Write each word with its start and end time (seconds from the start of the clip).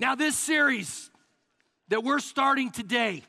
Now, 0.00 0.14
this 0.14 0.36
series 0.36 1.10
that 1.88 2.04
we're 2.04 2.20
starting 2.20 2.70
today 2.70 3.24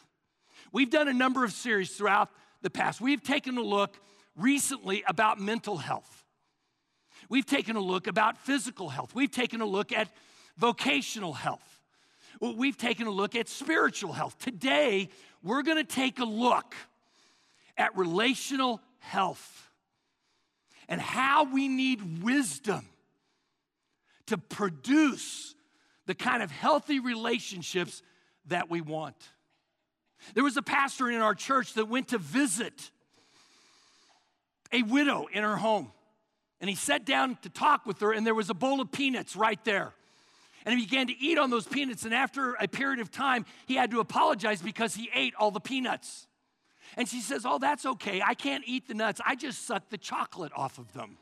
We've 0.72 0.90
done 0.90 1.08
a 1.08 1.12
number 1.12 1.44
of 1.44 1.52
series 1.52 1.90
throughout 1.90 2.30
the 2.62 2.70
past. 2.70 3.00
We've 3.00 3.22
taken 3.22 3.58
a 3.58 3.62
look 3.62 3.96
recently 4.36 5.02
about 5.06 5.40
mental 5.40 5.76
health. 5.76 6.24
We've 7.28 7.46
taken 7.46 7.76
a 7.76 7.80
look 7.80 8.06
about 8.06 8.38
physical 8.38 8.88
health. 8.88 9.14
We've 9.14 9.30
taken 9.30 9.60
a 9.60 9.66
look 9.66 9.92
at 9.92 10.08
vocational 10.56 11.32
health. 11.32 11.80
We've 12.40 12.76
taken 12.76 13.06
a 13.06 13.10
look 13.10 13.36
at 13.36 13.48
spiritual 13.48 14.12
health. 14.12 14.38
Today, 14.38 15.08
we're 15.42 15.62
going 15.62 15.76
to 15.76 15.84
take 15.84 16.18
a 16.18 16.24
look 16.24 16.74
at 17.76 17.96
relational 17.96 18.80
health 18.98 19.69
and 20.90 21.00
how 21.00 21.44
we 21.44 21.68
need 21.68 22.22
wisdom 22.22 22.84
to 24.26 24.36
produce 24.36 25.54
the 26.06 26.14
kind 26.14 26.42
of 26.42 26.50
healthy 26.50 26.98
relationships 26.98 28.02
that 28.46 28.68
we 28.68 28.80
want. 28.80 29.16
There 30.34 30.44
was 30.44 30.56
a 30.56 30.62
pastor 30.62 31.08
in 31.08 31.20
our 31.20 31.34
church 31.34 31.74
that 31.74 31.88
went 31.88 32.08
to 32.08 32.18
visit 32.18 32.90
a 34.72 34.82
widow 34.82 35.28
in 35.32 35.42
her 35.42 35.56
home. 35.56 35.92
And 36.60 36.68
he 36.68 36.76
sat 36.76 37.06
down 37.06 37.38
to 37.42 37.48
talk 37.48 37.86
with 37.86 38.00
her, 38.00 38.12
and 38.12 38.26
there 38.26 38.34
was 38.34 38.50
a 38.50 38.54
bowl 38.54 38.80
of 38.80 38.92
peanuts 38.92 39.34
right 39.34 39.64
there. 39.64 39.92
And 40.66 40.78
he 40.78 40.84
began 40.84 41.06
to 41.06 41.18
eat 41.18 41.38
on 41.38 41.48
those 41.48 41.66
peanuts. 41.66 42.04
And 42.04 42.12
after 42.12 42.54
a 42.54 42.68
period 42.68 43.00
of 43.00 43.10
time, 43.10 43.46
he 43.66 43.76
had 43.76 43.92
to 43.92 44.00
apologize 44.00 44.60
because 44.60 44.94
he 44.94 45.08
ate 45.14 45.34
all 45.38 45.50
the 45.50 45.60
peanuts. 45.60 46.26
And 46.96 47.08
she 47.08 47.20
says, 47.20 47.46
Oh, 47.46 47.58
that's 47.58 47.86
okay. 47.86 48.22
I 48.24 48.34
can't 48.34 48.64
eat 48.66 48.88
the 48.88 48.94
nuts. 48.94 49.20
I 49.24 49.36
just 49.36 49.66
suck 49.66 49.88
the 49.90 49.98
chocolate 49.98 50.52
off 50.54 50.78
of 50.78 50.92
them. 50.92 51.18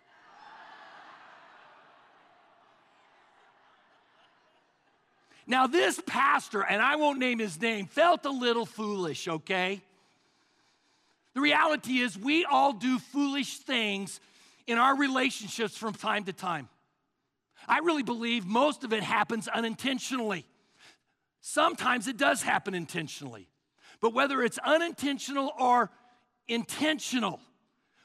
Now, 5.46 5.66
this 5.66 5.98
pastor, 6.06 6.60
and 6.60 6.82
I 6.82 6.96
won't 6.96 7.18
name 7.18 7.38
his 7.38 7.58
name, 7.58 7.86
felt 7.86 8.26
a 8.26 8.30
little 8.30 8.66
foolish, 8.66 9.26
okay? 9.26 9.80
The 11.32 11.40
reality 11.40 12.00
is, 12.00 12.18
we 12.18 12.44
all 12.44 12.74
do 12.74 12.98
foolish 12.98 13.56
things 13.56 14.20
in 14.66 14.76
our 14.76 14.94
relationships 14.94 15.74
from 15.74 15.94
time 15.94 16.24
to 16.24 16.34
time. 16.34 16.68
I 17.66 17.78
really 17.78 18.02
believe 18.02 18.44
most 18.44 18.84
of 18.84 18.92
it 18.92 19.02
happens 19.02 19.48
unintentionally. 19.48 20.44
Sometimes 21.40 22.08
it 22.08 22.18
does 22.18 22.42
happen 22.42 22.74
intentionally. 22.74 23.48
But 24.00 24.14
whether 24.14 24.42
it's 24.42 24.58
unintentional 24.58 25.52
or 25.58 25.90
intentional, 26.46 27.40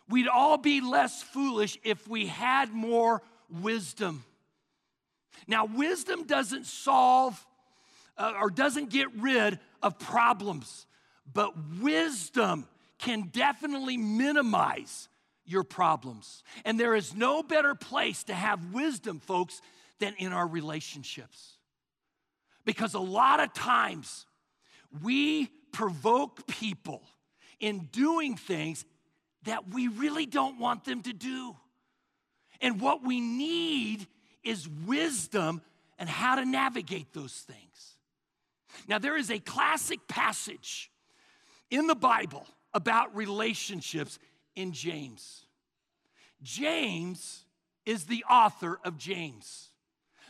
we'd 0.10 0.28
all 0.28 0.58
be 0.58 0.82
less 0.82 1.22
foolish 1.22 1.78
if 1.84 2.08
we 2.08 2.28
had 2.28 2.72
more 2.74 3.22
wisdom. 3.62 4.24
Now, 5.48 5.66
wisdom 5.66 6.24
doesn't 6.26 6.66
solve 6.66 7.46
uh, 8.18 8.34
or 8.40 8.50
doesn't 8.50 8.90
get 8.90 9.08
rid 9.16 9.60
of 9.82 10.00
problems, 10.00 10.86
but 11.32 11.54
wisdom 11.80 12.68
can 13.00 13.30
definitely 13.32 13.98
minimize 13.98 15.10
your 15.46 15.64
problems. 15.64 16.44
And 16.64 16.80
there 16.80 16.96
is 16.96 17.14
no 17.14 17.44
better 17.44 17.76
place 17.76 18.24
to 18.26 18.34
have 18.34 18.74
wisdom, 18.74 19.20
folks, 19.20 19.62
than 20.00 20.14
in 20.18 20.32
our 20.32 20.48
relationships. 20.48 21.58
Because 22.66 22.94
a 22.94 23.00
lot 23.00 23.42
of 23.42 23.54
times 23.54 24.26
we 25.02 25.50
provoke 25.74 26.48
people 26.48 27.04
in 27.60 27.90
doing 27.92 28.38
things 28.38 28.86
that 29.44 29.70
we 29.70 29.90
really 29.90 30.26
don't 30.26 30.60
want 30.60 30.86
them 30.86 31.02
to 31.02 31.12
do. 31.12 31.56
And 32.62 32.80
what 32.80 33.04
we 33.04 33.20
need 33.20 34.08
is 34.44 34.70
wisdom 34.86 35.62
and 36.00 36.08
how 36.08 36.36
to 36.36 36.46
navigate 36.46 37.14
those 37.14 37.34
things. 37.34 37.98
Now, 38.88 39.00
there 39.00 39.18
is 39.18 39.30
a 39.30 39.40
classic 39.40 40.08
passage 40.08 40.90
in 41.70 41.88
the 41.88 41.96
Bible 41.96 42.48
about 42.74 43.16
relationships 43.16 44.18
in 44.56 44.72
James. 44.72 45.46
James 46.42 47.46
is 47.86 48.06
the 48.06 48.24
author 48.30 48.80
of 48.84 48.98
James, 48.98 49.70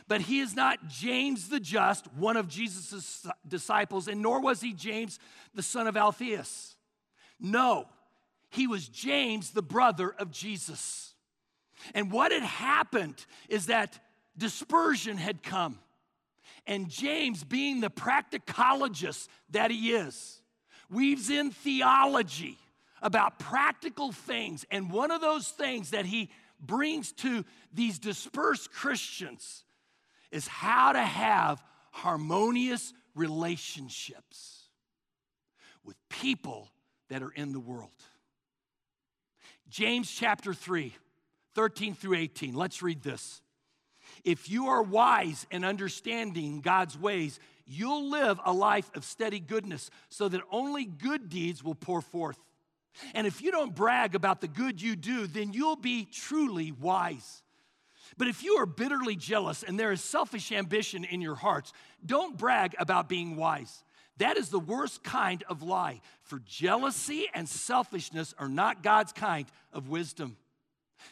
but 0.06 0.20
he 0.20 0.40
is 0.40 0.54
not 0.54 0.88
James 0.88 1.48
the 1.48 1.60
Just, 1.60 2.12
one 2.14 2.36
of 2.36 2.48
Jesus' 2.48 3.26
disciples, 3.46 4.06
and 4.08 4.20
nor 4.20 4.40
was 4.40 4.60
he 4.60 4.72
James 4.72 5.18
the 5.54 5.62
son 5.62 5.86
of 5.86 5.96
Alphaeus. 5.96 6.76
No, 7.40 7.88
he 8.50 8.66
was 8.66 8.88
James, 8.88 9.50
the 9.50 9.62
brother 9.62 10.14
of 10.18 10.30
Jesus. 10.30 11.14
And 11.94 12.12
what 12.12 12.32
had 12.32 12.42
happened 12.42 13.24
is 13.48 13.66
that 13.66 13.98
dispersion 14.36 15.16
had 15.16 15.42
come. 15.42 15.78
And 16.66 16.88
James, 16.88 17.44
being 17.44 17.80
the 17.80 17.90
practicologist 17.90 19.28
that 19.50 19.70
he 19.70 19.92
is, 19.92 20.40
weaves 20.90 21.30
in 21.30 21.50
theology 21.50 22.58
about 23.02 23.38
practical 23.38 24.12
things. 24.12 24.64
And 24.70 24.90
one 24.90 25.10
of 25.10 25.20
those 25.20 25.48
things 25.48 25.90
that 25.90 26.06
he 26.06 26.30
brings 26.60 27.12
to 27.12 27.44
these 27.72 27.98
dispersed 27.98 28.72
Christians 28.72 29.63
is 30.34 30.48
how 30.48 30.90
to 30.92 31.00
have 31.00 31.62
harmonious 31.92 32.92
relationships 33.14 34.64
with 35.84 35.96
people 36.08 36.68
that 37.08 37.22
are 37.22 37.30
in 37.30 37.52
the 37.52 37.60
world. 37.60 37.90
James 39.68 40.10
chapter 40.10 40.52
3, 40.52 40.92
13 41.54 41.94
through 41.94 42.16
18. 42.16 42.52
Let's 42.52 42.82
read 42.82 43.00
this. 43.02 43.42
If 44.24 44.50
you 44.50 44.66
are 44.66 44.82
wise 44.82 45.46
and 45.52 45.64
understanding 45.64 46.60
God's 46.60 46.98
ways, 46.98 47.38
you'll 47.64 48.10
live 48.10 48.40
a 48.44 48.52
life 48.52 48.90
of 48.96 49.04
steady 49.04 49.38
goodness 49.38 49.88
so 50.08 50.28
that 50.28 50.40
only 50.50 50.84
good 50.84 51.28
deeds 51.28 51.62
will 51.62 51.76
pour 51.76 52.00
forth. 52.00 52.38
And 53.14 53.28
if 53.28 53.40
you 53.40 53.52
don't 53.52 53.74
brag 53.74 54.16
about 54.16 54.40
the 54.40 54.48
good 54.48 54.82
you 54.82 54.96
do, 54.96 55.28
then 55.28 55.52
you'll 55.52 55.76
be 55.76 56.06
truly 56.06 56.72
wise. 56.72 57.43
But 58.16 58.28
if 58.28 58.42
you 58.44 58.54
are 58.54 58.66
bitterly 58.66 59.16
jealous 59.16 59.62
and 59.62 59.78
there 59.78 59.92
is 59.92 60.02
selfish 60.02 60.52
ambition 60.52 61.04
in 61.04 61.20
your 61.20 61.34
hearts, 61.34 61.72
don't 62.04 62.36
brag 62.36 62.74
about 62.78 63.08
being 63.08 63.36
wise. 63.36 63.82
That 64.18 64.36
is 64.36 64.48
the 64.48 64.60
worst 64.60 65.02
kind 65.02 65.42
of 65.48 65.62
lie, 65.62 66.00
for 66.22 66.40
jealousy 66.46 67.26
and 67.34 67.48
selfishness 67.48 68.34
are 68.38 68.48
not 68.48 68.82
God's 68.82 69.12
kind 69.12 69.46
of 69.72 69.88
wisdom. 69.88 70.36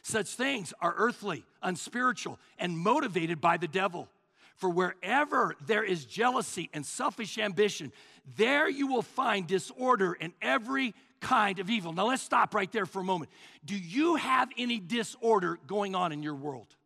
Such 0.03 0.29
things 0.29 0.73
are 0.81 0.95
earthly, 0.97 1.45
unspiritual, 1.63 2.39
and 2.59 2.79
motivated 2.79 3.41
by 3.41 3.57
the 3.57 3.69
devil. 3.69 4.09
For 4.57 4.71
wherever 4.71 5.57
there 5.67 5.83
is 5.83 6.05
jealousy 6.05 6.71
and 6.73 6.87
selfish 6.87 7.37
ambition, 7.39 7.93
there 8.37 8.69
you 8.69 8.87
will 8.87 9.03
find 9.03 9.47
disorder 9.47 10.17
and 10.21 10.33
every 10.41 10.95
kind 11.21 11.59
of 11.59 11.69
evil. 11.69 11.93
Now 11.93 12.07
let's 12.07 12.23
stop 12.23 12.55
right 12.55 12.71
there 12.71 12.87
for 12.87 13.01
a 13.01 13.05
moment. 13.05 13.33
Do 13.65 13.77
you 13.77 14.15
have 14.17 14.51
any 14.57 14.79
disorder 14.79 15.59
going 15.67 15.97
on 15.97 16.13
in 16.13 16.23
your 16.23 16.37
world? 16.37 16.77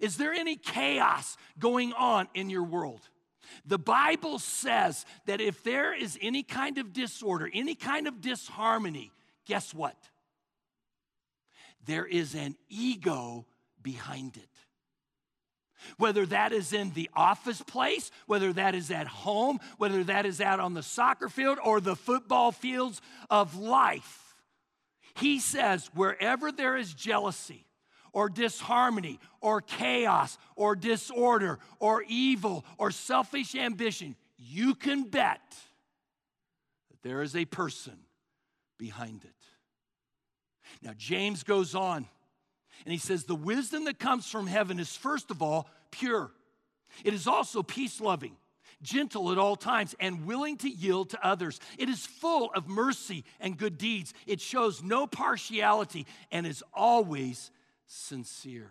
Is 0.00 0.16
there 0.16 0.32
any 0.32 0.56
chaos 0.56 1.36
going 1.58 1.92
on 1.92 2.28
in 2.34 2.50
your 2.50 2.64
world? 2.64 3.00
The 3.64 3.78
Bible 3.78 4.38
says 4.38 5.06
that 5.26 5.40
if 5.40 5.62
there 5.62 5.94
is 5.94 6.18
any 6.20 6.42
kind 6.42 6.78
of 6.78 6.92
disorder, 6.92 7.48
any 7.52 7.74
kind 7.74 8.06
of 8.06 8.20
disharmony, 8.20 9.10
guess 9.46 9.72
what? 9.72 9.96
there 11.88 12.06
is 12.06 12.34
an 12.34 12.54
ego 12.68 13.46
behind 13.82 14.36
it. 14.36 14.48
Whether 15.96 16.26
that 16.26 16.52
is 16.52 16.72
in 16.72 16.92
the 16.92 17.08
office 17.14 17.62
place, 17.62 18.10
whether 18.26 18.52
that 18.52 18.74
is 18.74 18.90
at 18.90 19.06
home, 19.06 19.58
whether 19.78 20.04
that 20.04 20.26
is 20.26 20.40
out 20.40 20.60
on 20.60 20.74
the 20.74 20.82
soccer 20.82 21.28
field 21.28 21.58
or 21.64 21.80
the 21.80 21.96
football 21.96 22.52
fields 22.52 23.00
of 23.30 23.56
life. 23.56 24.36
He 25.16 25.40
says, 25.40 25.88
wherever 25.94 26.52
there 26.52 26.76
is 26.76 26.92
jealousy 26.92 27.64
or 28.12 28.28
disharmony 28.28 29.18
or 29.40 29.60
chaos 29.60 30.38
or 30.56 30.76
disorder 30.76 31.58
or 31.78 32.02
evil 32.08 32.64
or 32.78 32.90
selfish 32.90 33.54
ambition, 33.54 34.16
you 34.36 34.74
can 34.74 35.04
bet 35.04 35.40
that 36.90 37.02
there 37.02 37.22
is 37.22 37.36
a 37.36 37.44
person 37.44 37.98
behind 38.78 39.24
it. 39.24 39.30
Now, 40.82 40.92
James 40.96 41.42
goes 41.42 41.74
on 41.74 42.06
and 42.84 42.92
he 42.92 42.98
says, 42.98 43.24
The 43.24 43.34
wisdom 43.34 43.84
that 43.84 43.98
comes 43.98 44.30
from 44.30 44.46
heaven 44.46 44.78
is, 44.78 44.96
first 44.96 45.30
of 45.30 45.42
all, 45.42 45.68
pure. 45.90 46.30
It 47.04 47.14
is 47.14 47.26
also 47.26 47.62
peace 47.62 48.00
loving, 48.00 48.36
gentle 48.82 49.32
at 49.32 49.38
all 49.38 49.56
times, 49.56 49.94
and 50.00 50.26
willing 50.26 50.56
to 50.58 50.68
yield 50.68 51.10
to 51.10 51.26
others. 51.26 51.60
It 51.78 51.88
is 51.88 52.06
full 52.06 52.50
of 52.54 52.68
mercy 52.68 53.24
and 53.40 53.58
good 53.58 53.78
deeds. 53.78 54.14
It 54.26 54.40
shows 54.40 54.82
no 54.82 55.06
partiality 55.06 56.06
and 56.30 56.46
is 56.46 56.62
always 56.72 57.50
sincere. 57.88 58.70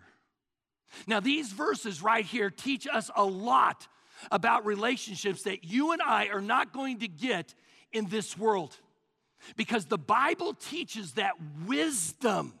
Now, 1.06 1.20
these 1.20 1.52
verses 1.52 2.02
right 2.02 2.24
here 2.24 2.48
teach 2.48 2.86
us 2.86 3.10
a 3.14 3.24
lot 3.24 3.86
about 4.30 4.64
relationships 4.64 5.42
that 5.42 5.64
you 5.64 5.92
and 5.92 6.00
I 6.00 6.28
are 6.28 6.40
not 6.40 6.72
going 6.72 7.00
to 7.00 7.08
get 7.08 7.54
in 7.92 8.06
this 8.06 8.38
world. 8.38 8.76
Because 9.56 9.84
the 9.84 9.98
Bible 9.98 10.54
teaches 10.54 11.12
that 11.12 11.34
wisdom 11.66 12.54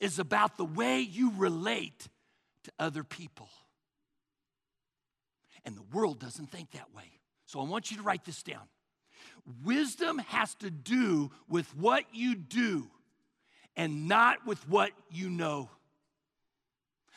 is 0.00 0.18
about 0.18 0.56
the 0.56 0.64
way 0.64 1.00
you 1.00 1.32
relate 1.36 2.08
to 2.64 2.72
other 2.78 3.04
people. 3.04 3.48
And 5.64 5.76
the 5.76 5.84
world 5.92 6.18
doesn't 6.18 6.50
think 6.50 6.72
that 6.72 6.94
way. 6.94 7.04
So 7.46 7.60
I 7.60 7.64
want 7.64 7.90
you 7.90 7.98
to 7.98 8.02
write 8.02 8.24
this 8.24 8.42
down. 8.42 8.62
Wisdom 9.64 10.18
has 10.18 10.54
to 10.56 10.70
do 10.70 11.30
with 11.48 11.74
what 11.76 12.04
you 12.12 12.34
do 12.34 12.90
and 13.76 14.08
not 14.08 14.46
with 14.46 14.68
what 14.68 14.90
you 15.10 15.30
know. 15.30 15.70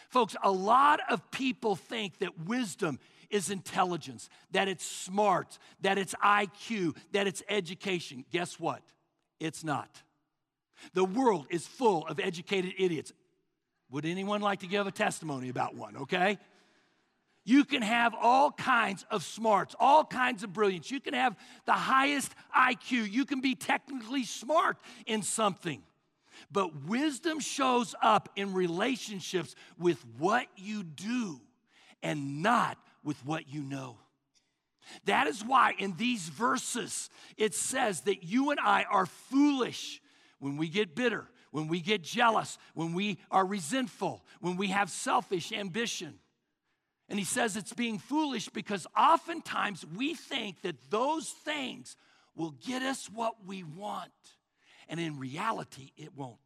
Folks, 0.09 0.35
a 0.44 0.51
lot 0.51 1.00
of 1.09 1.31
people 1.31 1.75
think 1.75 2.19
that 2.19 2.45
wisdom 2.45 3.00
is 3.29 3.50
intelligence, 3.50 4.29
that 4.51 4.67
it's 4.67 4.85
smart, 4.85 5.57
that 5.81 5.97
it's 5.97 6.13
IQ, 6.23 6.95
that 7.13 7.25
it's 7.25 7.41
education. 7.50 8.23
Guess 8.31 8.59
what? 8.59 8.81
It's 9.39 9.63
not. 9.63 10.03
The 10.94 11.03
world 11.03 11.47
is 11.50 11.65
full 11.65 12.05
of 12.07 12.19
educated 12.19 12.73
idiots. 12.77 13.11
Would 13.89 14.05
anyone 14.05 14.41
like 14.41 14.59
to 14.59 14.67
give 14.67 14.85
a 14.85 14.91
testimony 14.91 15.50
about 15.50 15.75
one, 15.75 15.97
okay? 15.97 16.38
You 17.45 17.65
can 17.65 17.81
have 17.81 18.15
all 18.19 18.51
kinds 18.51 19.05
of 19.11 19.23
smarts, 19.23 19.75
all 19.79 20.05
kinds 20.05 20.44
of 20.44 20.53
brilliance. 20.53 20.89
You 20.89 21.00
can 21.00 21.13
have 21.13 21.35
the 21.65 21.73
highest 21.73 22.33
IQ. 22.57 23.11
You 23.11 23.25
can 23.25 23.41
be 23.41 23.55
technically 23.55 24.23
smart 24.23 24.77
in 25.05 25.23
something. 25.23 25.83
But 26.51 26.86
wisdom 26.86 27.40
shows 27.40 27.95
up 28.01 28.30
in 28.36 28.54
relationships 28.54 29.56
with 29.78 30.04
what 30.18 30.48
you 30.56 30.84
do 30.84 31.42
and 32.01 32.42
not 32.42 32.78
with 33.04 33.25
what 33.25 33.48
you 33.51 33.63
know. 33.63 33.98
That 35.06 35.28
is 35.28 35.44
why 35.44 35.74
in 35.78 35.95
these 35.95 36.30
verses 36.30 37.10
it 37.38 37.54
says 37.54 38.01
that 38.01 38.24
you 38.24 38.51
and 38.51 38.60
I 38.60 38.84
are 38.84 39.06
foolish 39.06 40.01
when 40.40 40.57
we 40.57 40.68
get 40.68 40.95
bitter, 40.95 41.25
when 41.51 41.68
we 41.68 41.80
get 41.80 42.04
jealous, 42.04 42.57
when 42.74 42.94
we 42.94 43.18
are 43.31 43.46
resentful, 43.46 44.25
when 44.42 44.57
we 44.57 44.68
have 44.68 44.89
selfish 44.89 45.51
ambition. 45.51 46.19
And 47.10 47.19
he 47.19 47.25
says 47.25 47.56
it's 47.56 47.74
being 47.74 48.00
foolish 48.00 48.50
because 48.50 48.88
oftentimes 48.98 49.86
we 49.96 50.16
think 50.16 50.62
that 50.62 50.89
those 50.89 51.30
things 51.30 51.96
will 52.36 52.51
get 52.66 52.81
us 52.81 53.10
what 53.10 53.46
we 53.46 53.63
want. 53.63 54.12
And 54.89 55.00
in 55.00 55.19
reality, 55.19 55.91
it 55.97 56.15
won't. 56.15 56.38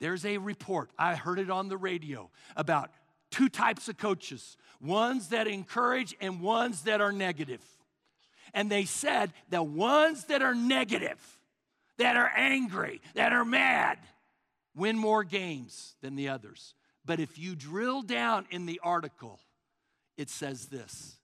There's 0.00 0.24
a 0.24 0.38
report, 0.38 0.90
I 0.98 1.14
heard 1.14 1.38
it 1.38 1.50
on 1.50 1.68
the 1.68 1.76
radio, 1.76 2.30
about 2.56 2.90
two 3.30 3.48
types 3.48 3.88
of 3.88 3.98
coaches 3.98 4.56
ones 4.80 5.28
that 5.28 5.46
encourage 5.46 6.14
and 6.20 6.40
ones 6.40 6.82
that 6.82 7.00
are 7.00 7.12
negative. 7.12 7.62
And 8.52 8.70
they 8.70 8.84
said 8.84 9.32
the 9.48 9.62
ones 9.62 10.26
that 10.26 10.42
are 10.42 10.54
negative, 10.54 11.18
that 11.98 12.16
are 12.16 12.30
angry, 12.36 13.00
that 13.14 13.32
are 13.32 13.44
mad, 13.44 13.98
win 14.76 14.96
more 14.96 15.24
games 15.24 15.96
than 16.02 16.16
the 16.16 16.28
others. 16.28 16.74
But 17.04 17.20
if 17.20 17.38
you 17.38 17.56
drill 17.56 18.02
down 18.02 18.46
in 18.50 18.66
the 18.66 18.80
article, 18.82 19.40
it 20.16 20.30
says 20.30 20.66
this 20.66 21.16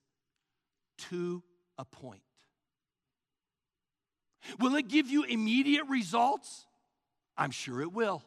to 1.11 1.43
a 1.79 1.85
point. 1.85 2.23
Will 4.59 4.75
it 4.77 4.89
give 4.89 5.09
you 5.09 5.25
immediate 5.25 5.87
results? 5.89 6.67
I'm 7.37 7.51
sure 7.51 7.81
it 7.81 7.93
will. 7.93 8.23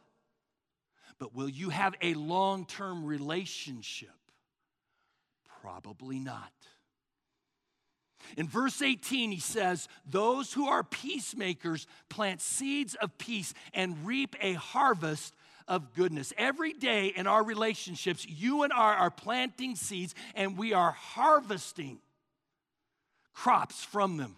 But 1.19 1.35
will 1.35 1.49
you 1.49 1.69
have 1.69 1.95
a 2.01 2.13
long 2.13 2.65
term 2.65 3.05
relationship? 3.05 4.09
Probably 5.61 6.19
not. 6.19 6.51
In 8.37 8.47
verse 8.47 8.81
18, 8.81 9.31
he 9.31 9.39
says, 9.39 9.87
Those 10.09 10.53
who 10.53 10.67
are 10.67 10.83
peacemakers 10.83 11.87
plant 12.09 12.41
seeds 12.41 12.95
of 12.95 13.17
peace 13.17 13.53
and 13.73 14.05
reap 14.05 14.35
a 14.41 14.53
harvest 14.53 15.33
of 15.67 15.93
goodness. 15.93 16.33
Every 16.37 16.73
day 16.73 17.07
in 17.07 17.27
our 17.27 17.43
relationships, 17.43 18.25
you 18.27 18.63
and 18.63 18.73
I 18.73 18.95
are 18.95 19.11
planting 19.11 19.75
seeds 19.75 20.15
and 20.35 20.57
we 20.57 20.73
are 20.73 20.91
harvesting 20.91 21.99
crops 23.33 23.83
from 23.83 24.17
them. 24.17 24.35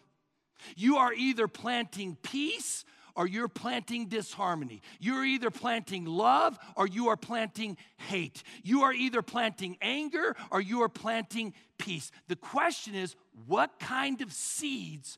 You 0.76 0.98
are 0.98 1.14
either 1.14 1.48
planting 1.48 2.18
peace 2.22 2.86
or 3.16 3.28
you're 3.28 3.48
planting 3.48 4.08
disharmony. 4.08 4.82
You're 5.00 5.24
either 5.24 5.50
planting 5.50 6.06
love 6.06 6.60
or 6.76 6.86
you 6.86 7.08
are 7.08 7.18
planting 7.18 7.78
hate. 7.98 8.44
You 8.64 8.84
are 8.84 8.94
either 8.94 9.22
planting 9.22 9.78
anger 9.82 10.36
or 10.52 10.60
you 10.60 10.82
are 10.82 10.90
planting 10.90 11.54
peace. 11.78 12.12
The 12.28 12.36
question 12.36 12.94
is, 12.94 13.16
what 13.48 13.80
kind 13.80 14.22
of 14.22 14.34
seeds 14.34 15.18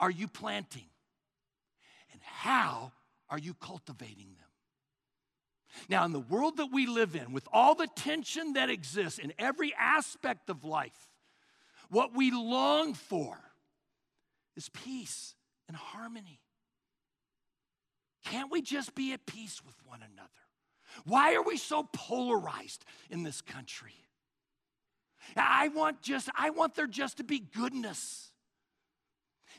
are 0.00 0.10
you 0.10 0.26
planting? 0.26 0.88
And 2.12 2.20
how 2.22 2.92
are 3.30 3.38
you 3.38 3.54
cultivating 3.54 4.34
them? 4.36 4.46
Now, 5.88 6.04
in 6.04 6.12
the 6.12 6.20
world 6.20 6.56
that 6.56 6.72
we 6.72 6.86
live 6.86 7.14
in, 7.14 7.32
with 7.32 7.46
all 7.52 7.74
the 7.74 7.88
tension 7.94 8.54
that 8.54 8.70
exists 8.70 9.18
in 9.18 9.32
every 9.38 9.74
aspect 9.78 10.48
of 10.48 10.64
life, 10.64 11.10
what 11.90 12.14
we 12.14 12.30
long 12.30 12.94
for 12.94 13.38
is 14.56 14.68
peace 14.70 15.34
and 15.68 15.76
harmony. 15.76 16.40
Can't 18.24 18.50
we 18.50 18.62
just 18.62 18.94
be 18.94 19.12
at 19.12 19.26
peace 19.26 19.62
with 19.64 19.76
one 19.84 20.00
another? 20.00 20.30
Why 21.04 21.34
are 21.34 21.42
we 21.42 21.56
so 21.56 21.88
polarized 21.92 22.84
in 23.10 23.22
this 23.22 23.40
country? 23.40 23.94
I 25.36 25.68
want 25.68 26.02
just 26.02 26.28
I 26.36 26.50
want 26.50 26.74
there 26.74 26.86
just 26.86 27.18
to 27.18 27.24
be 27.24 27.38
goodness. 27.40 28.30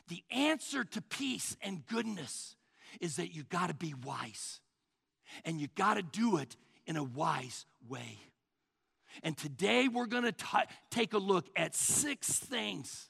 The 0.08 0.22
answer 0.30 0.84
to 0.84 1.02
peace 1.02 1.56
and 1.60 1.86
goodness 1.86 2.56
is 3.00 3.16
that 3.16 3.34
you 3.34 3.44
got 3.44 3.68
to 3.68 3.74
be 3.74 3.94
wise. 4.04 4.60
And 5.44 5.60
you 5.60 5.68
got 5.74 5.94
to 5.94 6.02
do 6.02 6.38
it 6.38 6.56
in 6.86 6.96
a 6.96 7.04
wise 7.04 7.66
way. 7.86 8.18
And 9.22 9.36
today 9.36 9.88
we're 9.88 10.06
going 10.06 10.24
to 10.24 10.66
take 10.90 11.12
a 11.12 11.18
look 11.18 11.46
at 11.54 11.74
six 11.74 12.38
things 12.38 13.07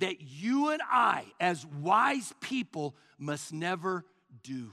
that 0.00 0.20
you 0.20 0.70
and 0.70 0.82
I, 0.90 1.24
as 1.38 1.64
wise 1.64 2.34
people, 2.40 2.96
must 3.18 3.52
never 3.52 4.04
do. 4.42 4.72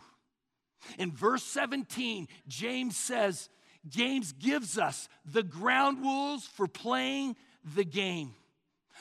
In 0.97 1.11
verse 1.11 1.43
17, 1.43 2.27
James 2.47 2.97
says, 2.97 3.49
James 3.87 4.33
gives 4.33 4.77
us 4.77 5.07
the 5.25 5.43
ground 5.43 6.01
rules 6.01 6.45
for 6.45 6.67
playing 6.67 7.35
the 7.75 7.85
game 7.85 8.33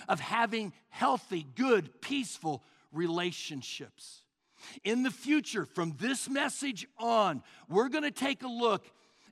of 0.08 0.20
having 0.20 0.72
healthy, 0.90 1.46
good, 1.54 2.00
peaceful 2.00 2.62
relationships. 2.92 4.22
In 4.84 5.02
the 5.02 5.10
future, 5.10 5.64
from 5.64 5.94
this 5.98 6.28
message 6.28 6.86
on, 6.98 7.42
we're 7.68 7.88
going 7.88 8.04
to 8.04 8.10
take 8.10 8.42
a 8.42 8.48
look 8.48 8.84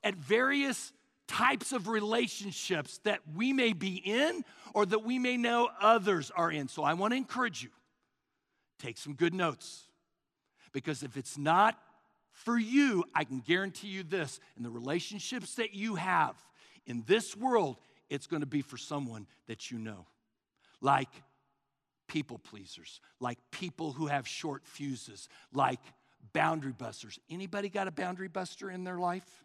at 0.03 0.15
various 0.15 0.93
types 1.27 1.73
of 1.73 1.89
relationships 1.89 2.99
that 3.05 3.21
we 3.35 3.53
may 3.53 3.73
be 3.73 3.97
in 3.97 4.45
or 4.75 4.85
that 4.87 5.05
we 5.05 5.19
may 5.19 5.37
know 5.37 5.69
others 5.81 6.31
are 6.37 6.51
in. 6.51 6.69
So 6.69 6.83
I 6.83 6.95
want 6.95 7.13
to 7.13 7.17
encourage 7.17 7.63
you 7.63 7.71
take 8.79 8.99
some 8.99 9.15
good 9.15 9.33
notes 9.33 9.85
because 10.73 11.03
if 11.03 11.17
it's 11.17 11.39
not 11.39 11.79
for 12.33 12.59
you, 12.59 13.05
I 13.15 13.25
can 13.25 13.41
guarantee 13.41 13.89
you 13.89 14.03
this 14.03 14.41
in 14.57 14.63
the 14.63 14.71
relationships 14.71 15.55
that 15.55 15.73
you 15.73 15.95
have 15.95 16.35
in 16.87 17.05
this 17.07 17.37
world, 17.37 17.77
it's 18.11 18.27
going 18.27 18.41
to 18.41 18.47
be 18.47 18.63
for 18.63 18.77
someone 18.77 19.27
that 19.47 19.71
you 19.71 19.79
know. 19.79 20.07
Like 20.81 21.09
people 22.09 22.39
pleasers, 22.39 23.01
like 23.21 23.39
people 23.51 23.93
who 23.93 24.07
have 24.07 24.29
short 24.29 24.67
fuses, 24.67 25.29
like 25.53 25.81
boundary 26.33 26.73
busters. 26.73 27.19
Anybody 27.31 27.69
got 27.69 27.89
a 27.89 27.93
boundary 27.93 28.29
buster 28.29 28.71
in 28.71 28.85
their 28.85 28.99
life? 28.99 29.45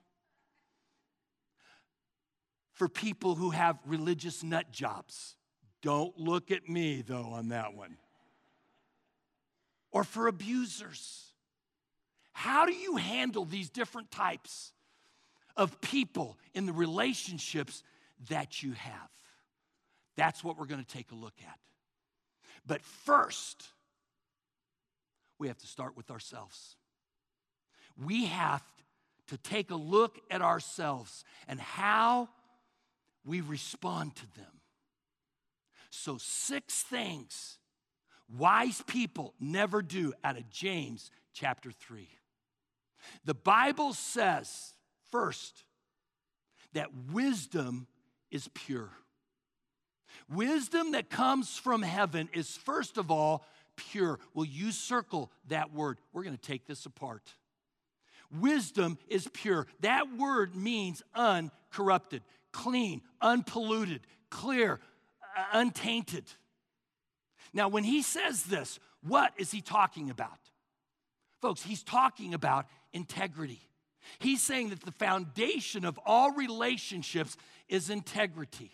For 2.79 2.87
people 2.87 3.35
who 3.35 3.49
have 3.49 3.77
religious 3.85 4.41
nut 4.41 4.71
jobs. 4.71 5.35
Don't 5.81 6.17
look 6.17 6.49
at 6.49 6.69
me, 6.69 7.03
though, 7.05 7.31
on 7.33 7.49
that 7.49 7.73
one. 7.73 7.97
Or 9.91 10.05
for 10.05 10.27
abusers. 10.27 11.25
How 12.31 12.65
do 12.65 12.71
you 12.71 12.95
handle 12.95 13.43
these 13.43 13.69
different 13.69 14.11
types 14.11 14.71
of 15.57 15.81
people 15.81 16.37
in 16.53 16.65
the 16.65 16.71
relationships 16.71 17.83
that 18.29 18.63
you 18.63 18.71
have? 18.71 19.09
That's 20.15 20.41
what 20.41 20.57
we're 20.57 20.65
going 20.65 20.83
to 20.83 20.95
take 20.95 21.11
a 21.11 21.15
look 21.15 21.35
at. 21.45 21.59
But 22.65 22.81
first, 22.81 23.67
we 25.37 25.49
have 25.49 25.57
to 25.57 25.67
start 25.67 25.97
with 25.97 26.11
ourselves. 26.11 26.77
We 28.01 28.27
have 28.27 28.63
to 29.27 29.37
take 29.37 29.69
a 29.69 29.75
look 29.75 30.17
at 30.31 30.41
ourselves 30.41 31.25
and 31.45 31.59
how 31.59 32.29
we 33.25 33.41
respond 33.41 34.15
to 34.15 34.25
them. 34.35 34.61
So, 35.89 36.17
six 36.19 36.83
things 36.83 37.57
wise 38.37 38.83
people 38.85 39.33
never 39.39 39.81
do 39.81 40.13
out 40.23 40.37
of 40.37 40.49
James 40.49 41.09
chapter 41.33 41.71
3. 41.71 42.07
The 43.25 43.33
Bible 43.33 43.93
says, 43.93 44.73
first, 45.11 45.63
that 46.73 46.89
wisdom 47.11 47.87
is 48.29 48.47
pure. 48.53 48.91
Wisdom 50.29 50.91
that 50.91 51.09
comes 51.09 51.57
from 51.57 51.81
heaven 51.81 52.29
is, 52.33 52.55
first 52.55 52.97
of 52.97 53.09
all, 53.09 53.45
pure. 53.75 54.19
Will 54.33 54.45
you 54.45 54.71
circle 54.71 55.31
that 55.47 55.73
word? 55.73 55.97
We're 56.13 56.23
going 56.23 56.37
to 56.37 56.41
take 56.41 56.67
this 56.67 56.85
apart. 56.85 57.33
Wisdom 58.31 58.99
is 59.07 59.27
pure. 59.33 59.65
That 59.79 60.15
word 60.17 60.55
means 60.55 61.01
uncorrupted, 61.15 62.21
clean, 62.51 63.01
unpolluted, 63.21 64.01
clear, 64.29 64.79
uh, 65.37 65.43
untainted. 65.53 66.25
Now, 67.53 67.67
when 67.67 67.83
he 67.83 68.01
says 68.01 68.43
this, 68.43 68.79
what 69.01 69.33
is 69.37 69.51
he 69.51 69.61
talking 69.61 70.09
about? 70.09 70.39
Folks, 71.41 71.61
he's 71.63 71.83
talking 71.83 72.33
about 72.33 72.65
integrity. 72.93 73.61
He's 74.19 74.41
saying 74.41 74.69
that 74.69 74.81
the 74.81 74.91
foundation 74.91 75.85
of 75.85 75.99
all 76.05 76.31
relationships 76.31 77.37
is 77.67 77.89
integrity. 77.89 78.71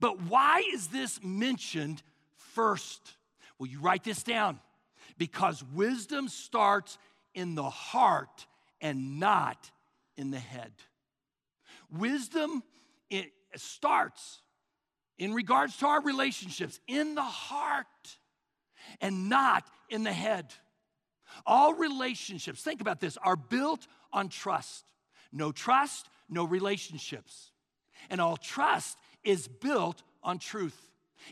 But 0.00 0.22
why 0.22 0.62
is 0.72 0.88
this 0.88 1.20
mentioned 1.22 2.02
first? 2.54 3.16
Well, 3.58 3.68
you 3.68 3.80
write 3.80 4.04
this 4.04 4.22
down 4.22 4.60
because 5.18 5.62
wisdom 5.74 6.28
starts 6.28 6.98
in 7.34 7.54
the 7.54 7.68
heart 7.68 8.46
and 8.80 9.20
not 9.20 9.70
in 10.16 10.30
the 10.30 10.38
head. 10.38 10.72
Wisdom 11.90 12.62
it 13.10 13.32
starts 13.56 14.40
in 15.18 15.34
regards 15.34 15.76
to 15.78 15.86
our 15.86 16.00
relationships 16.02 16.80
in 16.86 17.14
the 17.14 17.22
heart 17.22 17.86
and 19.00 19.28
not 19.28 19.64
in 19.88 20.02
the 20.04 20.12
head. 20.12 20.52
All 21.46 21.74
relationships, 21.74 22.62
think 22.62 22.80
about 22.80 23.00
this, 23.00 23.18
are 23.22 23.36
built 23.36 23.86
on 24.12 24.28
trust. 24.28 24.84
No 25.32 25.52
trust, 25.52 26.08
no 26.28 26.44
relationships. 26.44 27.50
And 28.08 28.20
all 28.20 28.36
trust 28.36 28.96
is 29.22 29.46
built 29.46 30.02
on 30.22 30.38
truth. 30.38 30.76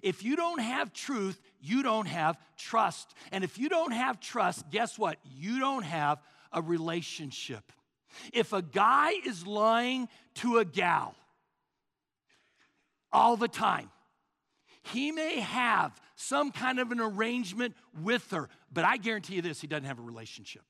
If 0.03 0.23
you 0.23 0.37
don't 0.37 0.61
have 0.61 0.93
truth, 0.93 1.41
you 1.61 1.83
don't 1.83 2.07
have 2.07 2.37
trust. 2.59 3.15
And 3.33 3.43
if 3.43 3.59
you 3.59 3.69
don't 3.69 3.93
have 3.93 4.21
trust, 4.21 4.71
guess 4.71 4.99
what? 4.99 5.17
You 5.25 5.61
don't 5.61 5.85
have 5.85 6.19
a 6.53 6.61
relationship. 6.61 7.73
If 8.33 8.53
a 8.53 8.63
guy 8.63 9.13
is 9.27 9.47
lying 9.47 10.09
to 10.37 10.59
a 10.59 10.65
gal 10.65 11.15
all 13.13 13.37
the 13.37 13.49
time, 13.49 13.91
he 14.83 15.13
may 15.13 15.41
have 15.41 16.01
some 16.15 16.51
kind 16.51 16.79
of 16.79 16.93
an 16.93 17.01
arrangement 17.01 17.75
with 18.03 18.31
her, 18.31 18.49
but 18.73 18.85
I 18.85 18.97
guarantee 18.97 19.37
you 19.37 19.43
this 19.43 19.61
he 19.61 19.67
doesn't 19.67 19.85
have 19.85 19.99
a 19.99 20.03
relationship. 20.03 20.63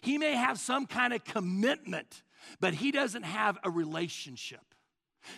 He 0.00 0.18
may 0.18 0.34
have 0.34 0.58
some 0.58 0.86
kind 0.86 1.12
of 1.12 1.24
commitment, 1.24 2.22
but 2.60 2.74
he 2.74 2.92
doesn't 2.92 3.24
have 3.24 3.58
a 3.64 3.70
relationship 3.70 4.60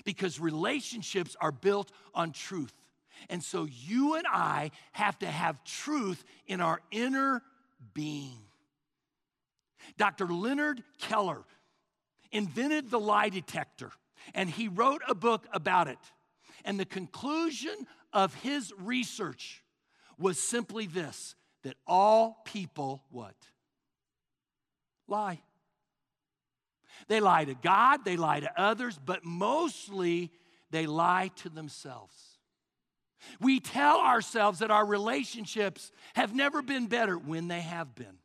because 0.04 0.40
relationships 0.40 1.36
are 1.40 1.52
built 1.52 1.90
on 2.14 2.32
truth. 2.32 2.74
And 3.30 3.42
so 3.42 3.66
you 3.70 4.16
and 4.16 4.26
I 4.28 4.70
have 4.92 5.18
to 5.20 5.26
have 5.26 5.62
truth 5.64 6.24
in 6.46 6.60
our 6.60 6.80
inner 6.90 7.42
being. 7.94 8.38
Dr. 9.96 10.26
Leonard 10.26 10.82
Keeler 10.98 11.42
invented 12.32 12.90
the 12.90 12.98
lie 12.98 13.28
detector, 13.28 13.92
and 14.34 14.50
he 14.50 14.68
wrote 14.68 15.02
a 15.08 15.14
book 15.14 15.46
about 15.52 15.88
it. 15.88 15.98
And 16.64 16.80
the 16.80 16.84
conclusion 16.84 17.74
of 18.12 18.34
his 18.36 18.72
research 18.78 19.62
was 20.18 20.38
simply 20.38 20.86
this 20.86 21.34
that 21.62 21.76
all 21.86 22.42
people 22.44 23.02
what? 23.10 23.34
Lie. 25.08 25.40
They 27.08 27.20
lie 27.20 27.44
to 27.44 27.54
God, 27.54 28.04
they 28.04 28.16
lie 28.16 28.40
to 28.40 28.60
others, 28.60 28.98
but 29.04 29.24
mostly 29.24 30.30
they 30.70 30.86
lie 30.86 31.30
to 31.36 31.48
themselves. 31.48 32.38
We 33.40 33.60
tell 33.60 33.98
ourselves 33.98 34.58
that 34.58 34.70
our 34.70 34.84
relationships 34.84 35.90
have 36.14 36.34
never 36.34 36.62
been 36.62 36.86
better 36.86 37.16
when 37.16 37.48
they 37.48 37.62
have 37.62 37.94
been. 37.94 38.18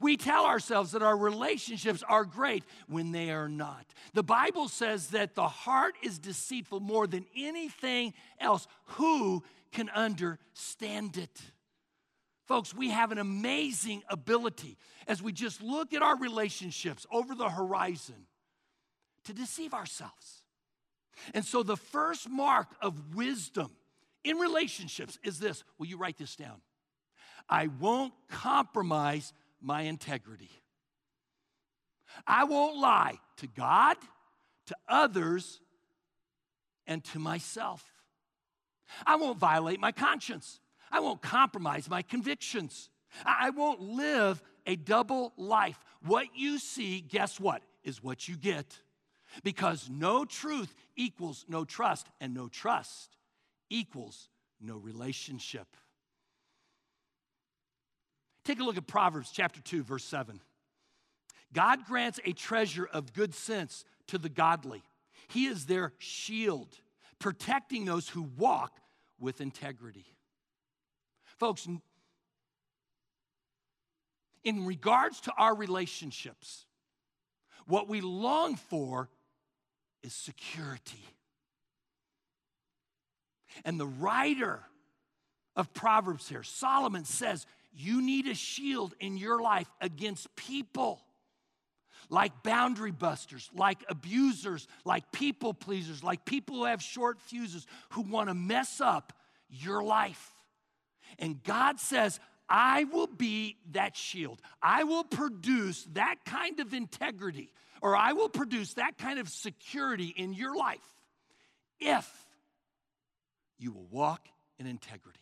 We 0.00 0.16
tell 0.16 0.44
ourselves 0.44 0.92
that 0.92 1.02
our 1.02 1.16
relationships 1.16 2.02
are 2.08 2.24
great 2.24 2.64
when 2.86 3.12
they 3.12 3.30
are 3.30 3.48
not. 3.48 3.86
The 4.14 4.22
Bible 4.22 4.68
says 4.68 5.08
that 5.08 5.34
the 5.34 5.48
heart 5.48 5.94
is 6.02 6.18
deceitful 6.18 6.80
more 6.80 7.06
than 7.06 7.26
anything 7.36 8.14
else. 8.38 8.66
Who 8.96 9.42
can 9.72 9.88
understand 9.90 11.16
it? 11.16 11.40
Folks, 12.46 12.74
we 12.74 12.90
have 12.90 13.12
an 13.12 13.18
amazing 13.18 14.02
ability 14.08 14.76
as 15.06 15.22
we 15.22 15.32
just 15.32 15.62
look 15.62 15.92
at 15.92 16.02
our 16.02 16.18
relationships 16.18 17.06
over 17.10 17.34
the 17.34 17.48
horizon 17.48 18.26
to 19.24 19.32
deceive 19.32 19.72
ourselves. 19.72 20.42
And 21.32 21.44
so, 21.44 21.62
the 21.62 21.76
first 21.76 22.28
mark 22.28 22.68
of 22.80 23.14
wisdom 23.14 23.70
in 24.24 24.36
relationships 24.38 25.18
is 25.22 25.38
this. 25.38 25.62
Will 25.78 25.86
you 25.86 25.96
write 25.96 26.18
this 26.18 26.34
down? 26.36 26.60
I 27.48 27.68
won't 27.78 28.14
compromise 28.28 29.32
my 29.60 29.82
integrity. 29.82 30.50
I 32.26 32.44
won't 32.44 32.76
lie 32.78 33.18
to 33.38 33.46
God, 33.46 33.96
to 34.66 34.76
others, 34.88 35.60
and 36.86 37.04
to 37.04 37.18
myself. 37.18 37.84
I 39.06 39.16
won't 39.16 39.38
violate 39.38 39.80
my 39.80 39.92
conscience. 39.92 40.60
I 40.90 41.00
won't 41.00 41.22
compromise 41.22 41.88
my 41.88 42.02
convictions. 42.02 42.90
I 43.24 43.50
won't 43.50 43.80
live 43.80 44.42
a 44.66 44.76
double 44.76 45.32
life. 45.36 45.78
What 46.02 46.26
you 46.34 46.58
see, 46.58 47.00
guess 47.00 47.38
what, 47.38 47.62
is 47.84 48.02
what 48.02 48.28
you 48.28 48.36
get. 48.36 48.78
Because 49.44 49.88
no 49.88 50.24
truth 50.24 50.74
equals 50.96 51.44
no 51.48 51.64
trust, 51.64 52.08
and 52.20 52.34
no 52.34 52.48
trust 52.48 53.16
equals 53.68 54.28
no 54.60 54.76
relationship. 54.76 55.76
Take 58.50 58.58
a 58.58 58.64
look 58.64 58.76
at 58.76 58.88
Proverbs 58.88 59.30
chapter 59.32 59.60
2, 59.60 59.84
verse 59.84 60.02
7. 60.02 60.40
God 61.52 61.84
grants 61.86 62.18
a 62.24 62.32
treasure 62.32 62.84
of 62.84 63.12
good 63.12 63.32
sense 63.32 63.84
to 64.08 64.18
the 64.18 64.28
godly. 64.28 64.82
He 65.28 65.46
is 65.46 65.66
their 65.66 65.92
shield, 65.98 66.66
protecting 67.20 67.84
those 67.84 68.08
who 68.08 68.22
walk 68.36 68.80
with 69.20 69.40
integrity. 69.40 70.04
Folks, 71.38 71.68
in 74.42 74.66
regards 74.66 75.20
to 75.20 75.32
our 75.38 75.54
relationships, 75.54 76.66
what 77.68 77.88
we 77.88 78.00
long 78.00 78.56
for 78.56 79.08
is 80.02 80.12
security. 80.12 81.04
And 83.64 83.78
the 83.78 83.86
writer 83.86 84.64
of 85.54 85.72
Proverbs 85.72 86.28
here, 86.28 86.42
Solomon 86.42 87.04
says, 87.04 87.46
you 87.72 88.02
need 88.02 88.26
a 88.26 88.34
shield 88.34 88.94
in 89.00 89.16
your 89.16 89.40
life 89.40 89.70
against 89.80 90.34
people 90.36 91.00
like 92.10 92.42
boundary 92.42 92.90
busters, 92.90 93.48
like 93.54 93.84
abusers, 93.88 94.66
like 94.84 95.12
people 95.12 95.54
pleasers, 95.54 96.02
like 96.02 96.24
people 96.24 96.56
who 96.56 96.64
have 96.64 96.82
short 96.82 97.20
fuses, 97.20 97.66
who 97.90 98.02
want 98.02 98.28
to 98.28 98.34
mess 98.34 98.80
up 98.80 99.12
your 99.48 99.82
life. 99.82 100.32
And 101.18 101.42
God 101.44 101.78
says, 101.78 102.18
I 102.48 102.84
will 102.84 103.06
be 103.06 103.56
that 103.72 103.96
shield. 103.96 104.40
I 104.60 104.84
will 104.84 105.04
produce 105.04 105.86
that 105.92 106.16
kind 106.24 106.58
of 106.58 106.74
integrity, 106.74 107.52
or 107.80 107.96
I 107.96 108.12
will 108.12 108.28
produce 108.28 108.74
that 108.74 108.98
kind 108.98 109.20
of 109.20 109.28
security 109.28 110.12
in 110.16 110.32
your 110.34 110.56
life 110.56 110.78
if 111.78 112.08
you 113.58 113.72
will 113.72 113.86
walk 113.90 114.26
in 114.58 114.66
integrity 114.66 115.20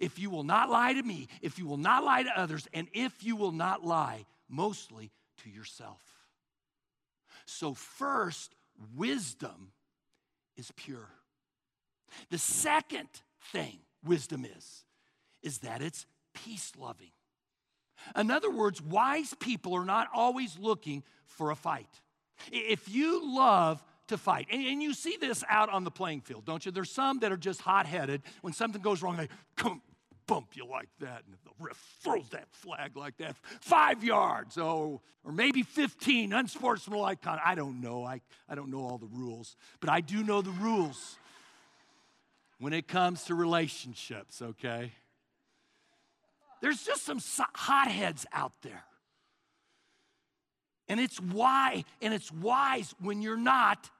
if 0.00 0.18
you 0.18 0.30
will 0.30 0.44
not 0.44 0.70
lie 0.70 0.92
to 0.92 1.02
me, 1.02 1.28
if 1.42 1.58
you 1.58 1.66
will 1.66 1.76
not 1.76 2.04
lie 2.04 2.22
to 2.22 2.38
others, 2.38 2.68
and 2.72 2.88
if 2.92 3.24
you 3.24 3.36
will 3.36 3.52
not 3.52 3.84
lie 3.84 4.24
mostly 4.48 5.10
to 5.42 5.50
yourself. 5.50 6.00
So, 7.46 7.74
first, 7.74 8.54
wisdom 8.96 9.72
is 10.56 10.70
pure. 10.76 11.08
The 12.30 12.38
second 12.38 13.08
thing 13.52 13.78
wisdom 14.04 14.44
is, 14.44 14.84
is 15.42 15.58
that 15.58 15.82
it's 15.82 16.06
peace 16.34 16.72
loving. 16.78 17.12
In 18.16 18.30
other 18.30 18.50
words, 18.50 18.82
wise 18.82 19.34
people 19.34 19.74
are 19.74 19.84
not 19.84 20.08
always 20.14 20.58
looking 20.58 21.02
for 21.24 21.50
a 21.50 21.56
fight. 21.56 22.00
If 22.52 22.88
you 22.88 23.34
love 23.36 23.82
to 24.08 24.18
fight, 24.18 24.46
and, 24.50 24.64
and 24.64 24.82
you 24.82 24.94
see 24.94 25.16
this 25.20 25.42
out 25.48 25.68
on 25.68 25.84
the 25.84 25.90
playing 25.90 26.20
field, 26.20 26.44
don't 26.44 26.64
you? 26.64 26.72
There's 26.72 26.90
some 26.90 27.20
that 27.20 27.32
are 27.32 27.36
just 27.36 27.60
hot 27.60 27.86
headed. 27.86 28.22
When 28.40 28.52
something 28.52 28.82
goes 28.82 29.02
wrong, 29.02 29.16
they 29.16 29.28
come 29.56 29.82
bump 30.26 30.56
you 30.56 30.66
like 30.66 30.88
that, 31.00 31.22
and 31.26 31.36
the 31.44 31.64
ref 31.64 31.76
throws 32.02 32.28
that 32.30 32.48
flag 32.50 32.96
like 32.96 33.16
that, 33.18 33.36
five 33.60 34.02
yards, 34.02 34.58
oh, 34.58 35.00
or 35.24 35.32
maybe 35.32 35.62
15, 35.62 36.32
unsportsmanlike 36.32 37.22
conduct. 37.22 37.46
I 37.46 37.54
don't 37.54 37.80
know. 37.80 38.04
I, 38.04 38.20
I 38.48 38.54
don't 38.54 38.70
know 38.70 38.80
all 38.80 38.98
the 38.98 39.08
rules, 39.12 39.56
but 39.80 39.90
I 39.90 40.00
do 40.00 40.22
know 40.22 40.42
the 40.42 40.50
rules 40.50 41.16
when 42.58 42.72
it 42.72 42.88
comes 42.88 43.24
to 43.24 43.34
relationships, 43.34 44.40
okay? 44.40 44.92
There's 46.60 46.82
just 46.82 47.04
some 47.04 47.20
hotheads 47.54 48.26
out 48.32 48.52
there. 48.62 48.84
And 50.88 51.00
it's 51.00 51.20
why, 51.20 51.84
and 52.00 52.14
it's 52.14 52.32
wise 52.32 52.94
when 53.00 53.20
you're 53.20 53.36
not 53.36 53.90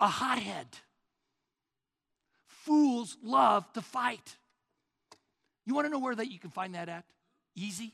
a 0.00 0.06
hothead. 0.06 0.66
Fools 2.46 3.16
love 3.22 3.70
to 3.72 3.80
fight. 3.80 4.36
You 5.64 5.74
want 5.74 5.86
to 5.86 5.90
know 5.90 5.98
where 5.98 6.14
that 6.14 6.30
you 6.30 6.38
can 6.38 6.50
find 6.50 6.74
that 6.74 6.88
at? 6.88 7.04
Easy. 7.54 7.92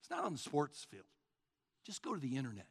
It's 0.00 0.10
not 0.10 0.24
on 0.24 0.32
the 0.32 0.38
sports 0.38 0.86
field. 0.90 1.04
Just 1.84 2.02
go 2.02 2.14
to 2.14 2.20
the 2.20 2.36
internet. 2.36 2.66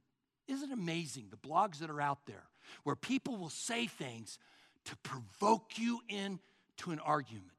Isn't 0.47 0.71
it 0.71 0.73
amazing 0.73 1.27
the 1.29 1.37
blogs 1.37 1.79
that 1.79 1.89
are 1.89 2.01
out 2.01 2.25
there 2.25 2.43
where 2.83 2.95
people 2.95 3.37
will 3.37 3.49
say 3.49 3.87
things 3.87 4.39
to 4.85 4.95
provoke 4.97 5.77
you 5.77 5.99
into 6.07 6.91
an 6.91 6.99
argument? 6.99 7.51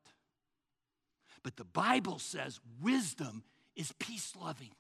But 1.43 1.57
the 1.57 1.65
Bible 1.65 2.19
says 2.19 2.61
wisdom 2.81 3.45
is 3.77 3.93
peace 3.99 4.33
loving. 4.41 4.73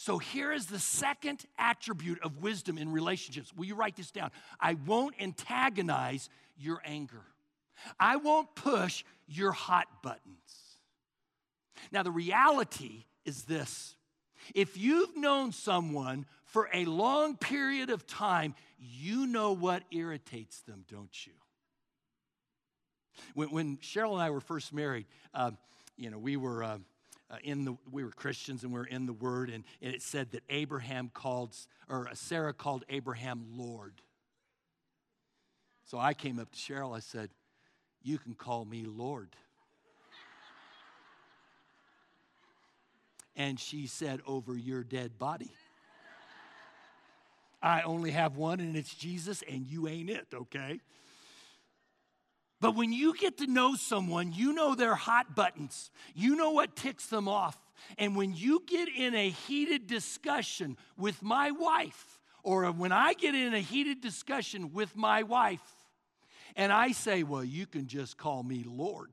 So 0.00 0.16
here 0.16 0.50
is 0.50 0.64
the 0.64 0.78
second 0.78 1.44
attribute 1.58 2.22
of 2.22 2.42
wisdom 2.42 2.78
in 2.78 2.90
relationships. 2.90 3.52
Will 3.54 3.66
you 3.66 3.74
write 3.74 3.96
this 3.96 4.10
down? 4.10 4.30
I 4.58 4.72
won't 4.86 5.14
antagonize 5.20 6.30
your 6.56 6.80
anger. 6.86 7.20
I 7.98 8.16
won't 8.16 8.54
push 8.54 9.04
your 9.28 9.52
hot 9.52 10.02
buttons. 10.02 10.78
Now, 11.92 12.02
the 12.02 12.10
reality 12.10 13.04
is 13.26 13.42
this 13.42 13.94
if 14.54 14.78
you've 14.78 15.18
known 15.18 15.52
someone 15.52 16.24
for 16.44 16.70
a 16.72 16.86
long 16.86 17.36
period 17.36 17.90
of 17.90 18.06
time, 18.06 18.54
you 18.78 19.26
know 19.26 19.52
what 19.52 19.82
irritates 19.90 20.62
them, 20.62 20.86
don't 20.90 21.26
you? 21.26 21.34
When, 23.34 23.50
when 23.50 23.76
Cheryl 23.76 24.14
and 24.14 24.22
I 24.22 24.30
were 24.30 24.40
first 24.40 24.72
married, 24.72 25.04
uh, 25.34 25.50
you 25.98 26.08
know, 26.08 26.16
we 26.16 26.38
were. 26.38 26.64
Uh, 26.64 26.78
uh, 27.30 27.36
in 27.42 27.64
the 27.64 27.76
we 27.90 28.04
were 28.04 28.10
Christians 28.10 28.62
and 28.62 28.72
we 28.72 28.78
were 28.78 28.86
in 28.86 29.06
the 29.06 29.12
Word, 29.12 29.50
and, 29.50 29.64
and 29.80 29.94
it 29.94 30.02
said 30.02 30.32
that 30.32 30.42
Abraham 30.50 31.10
called 31.12 31.56
or 31.88 32.08
Sarah 32.14 32.52
called 32.52 32.84
Abraham 32.88 33.44
Lord. 33.56 33.94
So 35.84 35.98
I 35.98 36.14
came 36.14 36.38
up 36.38 36.50
to 36.52 36.58
Cheryl. 36.58 36.96
I 36.96 37.00
said, 37.00 37.30
"You 38.02 38.18
can 38.18 38.34
call 38.34 38.64
me 38.64 38.84
Lord." 38.84 39.36
And 43.36 43.58
she 43.58 43.86
said, 43.86 44.20
Over 44.26 44.54
your 44.54 44.84
dead 44.84 45.18
body. 45.18 45.50
I 47.62 47.82
only 47.82 48.10
have 48.10 48.36
one, 48.36 48.60
and 48.60 48.76
it's 48.76 48.94
Jesus, 48.94 49.42
and 49.48 49.66
you 49.66 49.88
ain't 49.88 50.10
it, 50.10 50.26
okay? 50.32 50.80
But 52.60 52.76
when 52.76 52.92
you 52.92 53.14
get 53.16 53.38
to 53.38 53.46
know 53.46 53.74
someone, 53.74 54.32
you 54.32 54.52
know 54.52 54.74
their 54.74 54.94
hot 54.94 55.34
buttons, 55.34 55.90
you 56.14 56.36
know 56.36 56.50
what 56.50 56.76
ticks 56.76 57.06
them 57.06 57.26
off. 57.26 57.58
And 57.96 58.14
when 58.14 58.34
you 58.34 58.62
get 58.66 58.88
in 58.88 59.14
a 59.14 59.30
heated 59.30 59.86
discussion 59.86 60.76
with 60.98 61.22
my 61.22 61.50
wife, 61.50 62.20
or 62.42 62.70
when 62.72 62.92
I 62.92 63.14
get 63.14 63.34
in 63.34 63.54
a 63.54 63.60
heated 63.60 64.02
discussion 64.02 64.72
with 64.72 64.94
my 64.94 65.22
wife, 65.22 65.62
and 66.56 66.72
I 66.72 66.92
say, 66.92 67.22
Well, 67.22 67.44
you 67.44 67.66
can 67.66 67.86
just 67.86 68.18
call 68.18 68.42
me 68.42 68.64
Lord, 68.66 69.10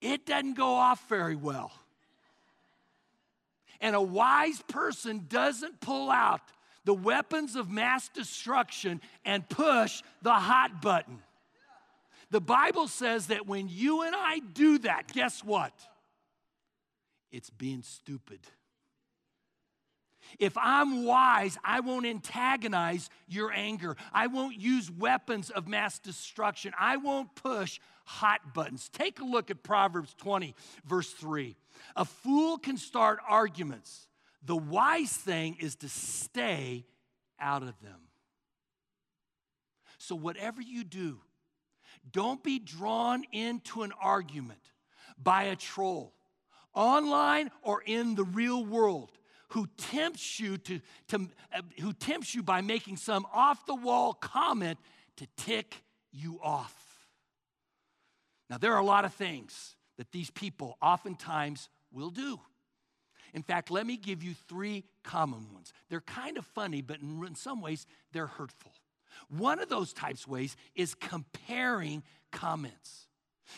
it 0.00 0.24
doesn't 0.24 0.54
go 0.54 0.74
off 0.74 1.06
very 1.08 1.36
well. 1.36 1.72
And 3.80 3.94
a 3.94 4.00
wise 4.00 4.62
person 4.68 5.26
doesn't 5.28 5.80
pull 5.80 6.10
out 6.10 6.40
the 6.86 6.94
weapons 6.94 7.56
of 7.56 7.68
mass 7.68 8.08
destruction 8.08 9.02
and 9.24 9.46
push 9.46 10.02
the 10.22 10.32
hot 10.32 10.80
button. 10.80 11.20
The 12.30 12.40
Bible 12.40 12.88
says 12.88 13.28
that 13.28 13.46
when 13.46 13.68
you 13.68 14.02
and 14.02 14.14
I 14.16 14.40
do 14.40 14.78
that, 14.78 15.12
guess 15.12 15.44
what? 15.44 15.72
It's 17.30 17.50
being 17.50 17.82
stupid. 17.82 18.40
If 20.38 20.56
I'm 20.58 21.04
wise, 21.04 21.56
I 21.64 21.80
won't 21.80 22.06
antagonize 22.06 23.10
your 23.28 23.52
anger. 23.52 23.96
I 24.12 24.26
won't 24.26 24.60
use 24.60 24.90
weapons 24.90 25.50
of 25.50 25.68
mass 25.68 25.98
destruction. 25.98 26.72
I 26.78 26.96
won't 26.96 27.34
push 27.34 27.78
hot 28.04 28.54
buttons. 28.54 28.88
Take 28.88 29.20
a 29.20 29.24
look 29.24 29.50
at 29.50 29.62
Proverbs 29.62 30.14
20, 30.18 30.54
verse 30.84 31.12
3. 31.12 31.56
A 31.94 32.04
fool 32.04 32.58
can 32.58 32.76
start 32.76 33.18
arguments. 33.28 34.08
The 34.44 34.56
wise 34.56 35.12
thing 35.12 35.56
is 35.60 35.76
to 35.76 35.88
stay 35.88 36.84
out 37.40 37.62
of 37.62 37.80
them. 37.80 38.00
So, 39.98 40.14
whatever 40.14 40.60
you 40.60 40.84
do, 40.84 41.20
don't 42.10 42.42
be 42.42 42.58
drawn 42.58 43.24
into 43.32 43.82
an 43.82 43.92
argument 44.00 44.60
by 45.22 45.44
a 45.44 45.56
troll, 45.56 46.12
online 46.74 47.50
or 47.62 47.82
in 47.84 48.14
the 48.14 48.24
real 48.24 48.64
world, 48.64 49.10
who 49.50 49.66
tempts 49.76 50.38
you 50.40 50.58
to, 50.58 50.80
to 51.08 51.28
uh, 51.54 51.62
who 51.80 51.92
tempts 51.92 52.34
you 52.34 52.42
by 52.42 52.60
making 52.60 52.96
some 52.96 53.26
off 53.32 53.64
the 53.66 53.74
wall 53.74 54.12
comment 54.12 54.78
to 55.16 55.26
tick 55.36 55.82
you 56.12 56.38
off. 56.42 56.74
Now, 58.50 58.58
there 58.58 58.74
are 58.74 58.80
a 58.80 58.84
lot 58.84 59.04
of 59.04 59.14
things 59.14 59.76
that 59.98 60.12
these 60.12 60.30
people 60.30 60.76
oftentimes 60.82 61.68
will 61.92 62.10
do. 62.10 62.38
In 63.34 63.42
fact, 63.42 63.70
let 63.70 63.86
me 63.86 63.96
give 63.96 64.22
you 64.22 64.34
three 64.48 64.84
common 65.02 65.52
ones. 65.52 65.72
They're 65.90 66.00
kind 66.00 66.38
of 66.38 66.46
funny, 66.46 66.80
but 66.80 67.00
in, 67.00 67.34
some 67.34 67.60
ways, 67.60 67.86
they're 68.12 68.26
hurtful. 68.26 68.72
One 69.28 69.60
of 69.60 69.68
those 69.68 69.92
types 69.92 70.26
ways 70.26 70.56
is 70.74 70.94
comparing 70.94 72.02
comments. 72.32 73.06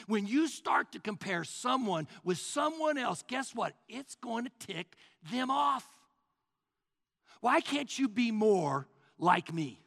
When 0.07 0.27
you 0.27 0.49
start 0.49 0.93
to 0.93 0.99
compare 0.99 1.45
someone 1.45 2.07
with 2.25 2.39
someone 2.39 2.99
else, 2.99 3.25
guess 3.27 3.55
what? 3.55 3.75
It's 3.89 4.15
going 4.17 4.45
to 4.45 4.67
tick 4.67 4.97
them 5.33 5.51
off. 5.51 5.87
Why 7.41 7.61
can't 7.61 7.97
you 7.99 8.09
be 8.09 8.31
more 8.31 8.87
like 9.19 9.53
me? 9.53 9.81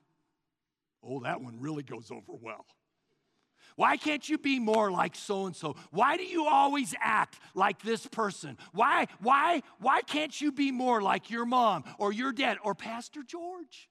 Oh, 1.04 1.22
that 1.22 1.42
one 1.42 1.60
really 1.60 1.84
goes 1.84 2.12
over 2.12 2.34
well. 2.40 2.66
Why 3.76 3.98
can't 3.98 4.28
you 4.28 4.38
be 4.38 4.60
more 4.60 4.92
like 4.92 5.16
so 5.16 5.46
and 5.46 5.56
so? 5.56 5.76
Why 5.92 6.18
do 6.18 6.24
you 6.24 6.46
always 6.46 6.94
act 7.00 7.40
like 7.56 7.82
this 7.82 8.06
person? 8.06 8.58
Why 8.74 9.08
why 9.22 9.64
why 9.80 10.02
can't 10.02 10.40
you 10.40 10.52
be 10.52 10.72
more 10.72 11.02
like 11.02 11.30
your 11.30 11.46
mom 11.46 11.86
or 11.98 12.12
your 12.12 12.32
dad 12.32 12.58
or 12.64 12.76
Pastor 12.76 13.24
George? 13.24 13.90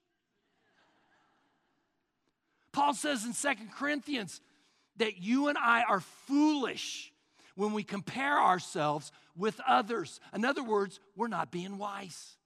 Paul 2.73 2.95
says 2.95 3.25
in 3.25 3.33
Second 3.33 3.73
Corinthians 3.73 4.41
that 4.97 5.19
you 5.19 5.49
and 5.49 5.59
I 5.59 5.83
are 5.83 6.01
foolish 6.01 7.13
when 7.55 7.73
we 7.73 7.83
compare 7.83 8.39
ourselves 8.39 9.13
with 9.37 9.61
others. 9.67 10.21
In 10.35 10.45
other 10.45 10.63
words, 10.63 11.01
we're 11.17 11.29
not 11.29 11.51
being 11.51 11.79
wise. 11.79 12.37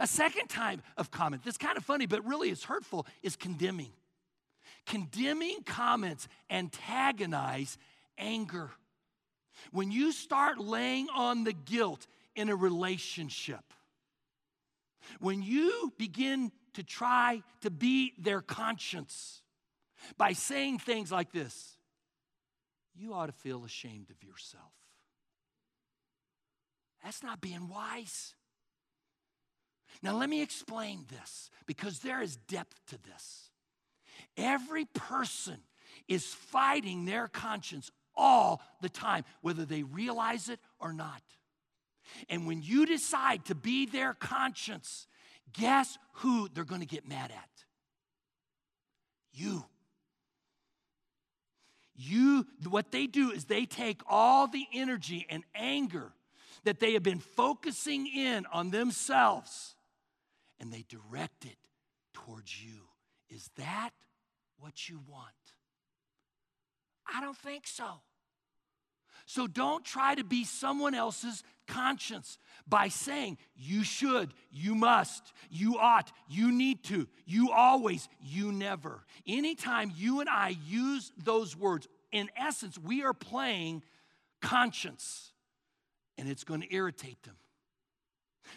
A 0.00 0.06
second 0.06 0.48
type 0.48 0.80
of 0.96 1.10
comment 1.10 1.42
that's 1.44 1.58
kind 1.58 1.76
of 1.76 1.84
funny, 1.84 2.06
but 2.06 2.24
really 2.24 2.48
is 2.48 2.64
hurtful, 2.64 3.06
is 3.22 3.36
condemning. 3.36 3.92
Condemning 4.86 5.62
comments 5.64 6.28
antagonize 6.50 7.76
anger. 8.16 8.70
When 9.70 9.90
you 9.90 10.12
start 10.12 10.58
laying 10.58 11.08
on 11.14 11.44
the 11.44 11.52
guilt 11.52 12.06
in 12.34 12.48
a 12.48 12.56
relationship, 12.56 13.62
when 15.20 15.42
you 15.42 15.92
begin 15.98 16.52
to 16.74 16.82
try 16.82 17.42
to 17.60 17.70
be 17.70 18.14
their 18.18 18.40
conscience 18.40 19.41
by 20.16 20.32
saying 20.32 20.78
things 20.78 21.10
like 21.12 21.32
this, 21.32 21.76
you 22.94 23.14
ought 23.14 23.26
to 23.26 23.32
feel 23.32 23.64
ashamed 23.64 24.10
of 24.10 24.22
yourself. 24.22 24.72
That's 27.02 27.22
not 27.22 27.40
being 27.40 27.68
wise. 27.68 28.34
Now, 30.02 30.16
let 30.16 30.28
me 30.28 30.42
explain 30.42 31.04
this 31.08 31.50
because 31.66 32.00
there 32.00 32.22
is 32.22 32.36
depth 32.36 32.80
to 32.88 32.98
this. 33.02 33.50
Every 34.36 34.84
person 34.86 35.58
is 36.08 36.26
fighting 36.26 37.04
their 37.04 37.28
conscience 37.28 37.90
all 38.14 38.62
the 38.80 38.88
time, 38.88 39.24
whether 39.40 39.64
they 39.64 39.82
realize 39.82 40.48
it 40.48 40.60
or 40.78 40.92
not. 40.92 41.22
And 42.28 42.46
when 42.46 42.62
you 42.62 42.86
decide 42.86 43.44
to 43.46 43.54
be 43.54 43.86
their 43.86 44.14
conscience, 44.14 45.06
guess 45.52 45.98
who 46.14 46.48
they're 46.52 46.64
going 46.64 46.80
to 46.80 46.86
get 46.86 47.08
mad 47.08 47.30
at? 47.30 47.48
You. 49.32 49.64
You, 51.94 52.46
what 52.68 52.90
they 52.90 53.06
do 53.06 53.30
is 53.30 53.44
they 53.44 53.66
take 53.66 54.00
all 54.08 54.46
the 54.46 54.66
energy 54.72 55.26
and 55.28 55.44
anger 55.54 56.12
that 56.64 56.80
they 56.80 56.94
have 56.94 57.02
been 57.02 57.20
focusing 57.20 58.06
in 58.06 58.46
on 58.46 58.70
themselves 58.70 59.74
and 60.58 60.72
they 60.72 60.84
direct 60.88 61.44
it 61.44 61.58
towards 62.12 62.62
you. 62.62 62.82
Is 63.28 63.50
that 63.56 63.90
what 64.58 64.88
you 64.88 65.00
want? 65.08 65.32
I 67.12 67.20
don't 67.20 67.36
think 67.36 67.66
so. 67.66 68.00
So 69.32 69.46
don't 69.46 69.82
try 69.82 70.14
to 70.14 70.24
be 70.24 70.44
someone 70.44 70.94
else's 70.94 71.42
conscience 71.66 72.36
by 72.68 72.88
saying, 72.88 73.38
you 73.56 73.82
should, 73.82 74.34
you 74.50 74.74
must, 74.74 75.32
you 75.48 75.78
ought, 75.78 76.12
you 76.28 76.52
need 76.52 76.84
to, 76.84 77.08
you 77.24 77.50
always, 77.50 78.10
you 78.20 78.52
never. 78.52 79.06
Anytime 79.26 79.90
you 79.96 80.20
and 80.20 80.28
I 80.28 80.54
use 80.68 81.12
those 81.16 81.56
words, 81.56 81.88
in 82.10 82.28
essence, 82.36 82.76
we 82.78 83.04
are 83.04 83.14
playing 83.14 83.82
conscience 84.42 85.32
and 86.18 86.28
it's 86.28 86.44
going 86.44 86.60
to 86.60 86.70
irritate 86.70 87.22
them. 87.22 87.36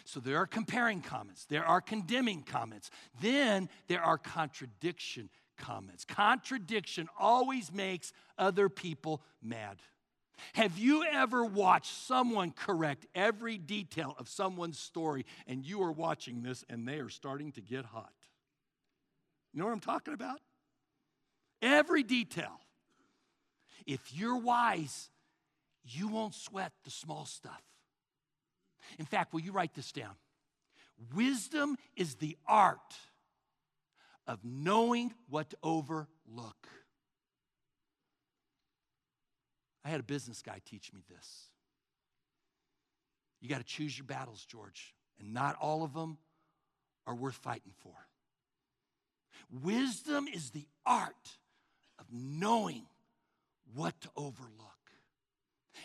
So 0.04 0.20
there 0.20 0.36
are 0.36 0.46
comparing 0.46 1.00
comments, 1.00 1.46
there 1.46 1.64
are 1.64 1.80
condemning 1.80 2.42
comments, 2.42 2.90
then 3.22 3.70
there 3.88 4.02
are 4.02 4.18
contradiction 4.18 5.30
comments. 5.56 6.04
Contradiction 6.04 7.08
always 7.18 7.72
makes 7.72 8.12
other 8.36 8.68
people 8.68 9.22
mad. 9.40 9.78
Have 10.54 10.78
you 10.78 11.04
ever 11.04 11.44
watched 11.44 11.92
someone 12.06 12.50
correct 12.50 13.06
every 13.14 13.58
detail 13.58 14.14
of 14.18 14.28
someone's 14.28 14.78
story 14.78 15.26
and 15.46 15.64
you 15.64 15.82
are 15.82 15.92
watching 15.92 16.42
this 16.42 16.64
and 16.68 16.86
they 16.86 16.98
are 16.98 17.08
starting 17.08 17.52
to 17.52 17.60
get 17.60 17.84
hot? 17.84 18.12
You 19.52 19.60
know 19.60 19.66
what 19.66 19.72
I'm 19.72 19.80
talking 19.80 20.14
about? 20.14 20.40
Every 21.62 22.02
detail. 22.02 22.60
If 23.86 24.14
you're 24.14 24.38
wise, 24.38 25.10
you 25.84 26.08
won't 26.08 26.34
sweat 26.34 26.72
the 26.84 26.90
small 26.90 27.24
stuff. 27.24 27.62
In 28.98 29.06
fact, 29.06 29.32
will 29.32 29.40
you 29.40 29.52
write 29.52 29.74
this 29.74 29.92
down? 29.92 30.14
Wisdom 31.14 31.76
is 31.96 32.16
the 32.16 32.36
art 32.46 32.96
of 34.26 34.40
knowing 34.44 35.14
what 35.28 35.50
to 35.50 35.56
overlook. 35.62 36.68
I 39.86 39.88
had 39.88 40.00
a 40.00 40.02
business 40.02 40.42
guy 40.42 40.60
teach 40.64 40.92
me 40.92 41.00
this. 41.08 41.44
You 43.40 43.48
got 43.48 43.58
to 43.58 43.64
choose 43.64 43.96
your 43.96 44.04
battles, 44.04 44.44
George, 44.44 44.96
and 45.20 45.32
not 45.32 45.54
all 45.60 45.84
of 45.84 45.94
them 45.94 46.18
are 47.06 47.14
worth 47.14 47.36
fighting 47.36 47.72
for. 47.84 47.94
Wisdom 49.62 50.26
is 50.26 50.50
the 50.50 50.66
art 50.84 51.38
of 52.00 52.06
knowing 52.10 52.82
what 53.76 54.00
to 54.00 54.08
overlook. 54.16 54.50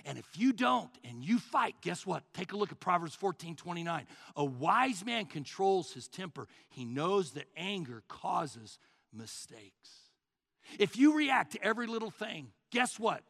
And 0.04 0.18
if 0.18 0.26
you 0.36 0.52
don't 0.52 0.90
and 1.04 1.24
you 1.24 1.38
fight, 1.38 1.76
guess 1.84 2.04
what? 2.04 2.24
Take 2.34 2.54
a 2.54 2.58
look 2.58 2.72
at 2.72 2.80
Proverbs 2.80 3.14
14 3.14 3.56
29. 3.56 4.08
A 4.36 4.44
wise 4.44 5.06
man 5.06 5.26
controls 5.26 5.94
his 5.94 6.08
temper, 6.08 6.48
he 6.70 6.86
knows 6.86 7.34
that 7.34 7.46
anger 7.56 8.02
causes 8.08 8.80
mistakes. 9.14 10.10
If 10.80 10.98
you 10.98 11.16
react 11.16 11.52
to 11.52 11.64
every 11.64 11.86
little 11.86 12.10
thing, 12.10 12.48
guess 12.72 12.98
what? 12.98 13.22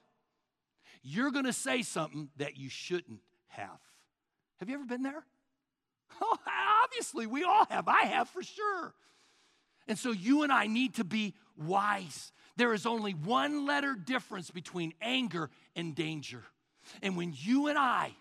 You're 1.03 1.31
going 1.31 1.45
to 1.45 1.53
say 1.53 1.81
something 1.81 2.29
that 2.37 2.57
you 2.57 2.69
shouldn't 2.69 3.19
have. 3.47 3.79
Have 4.59 4.69
you 4.69 4.75
ever 4.75 4.85
been 4.85 5.03
there? 5.03 5.23
Oh, 6.23 6.37
obviously, 6.83 7.25
we 7.25 7.43
all 7.43 7.65
have. 7.69 7.87
I 7.87 8.01
have 8.01 8.29
for 8.29 8.43
sure. 8.43 8.93
And 9.87 9.97
so 9.97 10.11
you 10.11 10.43
and 10.43 10.51
I 10.51 10.67
need 10.67 10.95
to 10.95 11.03
be 11.03 11.33
wise. 11.57 12.31
There 12.57 12.73
is 12.73 12.85
only 12.85 13.13
one 13.13 13.65
letter 13.65 13.95
difference 13.95 14.51
between 14.51 14.93
anger 15.01 15.49
and 15.75 15.95
danger. 15.95 16.43
And 17.01 17.17
when 17.17 17.33
you 17.35 17.67
and 17.67 17.77
I 17.77 18.11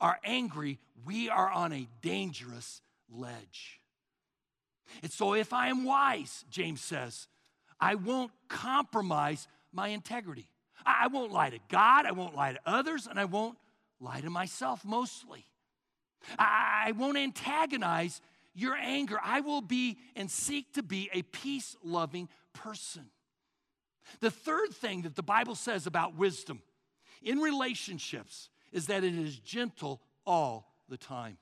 are 0.00 0.18
angry, 0.24 0.78
we 1.04 1.28
are 1.28 1.50
on 1.50 1.72
a 1.72 1.88
dangerous 2.00 2.80
ledge. 3.10 3.80
And 5.02 5.10
so 5.10 5.34
if 5.34 5.52
I 5.52 5.68
am 5.68 5.84
wise, 5.84 6.44
James 6.50 6.80
says, 6.80 7.26
I 7.80 7.96
won't 7.96 8.32
compromise 8.48 9.48
my 9.72 9.88
integrity. 9.88 10.48
I 10.84 11.06
won't 11.08 11.32
lie 11.32 11.50
to 11.50 11.58
God, 11.68 12.06
I 12.06 12.12
won't 12.12 12.34
lie 12.34 12.52
to 12.52 12.60
others, 12.66 13.06
and 13.06 13.18
I 13.18 13.24
won't 13.24 13.58
lie 14.00 14.20
to 14.20 14.30
myself 14.30 14.84
mostly. 14.84 15.46
I 16.38 16.92
won't 16.96 17.18
antagonize 17.18 18.20
your 18.54 18.74
anger. 18.74 19.18
I 19.22 19.40
will 19.40 19.60
be 19.60 19.98
and 20.14 20.30
seek 20.30 20.72
to 20.74 20.82
be 20.82 21.10
a 21.12 21.22
peace 21.22 21.76
loving 21.82 22.28
person. 22.52 23.06
The 24.20 24.30
third 24.30 24.70
thing 24.72 25.02
that 25.02 25.16
the 25.16 25.22
Bible 25.22 25.54
says 25.54 25.86
about 25.86 26.16
wisdom 26.16 26.62
in 27.22 27.38
relationships 27.38 28.50
is 28.72 28.86
that 28.86 29.04
it 29.04 29.14
is 29.14 29.38
gentle 29.38 30.00
all 30.26 30.74
the 30.88 30.96
time. 30.96 31.38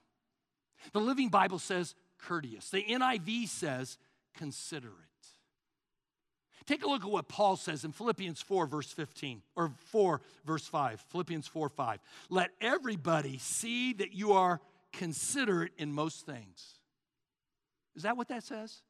The 0.93 1.01
Living 1.01 1.29
Bible 1.29 1.59
says 1.59 1.95
courteous, 2.19 2.71
the 2.71 2.85
NIV 2.85 3.49
says 3.49 3.99
considerate. 4.35 5.10
Take 6.67 6.85
a 6.85 6.89
look 6.89 7.05
at 7.05 7.11
what 7.11 7.29
Paul 7.29 7.57
says 7.57 7.85
in 7.85 7.93
Philippians 7.93 8.43
4, 8.43 8.67
verse 8.67 8.93
15, 8.93 9.43
or 9.57 9.73
4, 9.87 10.21
verse 10.45 10.67
5. 10.67 11.01
Philippians 11.09 11.47
4, 11.47 11.69
5. 11.69 11.99
Let 12.29 12.51
everybody 12.61 13.39
see 13.39 13.93
that 13.95 14.13
you 14.13 14.33
are 14.33 14.61
considerate 14.93 15.73
in 15.79 15.93
most 15.93 16.27
things. 16.27 16.75
Is 17.97 18.03
that 18.03 18.17
what 18.17 18.29
that 18.29 18.45
says? 18.45 18.83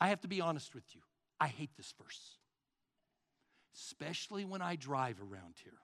I 0.00 0.08
have 0.08 0.20
to 0.20 0.28
be 0.28 0.40
honest 0.40 0.74
with 0.74 0.84
you. 0.94 1.00
I 1.40 1.48
hate 1.48 1.70
this 1.76 1.92
verse, 2.02 2.36
especially 3.74 4.44
when 4.44 4.62
I 4.62 4.76
drive 4.76 5.20
around 5.20 5.54
here. 5.62 5.78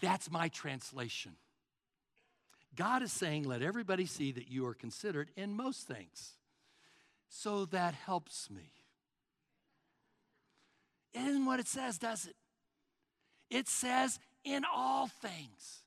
That's 0.00 0.30
my 0.30 0.48
translation. 0.48 1.32
God 2.74 3.02
is 3.02 3.12
saying, 3.12 3.44
let 3.44 3.62
everybody 3.62 4.06
see 4.06 4.32
that 4.32 4.50
you 4.50 4.66
are 4.66 4.74
considered 4.74 5.30
in 5.36 5.56
most 5.56 5.86
things. 5.86 6.32
So 7.28 7.66
that 7.66 7.94
helps 7.94 8.50
me. 8.50 8.72
It 11.14 11.20
isn't 11.20 11.46
what 11.46 11.60
it 11.60 11.68
says, 11.68 11.98
does 11.98 12.26
it? 12.26 12.34
It 13.50 13.68
says 13.68 14.18
in 14.44 14.64
all 14.70 15.06
things. 15.06 15.82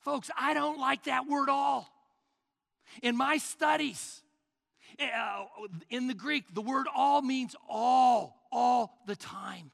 Folks, 0.00 0.30
I 0.38 0.54
don't 0.54 0.78
like 0.78 1.04
that 1.04 1.26
word 1.26 1.48
all. 1.48 1.88
In 3.02 3.16
my 3.16 3.38
studies, 3.38 4.22
uh, 5.00 5.44
in 5.90 6.06
the 6.06 6.14
Greek, 6.14 6.54
the 6.54 6.60
word 6.60 6.86
all 6.94 7.22
means 7.22 7.56
all, 7.68 8.46
all 8.52 8.98
the 9.06 9.16
time. 9.16 9.72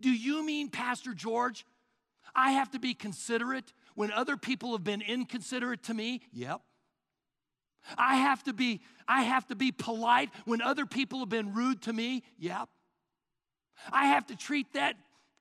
Do 0.00 0.10
you 0.10 0.44
mean, 0.44 0.70
Pastor 0.70 1.14
George, 1.14 1.66
I 2.34 2.52
have 2.52 2.70
to 2.70 2.78
be 2.78 2.94
considerate 2.94 3.72
when 3.94 4.10
other 4.10 4.36
people 4.36 4.72
have 4.72 4.82
been 4.82 5.02
inconsiderate 5.02 5.84
to 5.84 5.94
me? 5.94 6.22
Yep. 6.32 6.62
I 7.98 8.16
have 8.16 8.42
to 8.44 8.52
be 8.52 8.80
I 9.06 9.22
have 9.22 9.46
to 9.48 9.54
be 9.54 9.70
polite 9.72 10.30
when 10.44 10.62
other 10.62 10.86
people 10.86 11.20
have 11.20 11.28
been 11.28 11.52
rude 11.52 11.82
to 11.82 11.92
me? 11.92 12.22
Yep. 12.38 12.68
I 13.92 14.06
have 14.06 14.26
to 14.28 14.36
treat 14.36 14.72
that 14.72 14.96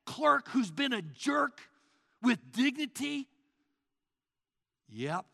clerk 0.05 0.49
who's 0.49 0.71
been 0.71 0.93
a 0.93 1.01
jerk 1.01 1.61
with 2.21 2.39
dignity? 2.51 3.27
Yep. 4.89 5.25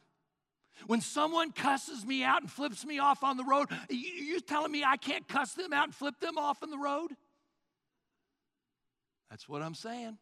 When 0.88 1.02
someone 1.02 1.52
cusses 1.52 2.06
me 2.06 2.24
out 2.24 2.42
and 2.42 2.52
flips 2.52 2.86
me 2.86 3.00
off 3.00 3.24
on 3.24 3.36
the 3.36 3.44
road, 3.44 3.68
you 3.90 4.40
telling 4.40 4.72
me 4.72 4.84
I 4.84 4.98
can't 4.98 5.28
cuss 5.28 5.54
them 5.54 5.74
out 5.74 5.86
and 5.86 5.96
flip 5.96 6.20
them 6.20 6.38
off 6.38 6.64
on 6.64 6.70
the 6.70 6.78
road? 6.78 7.12
That's 9.30 9.48
what 9.50 9.62
I'm 9.62 9.76
saying. 9.76 10.18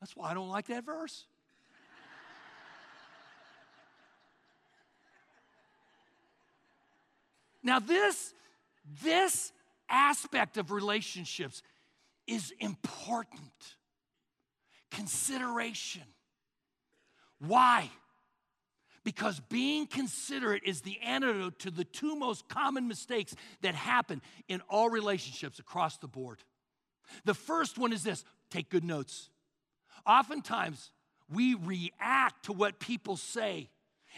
That's 0.00 0.14
why 0.14 0.30
I 0.30 0.34
don't 0.34 0.48
like 0.48 0.66
that 0.66 0.84
verse. 0.84 1.24
Now 7.64 7.80
this 7.80 8.32
this 9.02 9.52
aspect 9.88 10.56
of 10.56 10.70
relationships 10.70 11.62
is 12.26 12.52
important. 12.60 13.40
Consideration. 14.90 16.02
Why? 17.40 17.90
because 19.04 19.38
being 19.50 19.86
considerate 19.86 20.62
is 20.64 20.80
the 20.80 20.98
antidote 21.02 21.58
to 21.60 21.70
the 21.70 21.84
two 21.84 22.16
most 22.16 22.48
common 22.48 22.88
mistakes 22.88 23.34
that 23.60 23.74
happen 23.74 24.20
in 24.48 24.62
all 24.68 24.88
relationships 24.88 25.58
across 25.58 25.98
the 25.98 26.08
board. 26.08 26.42
The 27.24 27.34
first 27.34 27.78
one 27.78 27.92
is 27.92 28.02
this 28.02 28.24
take 28.50 28.70
good 28.70 28.84
notes. 28.84 29.28
Oftentimes, 30.06 30.90
we 31.30 31.54
react 31.54 32.46
to 32.46 32.52
what 32.52 32.80
people 32.80 33.16
say 33.16 33.68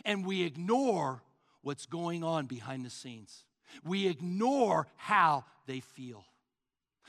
and 0.04 0.24
we 0.24 0.42
ignore 0.42 1.22
what's 1.66 1.84
going 1.84 2.22
on 2.22 2.46
behind 2.46 2.86
the 2.86 2.90
scenes. 2.90 3.44
We 3.84 4.06
ignore 4.06 4.86
how 4.94 5.44
they 5.66 5.80
feel. 5.80 6.24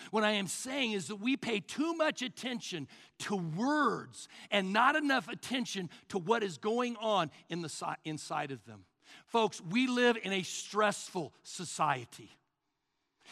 What 0.09 0.23
I 0.23 0.31
am 0.31 0.47
saying 0.47 0.93
is 0.93 1.09
that 1.09 1.17
we 1.17 1.37
pay 1.37 1.59
too 1.59 1.93
much 1.93 2.23
attention 2.23 2.87
to 3.19 3.35
words 3.35 4.27
and 4.49 4.73
not 4.73 4.95
enough 4.95 5.27
attention 5.27 5.91
to 6.09 6.17
what 6.17 6.41
is 6.41 6.57
going 6.57 6.95
on 6.95 7.29
in 7.49 7.61
the 7.61 7.95
inside 8.03 8.49
of 8.49 8.65
them. 8.65 8.85
Folks, 9.27 9.61
we 9.69 9.85
live 9.85 10.17
in 10.23 10.33
a 10.33 10.41
stressful 10.41 11.33
society. 11.43 12.31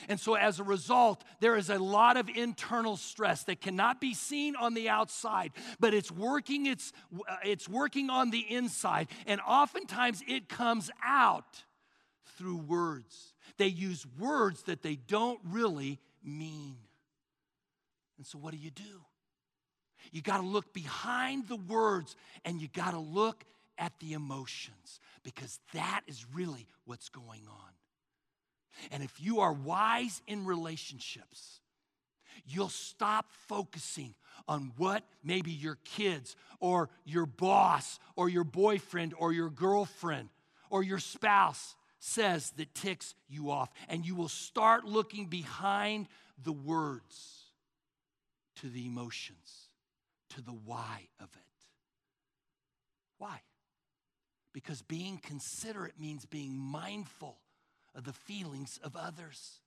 And 0.10 0.20
so, 0.20 0.36
as 0.36 0.60
a 0.60 0.64
result, 0.64 1.24
there 1.40 1.56
is 1.56 1.70
a 1.70 1.80
lot 1.80 2.18
of 2.18 2.30
internal 2.30 2.98
stress 2.98 3.44
that 3.44 3.62
cannot 3.62 4.02
be 4.02 4.14
seen 4.14 4.56
on 4.56 4.74
the 4.74 4.90
outside, 4.90 5.52
but 5.80 5.94
it's 5.94 6.12
working, 6.12 6.66
it's, 6.66 6.92
uh, 7.14 7.36
it's 7.44 7.68
working 7.68 8.10
on 8.10 8.30
the 8.30 8.40
inside. 8.40 9.08
And 9.26 9.42
oftentimes, 9.42 10.24
it 10.28 10.50
comes 10.50 10.92
out 11.04 11.64
through 12.38 12.58
words. 12.58 13.34
They 13.58 13.68
use 13.68 14.06
words 14.20 14.64
that 14.64 14.82
they 14.82 14.96
don't 14.96 15.40
really 15.46 16.00
mean. 16.24 16.78
And 18.18 18.26
so, 18.26 18.38
what 18.38 18.52
do 18.52 18.58
you 18.58 18.72
do? 18.72 19.06
You 20.12 20.22
got 20.22 20.38
to 20.38 20.48
look 20.48 20.74
behind 20.74 21.48
the 21.48 21.56
words 21.56 22.16
and 22.44 22.62
you 22.62 22.68
got 22.68 22.92
to 22.92 23.00
look 23.00 23.44
at 23.78 23.94
the 24.00 24.14
emotions 24.14 25.00
because 25.24 25.60
that 25.74 26.02
is 26.08 26.26
really 26.34 26.68
what's 26.86 27.10
going 27.10 27.42
on. 27.50 27.75
And 28.92 29.04
if 29.04 29.22
you 29.22 29.40
are 29.40 29.54
wise 29.54 30.22
in 30.28 30.46
relationships, 30.46 31.60
you'll 32.46 32.70
stop 32.70 33.28
focusing 33.48 34.14
on 34.48 34.72
what 34.78 35.04
maybe 35.24 35.52
your 35.52 35.78
kids 35.84 36.36
or 36.60 36.90
your 37.04 37.26
boss 37.26 38.00
or 38.16 38.30
your 38.30 38.44
boyfriend 38.44 39.14
or 39.18 39.34
your 39.34 39.50
girlfriend 39.50 40.30
or 40.70 40.84
your 40.84 41.00
spouse 41.00 41.76
says 42.00 42.52
that 42.58 42.76
ticks 42.76 43.16
you 43.28 43.50
off. 43.50 43.70
And 43.90 44.06
you 44.06 44.16
will 44.16 44.30
start 44.30 44.86
looking 44.86 45.28
behind 45.28 46.08
the 46.44 46.52
words 46.52 47.46
to 48.58 48.70
the 48.70 48.86
emotions, 48.86 49.70
to 50.32 50.42
the 50.42 50.52
why 50.52 51.08
of 51.20 51.30
it. 51.34 51.66
Why? 53.18 53.42
Because 54.54 54.82
being 54.82 55.18
considerate 55.18 56.00
means 56.00 56.26
being 56.26 56.56
mindful 56.56 57.38
of 57.96 58.04
the 58.04 58.14
feelings 58.14 58.80
of 58.84 58.96
others. 58.96 59.60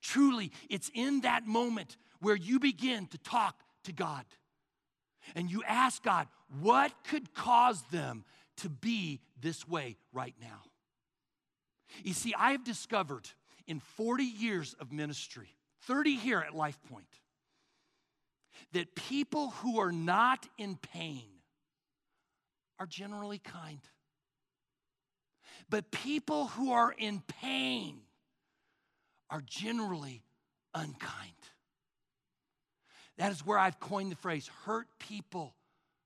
Truly, 0.00 0.50
it's 0.68 0.90
in 0.94 1.22
that 1.22 1.46
moment 1.46 1.96
where 2.20 2.36
you 2.36 2.58
begin 2.58 3.06
to 3.08 3.18
talk 3.18 3.60
to 3.84 3.92
God 3.92 4.24
and 5.34 5.50
you 5.50 5.62
ask 5.66 6.02
God, 6.02 6.26
what 6.60 6.92
could 7.04 7.34
cause 7.34 7.82
them 7.90 8.24
to 8.58 8.68
be 8.68 9.20
this 9.40 9.68
way 9.68 9.96
right 10.12 10.34
now? 10.40 10.62
You 12.02 12.12
see, 12.12 12.34
I 12.36 12.52
have 12.52 12.64
discovered 12.64 13.28
in 13.66 13.80
40 13.80 14.24
years 14.24 14.74
of 14.80 14.92
ministry, 14.92 15.48
30 15.82 16.16
here 16.16 16.40
at 16.40 16.54
Life 16.54 16.78
Point, 16.90 17.06
that 18.72 18.94
people 18.94 19.50
who 19.50 19.80
are 19.80 19.92
not 19.92 20.46
in 20.58 20.76
pain 20.76 21.24
are 22.78 22.86
generally 22.86 23.38
kind. 23.38 23.80
But 25.68 25.90
people 25.90 26.48
who 26.48 26.72
are 26.72 26.92
in 26.96 27.22
pain 27.40 28.00
are 29.28 29.42
generally 29.46 30.22
unkind. 30.74 31.32
That 33.18 33.32
is 33.32 33.44
where 33.44 33.58
I've 33.58 33.78
coined 33.78 34.10
the 34.10 34.16
phrase 34.16 34.48
hurt 34.64 34.86
people, 34.98 35.54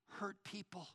hurt 0.08 0.36
people. 0.44 0.88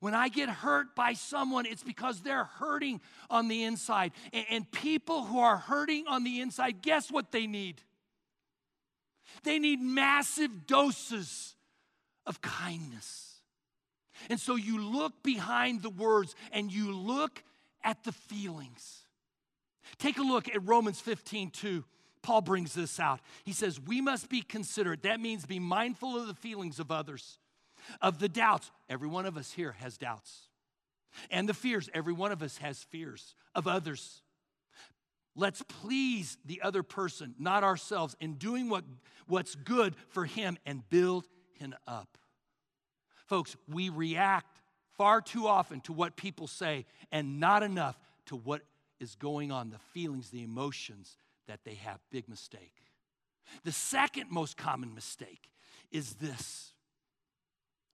When 0.00 0.14
I 0.14 0.28
get 0.28 0.48
hurt 0.48 0.96
by 0.96 1.12
someone, 1.12 1.66
it's 1.66 1.82
because 1.82 2.20
they're 2.20 2.44
hurting 2.44 3.00
on 3.30 3.48
the 3.48 3.62
inside. 3.62 4.12
And, 4.50 4.70
people 4.72 5.24
who 5.24 5.38
are 5.38 5.56
hurting 5.56 6.06
on 6.08 6.24
the 6.24 6.40
inside, 6.40 6.82
guess 6.82 7.10
what 7.10 7.30
they 7.30 7.46
need? 7.46 7.80
They 9.44 9.58
need 9.58 9.80
massive 9.80 10.66
doses 10.66 11.54
of 12.26 12.40
kindness. 12.40 13.40
And 14.28 14.40
so 14.40 14.56
you 14.56 14.82
look 14.82 15.22
behind 15.22 15.82
the 15.82 15.90
words 15.90 16.34
and 16.52 16.72
you 16.72 16.92
look 16.92 17.42
at 17.84 18.02
the 18.04 18.12
feelings. 18.12 19.04
Take 19.98 20.18
a 20.18 20.22
look 20.22 20.48
at 20.48 20.66
Romans 20.66 21.00
15, 21.00 21.50
2. 21.50 21.84
Paul 22.22 22.40
brings 22.40 22.72
this 22.72 22.98
out. 22.98 23.20
He 23.44 23.52
says, 23.52 23.78
We 23.78 24.00
must 24.00 24.30
be 24.30 24.40
considerate. 24.40 25.02
That 25.02 25.20
means 25.20 25.44
be 25.44 25.58
mindful 25.58 26.16
of 26.16 26.26
the 26.26 26.34
feelings 26.34 26.80
of 26.80 26.90
others, 26.90 27.38
of 28.00 28.18
the 28.18 28.28
doubts. 28.28 28.70
Every 28.88 29.08
one 29.08 29.26
of 29.26 29.36
us 29.36 29.52
here 29.52 29.72
has 29.72 29.98
doubts. 29.98 30.48
And 31.30 31.48
the 31.48 31.54
fears. 31.54 31.90
Every 31.94 32.14
one 32.14 32.32
of 32.32 32.42
us 32.42 32.56
has 32.58 32.82
fears 32.82 33.34
of 33.54 33.68
others. 33.68 34.22
Let's 35.36 35.62
please 35.62 36.38
the 36.44 36.62
other 36.62 36.82
person, 36.82 37.34
not 37.38 37.64
ourselves, 37.64 38.16
in 38.20 38.34
doing 38.34 38.68
what, 38.68 38.84
what's 39.26 39.54
good 39.54 39.94
for 40.08 40.24
him 40.24 40.56
and 40.64 40.88
build 40.88 41.26
him 41.58 41.74
up. 41.86 42.18
Folks, 43.26 43.56
we 43.68 43.88
react 43.88 44.53
far 44.96 45.20
too 45.20 45.46
often 45.46 45.80
to 45.82 45.92
what 45.92 46.16
people 46.16 46.46
say 46.46 46.86
and 47.10 47.40
not 47.40 47.62
enough 47.62 47.98
to 48.26 48.36
what 48.36 48.62
is 49.00 49.14
going 49.14 49.52
on, 49.52 49.70
the 49.70 49.78
feelings, 49.78 50.30
the 50.30 50.42
emotions 50.42 51.16
that 51.46 51.60
they 51.64 51.74
have. 51.74 51.98
Big 52.10 52.28
mistake. 52.28 52.72
The 53.64 53.72
second 53.72 54.30
most 54.30 54.56
common 54.56 54.94
mistake 54.94 55.50
is 55.90 56.14
this. 56.14 56.72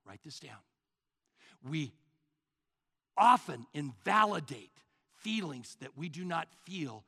Write 0.06 0.22
this 0.24 0.40
down. 0.40 0.58
We 1.68 1.92
often 3.16 3.66
invalidate 3.74 4.70
feelings 5.18 5.76
that 5.80 5.96
we 5.96 6.08
do 6.08 6.24
not 6.24 6.48
feel 6.64 7.04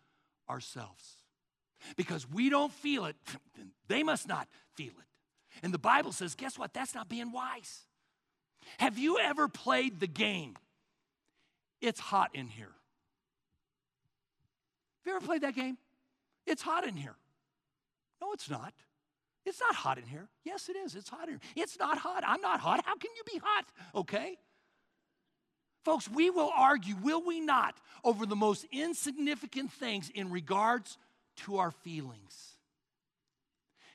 ourselves. 0.49 1.17
Because 1.97 2.31
we 2.31 2.51
don't 2.51 2.73
feel 2.73 3.07
it, 3.07 3.17
they 3.89 4.03
must 4.03 4.29
not 4.29 4.49
feel 4.75 4.93
it. 4.93 5.63
And 5.63 5.73
the 5.73 5.79
Bible 5.79 6.13
says, 6.13 6.35
guess 6.35 6.59
what? 6.59 6.73
That's 6.73 6.95
not 6.95 7.09
being 7.09 7.33
wise. 7.33 7.83
Have 8.79 8.99
you 8.99 9.19
ever 9.19 9.49
played 9.49 10.01
the 10.01 10.07
game? 10.07 10.57
It's 11.81 12.01
hot 12.01 12.31
in 12.35 12.49
here. 12.49 12.73
Have 15.01 15.07
you 15.07 15.17
ever 15.17 15.27
played 15.27 15.43
that 15.43 15.55
game? 15.55 15.79
It's 16.47 16.63
hot 16.63 16.87
in 16.87 16.97
here. 16.97 17.17
No, 18.21 18.33
it's 18.33 18.49
not. 18.49 18.73
It's 19.45 19.61
not 19.61 19.75
hot 19.75 19.99
in 19.99 20.07
here. 20.07 20.29
Yes, 20.45 20.69
it 20.69 20.77
is. 20.77 20.95
It's 20.95 21.09
hot 21.09 21.25
in 21.25 21.31
here. 21.31 21.41
It's 21.57 21.79
not 21.79 21.99
hot. 21.99 22.23
I'm 22.27 22.41
not 22.41 22.61
hot. 22.61 22.85
How 22.85 22.97
can 22.97 23.11
you 23.17 23.23
be 23.33 23.41
hot? 23.43 23.65
Okay? 23.95 24.37
Folks, 25.85 26.09
we 26.09 26.31
will 26.31 26.51
argue, 26.57 26.95
will 27.03 27.25
we 27.25 27.41
not, 27.41 27.75
over 28.05 28.25
the 28.25 28.37
most 28.37 28.65
insignificant 28.71 29.73
things 29.73 30.11
in 30.15 30.31
regards 30.31 30.97
to 31.37 31.59
our 31.59 31.73
feelings. 31.73 32.53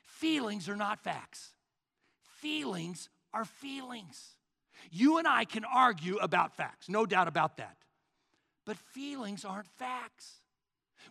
Feelings 0.02 0.68
are 0.68 0.76
not 0.76 0.98
facts, 0.98 1.52
feelings 2.40 3.08
are 3.32 3.44
feelings. 3.44 4.34
You 4.90 5.18
and 5.18 5.26
I 5.26 5.44
can 5.44 5.64
argue 5.64 6.16
about 6.16 6.54
facts, 6.54 6.88
no 6.88 7.06
doubt 7.06 7.28
about 7.28 7.56
that. 7.58 7.76
But 8.64 8.76
feelings 8.76 9.44
aren't 9.44 9.68
facts. 9.78 10.40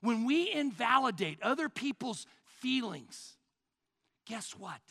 When 0.01 0.25
we 0.25 0.51
invalidate 0.51 1.41
other 1.41 1.69
people's 1.69 2.27
feelings, 2.43 3.35
guess 4.25 4.51
what? 4.51 4.81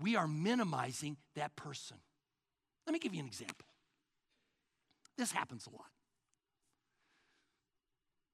We 0.00 0.16
are 0.16 0.26
minimizing 0.26 1.16
that 1.34 1.56
person. 1.56 1.98
Let 2.86 2.92
me 2.92 2.98
give 2.98 3.14
you 3.14 3.20
an 3.20 3.26
example. 3.26 3.66
This 5.16 5.32
happens 5.32 5.66
a 5.66 5.70
lot. 5.70 5.90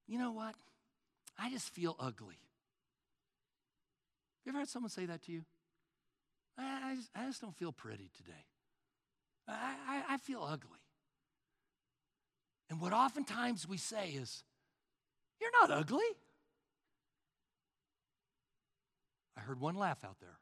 You 0.07 0.19
know 0.19 0.33
what? 0.33 0.55
I 1.39 1.51
just 1.51 1.71
feel 1.71 1.97
ugly. 1.99 2.39
You 4.45 4.51
ever 4.51 4.59
had 4.59 4.69
someone 4.69 4.91
say 4.91 5.07
that 5.07 5.23
to 5.23 5.33
you? 5.33 5.45
I, 6.59 6.91
I, 6.91 6.95
just, 6.95 7.09
I 7.15 7.27
just 7.27 7.41
don't 7.41 7.57
feel 7.57 7.73
pretty 7.73 8.11
today. 8.17 8.45
I, 9.47 9.75
I, 9.89 10.15
I 10.15 10.17
feel 10.19 10.43
ugly. 10.43 10.79
And 12.71 12.81
what 12.81 12.93
oftentimes 12.93 13.69
we 13.69 13.77
say 13.77 14.11
is, 14.11 14.43
You're 15.41 15.51
not 15.61 15.71
ugly. 15.71 16.05
I 19.37 19.41
heard 19.41 19.61
one 19.61 19.75
laugh 19.75 20.05
out 20.05 20.19
there. 20.21 20.39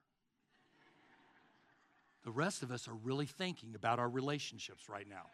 The 2.24 2.30
rest 2.30 2.62
of 2.62 2.70
us 2.70 2.86
are 2.86 2.94
really 2.94 3.26
thinking 3.26 3.74
about 3.74 3.98
our 3.98 4.08
relationships 4.08 4.88
right 4.88 5.08
now. 5.08 5.26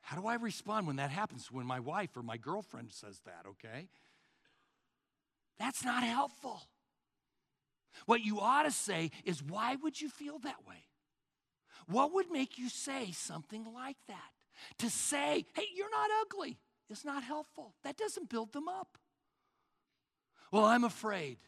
How 0.00 0.16
do 0.16 0.26
I 0.26 0.36
respond 0.36 0.86
when 0.86 0.96
that 0.96 1.10
happens 1.10 1.50
when 1.50 1.66
my 1.66 1.80
wife 1.80 2.16
or 2.16 2.22
my 2.22 2.36
girlfriend 2.36 2.92
says 2.92 3.20
that, 3.26 3.44
okay? 3.48 3.88
That's 5.58 5.84
not 5.84 6.04
helpful. 6.04 6.62
What 8.06 8.20
you 8.24 8.40
ought 8.40 8.62
to 8.62 8.70
say 8.70 9.10
is, 9.24 9.42
Why 9.42 9.76
would 9.76 10.00
you 10.00 10.08
feel 10.08 10.38
that 10.40 10.66
way? 10.66 10.84
What 11.86 12.14
would 12.14 12.30
make 12.30 12.58
you 12.58 12.68
say 12.68 13.12
something 13.12 13.66
like 13.74 13.96
that? 14.08 14.30
To 14.78 14.90
say, 14.90 15.44
hey, 15.54 15.66
you're 15.74 15.90
not 15.90 16.10
ugly, 16.22 16.58
is 16.88 17.04
not 17.04 17.22
helpful. 17.22 17.74
That 17.84 17.96
doesn't 17.96 18.30
build 18.30 18.52
them 18.52 18.68
up. 18.68 18.98
Well, 20.50 20.64
I'm 20.64 20.84
afraid. 20.84 21.38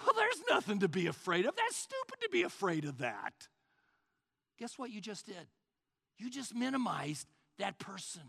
Well, 0.00 0.14
there's 0.16 0.42
nothing 0.48 0.80
to 0.80 0.88
be 0.88 1.06
afraid 1.06 1.44
of. 1.44 1.56
That's 1.56 1.76
stupid 1.76 2.20
to 2.22 2.28
be 2.30 2.42
afraid 2.42 2.84
of 2.84 2.98
that. 2.98 3.48
Guess 4.58 4.78
what 4.78 4.90
you 4.90 5.00
just 5.00 5.26
did? 5.26 5.46
You 6.18 6.30
just 6.30 6.54
minimized 6.54 7.26
that 7.58 7.78
person. 7.78 8.22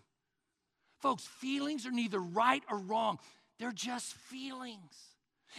Folks, 1.00 1.24
feelings 1.26 1.86
are 1.86 1.92
neither 1.92 2.20
right 2.20 2.64
or 2.70 2.78
wrong, 2.78 3.20
they're 3.60 3.72
just 3.72 4.14
feelings. 4.14 4.96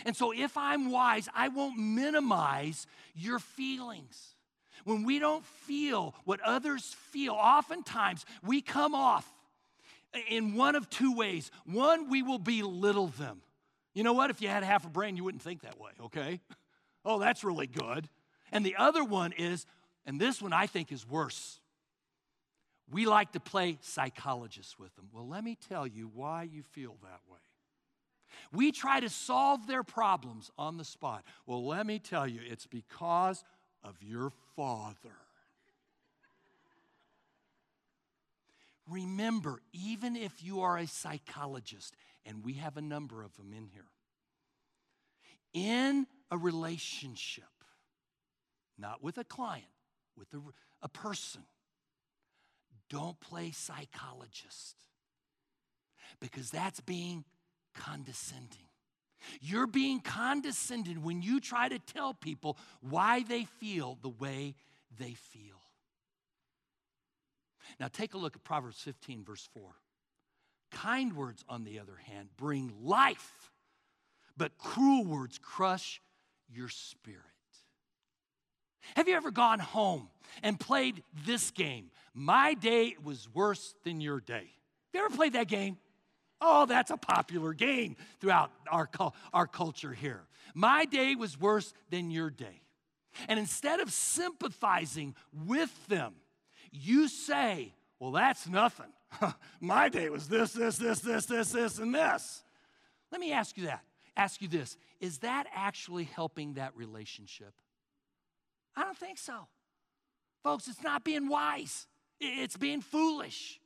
And 0.05 0.17
so 0.17 0.33
if 0.33 0.57
I'm 0.57 0.91
wise, 0.91 1.29
I 1.35 1.49
won't 1.49 1.79
minimize 1.79 2.87
your 3.15 3.39
feelings. 3.39 4.35
When 4.85 5.05
we 5.05 5.19
don't 5.19 5.45
feel 5.45 6.15
what 6.25 6.41
others 6.41 6.95
feel, 7.11 7.33
oftentimes 7.33 8.25
we 8.43 8.61
come 8.61 8.95
off 8.95 9.31
in 10.29 10.55
one 10.55 10.75
of 10.75 10.91
two 10.91 11.15
ways. 11.15 11.51
One, 11.65 12.11
we 12.11 12.23
will 12.23 12.39
belittle 12.39 13.09
them. 13.09 13.43
You 13.95 14.05
know 14.05 14.13
what? 14.13 14.31
If 14.31 14.41
you 14.41 14.49
had 14.49 14.63
half 14.63 14.85
a 14.85 14.89
brain, 14.89 15.17
you 15.17 15.25
wouldn't 15.25 15.43
think 15.43 15.63
that 15.63 15.79
way, 15.79 15.91
okay? 16.05 16.41
Oh, 17.03 17.19
that's 17.19 17.43
really 17.43 17.67
good. 17.67 18.11
And 18.53 18.63
the 18.63 18.77
other 18.77 19.03
one 19.03 19.33
is, 19.33 19.65
and 20.05 20.21
this 20.21 20.43
one 20.43 20.53
I 20.53 20.67
think 20.67 20.93
is 20.93 21.09
worse. 21.09 21.59
We 22.91 23.07
like 23.07 23.33
to 23.33 23.41
play 23.41 23.79
psychologists 23.81 24.79
with 24.79 24.95
them. 24.97 25.09
Well, 25.11 25.27
let 25.27 25.43
me 25.43 25.57
tell 25.69 25.87
you 25.87 26.11
why 26.13 26.43
you 26.43 26.63
feel 26.63 26.97
that 27.03 27.21
way. 27.31 27.39
We 28.53 28.73
try 28.73 29.01
to 29.01 29.09
solve 29.09 29.67
their 29.67 29.83
problems 29.83 30.51
on 30.59 30.77
the 30.77 30.85
spot. 30.85 31.25
Well, 31.47 31.65
let 31.65 31.87
me 31.87 31.99
tell 31.99 32.27
you, 32.27 32.41
it's 32.45 32.67
because 32.67 33.45
of 33.83 34.03
your 34.03 34.31
father. 34.57 35.17
Remember, 38.89 39.61
even 39.73 40.17
if 40.17 40.43
you 40.43 40.63
are 40.63 40.77
a 40.77 40.87
psychologist, 40.87 41.95
and 42.27 42.45
we 42.45 42.55
have 42.55 42.77
a 42.77 42.83
number 42.83 43.23
of 43.23 43.37
them 43.37 43.53
in 43.57 43.67
here, 43.67 43.87
in 45.53 46.07
a 46.31 46.39
relationship, 46.39 47.45
not 48.79 49.03
with 49.03 49.19
a 49.19 49.25
client, 49.25 49.65
with 50.17 50.33
a, 50.35 50.41
a 50.83 50.89
person, 50.89 51.43
don't 52.89 53.19
play 53.21 53.53
psychologist 53.53 54.77
because 56.21 56.51
that's 56.51 56.81
being 56.81 57.25
condescending. 57.75 58.70
You're 59.41 59.67
being 59.67 60.01
condescending 60.01 61.03
when 61.03 61.23
you 61.23 61.41
try 61.41 61.69
to 61.69 61.79
tell 61.79 62.15
people 62.15 62.57
why 62.81 63.23
they 63.23 63.45
feel 63.45 63.99
the 64.03 64.09
way 64.09 64.55
they 64.99 65.15
feel. 65.15 65.61
Now, 67.79 67.89
take 67.89 68.15
a 68.15 68.19
look 68.19 68.37
at 68.37 68.45
Proverbs 68.45 68.81
15, 68.81 69.25
verse 69.25 69.49
4. 69.55 69.63
Kind 70.71 71.15
words, 71.15 71.45
on 71.49 71.65
the 71.65 71.79
other 71.79 71.97
hand, 71.97 72.29
bring 72.37 72.73
life, 72.83 73.51
but 74.37 74.57
cruel 74.59 75.05
words 75.05 75.39
crush 75.39 76.01
your 76.49 76.69
spirit. 76.69 77.25
Have 78.97 79.09
you 79.09 79.15
ever 79.15 79.31
gone 79.31 79.59
home 79.59 80.09
and 80.43 80.59
played 80.59 81.03
this 81.25 81.51
game? 81.51 81.91
My 82.15 82.55
day 82.55 82.97
was 83.03 83.29
worse 83.33 83.75
than 83.85 84.01
your 84.01 84.21
day. 84.21 84.35
Have 84.35 84.95
you 84.95 85.05
ever 85.05 85.17
played 85.17 85.35
that 85.35 85.49
game? 85.49 85.79
Oh, 86.41 86.67
that's 86.67 86.91
a 86.91 86.97
popular 86.97 87.53
game 87.53 87.97
throughout 88.21 88.51
our, 88.71 88.89
our 89.33 89.47
culture 89.47 89.93
here. 89.93 90.23
My 90.55 90.85
day 90.85 91.15
was 91.15 91.39
worse 91.39 91.73
than 91.91 92.11
your 92.11 92.31
day. 92.31 92.63
And 93.29 93.39
instead 93.39 93.81
of 93.81 93.93
sympathizing 93.93 95.15
with 95.47 95.87
them, 95.89 96.15
you 96.71 97.09
say, 97.09 97.75
Well, 97.99 98.13
that's 98.13 98.49
nothing. 98.49 98.93
My 99.61 99.89
day 99.89 100.09
was 100.09 100.29
this, 100.29 100.53
this, 100.53 100.77
this, 100.77 101.01
this, 101.01 101.27
this, 101.27 101.53
this, 101.53 101.79
and 101.79 101.95
this. 101.95 102.43
Let 103.11 103.21
me 103.21 103.33
ask 103.33 103.57
you 103.57 103.67
that. 103.67 103.83
Ask 104.17 104.41
you 104.41 104.49
this 104.49 104.77
Is 105.01 105.19
that 105.19 105.47
actually 105.55 106.05
helping 106.05 106.55
that 106.55 106.77
relationship? 106.77 107.53
I 108.77 108.85
don't 108.85 108.97
think 108.97 109.19
so. 109.19 109.49
Folks, 110.43 110.69
it's 110.69 110.83
not 110.83 111.05
being 111.05 111.29
wise, 111.29 111.87
it's 112.21 112.57
being 112.57 112.81
foolish. 112.81 113.60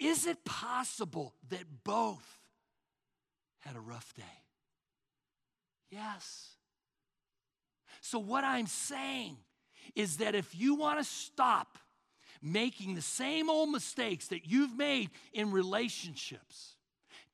Is 0.00 0.26
it 0.26 0.44
possible 0.44 1.34
that 1.50 1.84
both 1.84 2.38
had 3.60 3.76
a 3.76 3.80
rough 3.80 4.14
day? 4.14 4.22
Yes. 5.90 6.54
So, 8.00 8.18
what 8.18 8.42
I'm 8.42 8.66
saying 8.66 9.36
is 9.94 10.16
that 10.16 10.34
if 10.34 10.58
you 10.58 10.74
want 10.74 10.98
to 10.98 11.04
stop 11.04 11.78
making 12.40 12.94
the 12.94 13.02
same 13.02 13.50
old 13.50 13.70
mistakes 13.70 14.28
that 14.28 14.46
you've 14.46 14.74
made 14.74 15.10
in 15.34 15.52
relationships, 15.52 16.76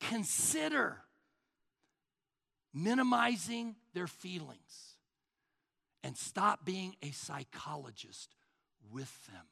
consider 0.00 0.98
minimizing 2.74 3.76
their 3.94 4.09
feelings 4.09 4.96
and 6.02 6.16
stop 6.16 6.64
being 6.64 6.96
a 7.02 7.11
psychologist 7.11 8.35
with 8.90 9.26
them. 9.26 9.46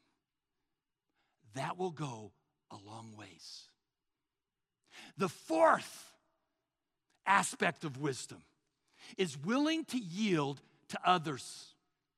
That 1.55 1.79
will 1.79 1.91
go 1.91 2.33
a 2.75 2.89
long 2.89 3.15
ways. 3.17 3.69
The 5.17 5.29
fourth 5.29 6.13
aspect 7.27 7.85
of 7.85 8.01
wisdom 8.01 8.43
is 9.17 9.39
willing 9.39 9.85
to 9.87 9.99
yield 9.99 10.61
to 10.89 10.99
others. 11.05 11.75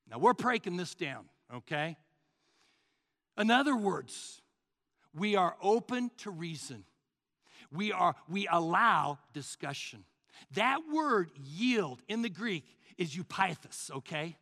Now, 0.09 0.19
we're 0.19 0.33
breaking 0.33 0.77
this 0.77 0.95
down, 0.95 1.25
okay? 1.53 1.97
In 3.37 3.51
other 3.51 3.75
words, 3.75 4.41
we 5.13 5.35
are 5.35 5.55
open 5.61 6.11
to 6.19 6.31
reason. 6.31 6.85
We 7.71 7.91
are 7.91 8.15
we 8.29 8.47
allow 8.49 9.19
discussion. 9.33 10.05
That 10.53 10.79
word 10.91 11.29
yield 11.43 12.01
in 12.07 12.21
the 12.21 12.29
Greek 12.29 12.65
is 12.97 13.15
eupathos, 13.15 13.91
okay? 13.91 14.37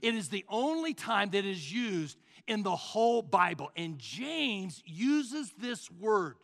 It 0.00 0.14
is 0.14 0.28
the 0.28 0.44
only 0.48 0.94
time 0.94 1.30
that 1.30 1.44
is 1.44 1.72
used 1.72 2.18
in 2.46 2.62
the 2.62 2.76
whole 2.76 3.22
Bible. 3.22 3.70
And 3.76 3.98
James 3.98 4.82
uses 4.84 5.52
this 5.58 5.90
word. 5.90 6.36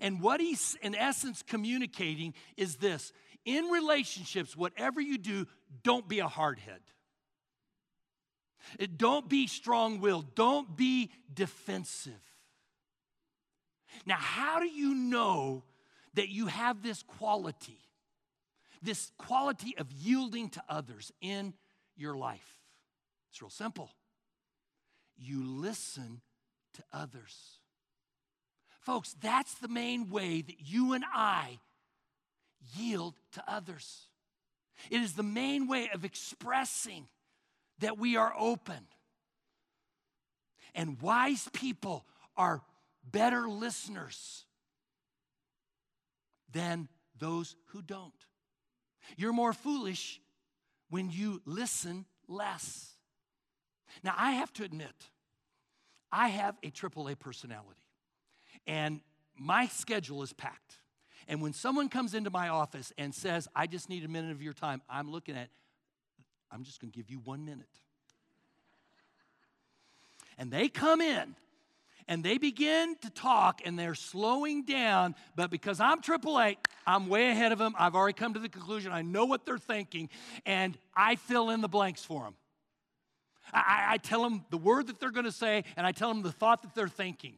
And 0.00 0.20
what 0.20 0.40
he's 0.40 0.76
in 0.82 0.94
essence 0.94 1.42
communicating 1.42 2.34
is 2.56 2.76
this 2.76 3.12
in 3.44 3.64
relationships, 3.66 4.56
whatever 4.56 5.00
you 5.00 5.18
do, 5.18 5.46
don't 5.82 6.08
be 6.08 6.20
a 6.20 6.26
hardhead. 6.26 6.80
Don't 8.96 9.28
be 9.28 9.46
strong 9.46 10.00
willed. 10.00 10.34
Don't 10.34 10.76
be 10.76 11.10
defensive. 11.32 12.12
Now, 14.06 14.16
how 14.16 14.60
do 14.60 14.66
you 14.66 14.94
know 14.94 15.64
that 16.14 16.28
you 16.28 16.46
have 16.46 16.82
this 16.82 17.02
quality, 17.02 17.78
this 18.82 19.10
quality 19.18 19.76
of 19.78 19.90
yielding 19.90 20.50
to 20.50 20.62
others 20.68 21.10
in 21.20 21.54
your 21.96 22.16
life? 22.16 22.58
It's 23.30 23.40
real 23.40 23.50
simple. 23.50 23.90
You 25.22 25.44
listen 25.44 26.22
to 26.74 26.82
others. 26.92 27.58
Folks, 28.80 29.14
that's 29.20 29.54
the 29.54 29.68
main 29.68 30.08
way 30.08 30.40
that 30.40 30.56
you 30.58 30.94
and 30.94 31.04
I 31.12 31.60
yield 32.74 33.14
to 33.32 33.44
others. 33.46 34.06
It 34.90 35.02
is 35.02 35.12
the 35.12 35.22
main 35.22 35.68
way 35.68 35.90
of 35.92 36.04
expressing 36.04 37.06
that 37.80 37.98
we 37.98 38.16
are 38.16 38.32
open. 38.38 38.86
And 40.74 41.00
wise 41.02 41.48
people 41.52 42.06
are 42.36 42.62
better 43.10 43.48
listeners 43.48 44.44
than 46.52 46.88
those 47.18 47.56
who 47.66 47.82
don't. 47.82 48.14
You're 49.16 49.32
more 49.32 49.52
foolish 49.52 50.20
when 50.88 51.10
you 51.10 51.42
listen 51.44 52.06
less. 52.28 52.89
Now, 54.02 54.14
I 54.16 54.32
have 54.32 54.52
to 54.54 54.64
admit, 54.64 54.94
I 56.12 56.28
have 56.28 56.56
a 56.62 56.70
AAA 56.70 57.18
personality, 57.18 57.86
and 58.66 59.00
my 59.36 59.66
schedule 59.66 60.22
is 60.22 60.32
packed. 60.32 60.78
And 61.28 61.40
when 61.40 61.52
someone 61.52 61.88
comes 61.88 62.14
into 62.14 62.30
my 62.30 62.48
office 62.48 62.92
and 62.98 63.14
says, 63.14 63.46
I 63.54 63.66
just 63.66 63.88
need 63.88 64.04
a 64.04 64.08
minute 64.08 64.32
of 64.32 64.42
your 64.42 64.52
time, 64.52 64.82
I'm 64.88 65.10
looking 65.10 65.36
at, 65.36 65.48
I'm 66.50 66.64
just 66.64 66.80
gonna 66.80 66.90
give 66.90 67.08
you 67.08 67.18
one 67.20 67.44
minute. 67.44 67.66
And 70.38 70.50
they 70.50 70.68
come 70.68 71.00
in 71.00 71.36
and 72.08 72.24
they 72.24 72.38
begin 72.38 72.96
to 73.02 73.10
talk 73.10 73.60
and 73.64 73.78
they're 73.78 73.94
slowing 73.94 74.64
down, 74.64 75.14
but 75.36 75.50
because 75.50 75.78
I'm 75.78 76.00
AAA, 76.00 76.56
I'm 76.86 77.08
way 77.08 77.30
ahead 77.30 77.52
of 77.52 77.58
them. 77.58 77.74
I've 77.78 77.94
already 77.94 78.14
come 78.14 78.34
to 78.34 78.40
the 78.40 78.48
conclusion. 78.48 78.90
I 78.90 79.02
know 79.02 79.26
what 79.26 79.46
they're 79.46 79.58
thinking, 79.58 80.08
and 80.44 80.76
I 80.96 81.14
fill 81.14 81.50
in 81.50 81.60
the 81.60 81.68
blanks 81.68 82.02
for 82.02 82.24
them. 82.24 82.34
I, 83.52 83.86
I 83.90 83.96
tell 83.98 84.22
them 84.22 84.44
the 84.50 84.58
word 84.58 84.86
that 84.88 85.00
they're 85.00 85.10
going 85.10 85.24
to 85.24 85.32
say, 85.32 85.64
and 85.76 85.86
I 85.86 85.92
tell 85.92 86.08
them 86.08 86.22
the 86.22 86.32
thought 86.32 86.62
that 86.62 86.74
they're 86.74 86.88
thinking. 86.88 87.34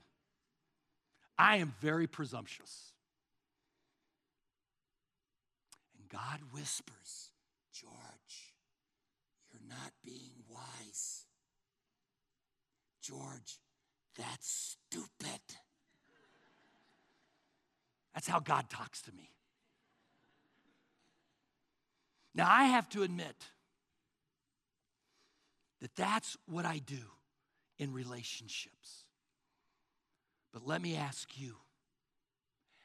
I 1.38 1.56
am 1.56 1.74
very 1.80 2.06
presumptuous. 2.06 2.92
And 5.98 6.08
God 6.08 6.40
whispers, 6.52 7.30
George, 7.72 8.54
you're 9.50 9.68
not 9.68 9.92
being 10.04 10.32
wise. 10.48 11.26
George, 13.00 13.58
that's 14.16 14.76
stupid. 14.90 15.40
That's 18.14 18.28
how 18.28 18.40
God 18.40 18.68
talks 18.68 19.02
to 19.02 19.12
me. 19.12 19.30
Now, 22.34 22.46
I 22.48 22.64
have 22.64 22.88
to 22.90 23.02
admit, 23.02 23.36
that 25.82 25.94
that's 25.96 26.36
what 26.46 26.64
I 26.64 26.78
do 26.78 27.02
in 27.76 27.92
relationships. 27.92 29.04
But 30.52 30.64
let 30.64 30.80
me 30.80 30.96
ask 30.96 31.28
you 31.38 31.56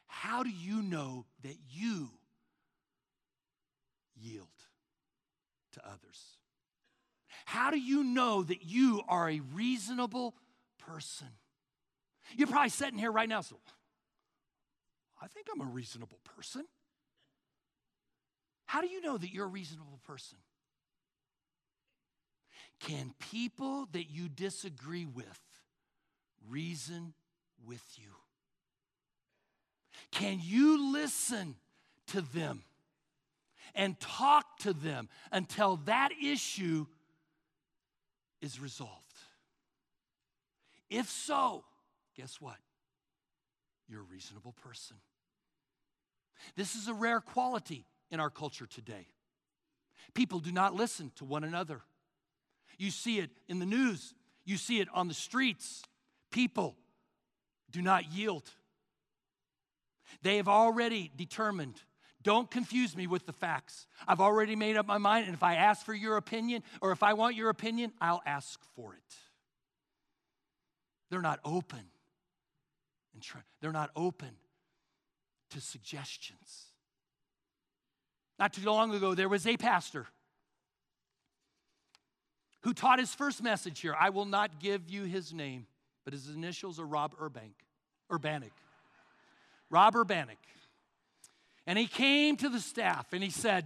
how 0.08 0.41
do 0.41 0.50
you 0.50 0.82
know 0.82 1.26
that 1.43 1.56
you 1.70 2.10
yield 4.16 4.48
to 5.74 5.86
others? 5.86 6.38
How 7.45 7.70
do 7.70 7.80
you 7.80 8.04
know 8.04 8.41
that 8.41 8.66
you 8.66 9.04
are 9.08 9.30
a 9.30 9.41
reasonable 9.54 10.34
person? 10.80 11.28
You're 12.36 12.48
probably 12.48 12.70
sitting 12.70 12.98
here 12.98 13.12
right 13.12 13.30
now, 13.30 13.41
so 13.41 13.58
I 15.22 15.28
think 15.28 15.48
I'm 15.54 15.62
a 15.62 15.70
reasonable 15.70 16.20
person. 16.36 16.66
How 18.66 18.82
do 18.82 18.88
you 18.88 19.02
know 19.02 19.18
that 19.18 19.32
you're 19.32 19.45
a 19.45 19.50
reasonable 19.50 20.00
person? 20.06 20.39
Can 22.80 23.13
people 23.32 23.88
that 23.91 24.09
you 24.09 24.30
disagree 24.30 25.05
with 25.05 25.39
reason 26.49 27.13
with 27.65 27.84
you? 27.97 28.11
Can 30.11 30.39
you 30.41 30.93
listen 30.93 31.55
to 32.07 32.21
them 32.21 32.63
and 33.75 33.99
talk 33.99 34.57
to 34.59 34.73
them 34.73 35.09
until 35.32 35.78
that 35.86 36.09
issue 36.23 36.86
is 38.41 38.59
resolved? 38.59 38.93
If 40.89 41.09
so, 41.09 41.65
guess 42.15 42.39
what? 42.39 42.57
You're 43.89 44.01
a 44.01 44.11
reasonable 44.11 44.53
person. 44.53 44.97
This 46.55 46.75
is 46.75 46.88
a 46.88 46.93
rare 46.93 47.19
quality 47.19 47.86
in 48.11 48.19
our 48.19 48.30
culture 48.30 48.67
today. 48.67 49.07
People 50.13 50.39
do 50.39 50.51
not 50.51 50.73
listen 50.73 51.11
to 51.15 51.25
one 51.25 51.43
another. 51.43 51.82
You 52.78 52.91
see 52.91 53.19
it 53.19 53.32
in 53.47 53.59
the 53.59 53.65
news, 53.65 54.13
you 54.45 54.57
see 54.57 54.80
it 54.80 54.88
on 54.93 55.07
the 55.07 55.13
streets. 55.13 55.84
People 56.32 56.75
do 57.71 57.82
not 57.82 58.11
yield. 58.11 58.43
They 60.21 60.38
have 60.38 60.47
already 60.47 61.11
determined. 61.15 61.82
Don't 62.23 62.49
confuse 62.49 62.95
me 62.95 63.07
with 63.07 63.25
the 63.25 63.34
facts. 63.34 63.88
I've 64.07 64.19
already 64.19 64.55
made 64.55 64.75
up 64.75 64.86
my 64.86 64.97
mind, 64.97 65.25
and 65.25 65.34
if 65.34 65.43
I 65.43 65.55
ask 65.55 65.86
for 65.86 65.93
your 65.93 66.17
opinion 66.17 66.63
or 66.82 66.91
if 66.91 67.03
I 67.03 67.13
want 67.13 67.36
your 67.36 67.49
opinion, 67.49 67.93
I'll 68.01 68.21
ask 68.25 68.59
for 68.75 68.93
it. 68.93 69.15
They're 71.09 71.21
not 71.21 71.39
open. 71.45 71.84
They're 73.61 73.71
not 73.71 73.91
open 73.95 74.32
to 75.51 75.61
suggestions. 75.61 76.65
Not 78.38 78.53
too 78.53 78.63
long 78.65 78.93
ago, 78.93 79.15
there 79.15 79.30
was 79.30 79.47
a 79.47 79.57
pastor 79.57 80.05
who 82.62 82.74
taught 82.74 82.99
his 82.99 83.14
first 83.14 83.41
message 83.43 83.80
here. 83.80 83.95
I 83.97 84.10
will 84.10 84.26
not 84.26 84.60
give 84.60 84.89
you 84.89 85.03
his 85.03 85.34
name, 85.34 85.68
but 86.03 86.14
his 86.14 86.30
initials 86.30 86.80
are 86.80 86.86
Rob 86.86 87.16
Urbank, 87.18 87.53
Urbanic. 88.12 88.51
Rob 89.70 89.93
Urbanic. 89.95 90.38
And 91.66 91.78
he 91.78 91.88
came 91.88 92.38
to 92.38 92.49
the 92.49 92.60
staff 92.60 93.08
and 93.12 93.24
he 93.24 93.30
said, 93.30 93.66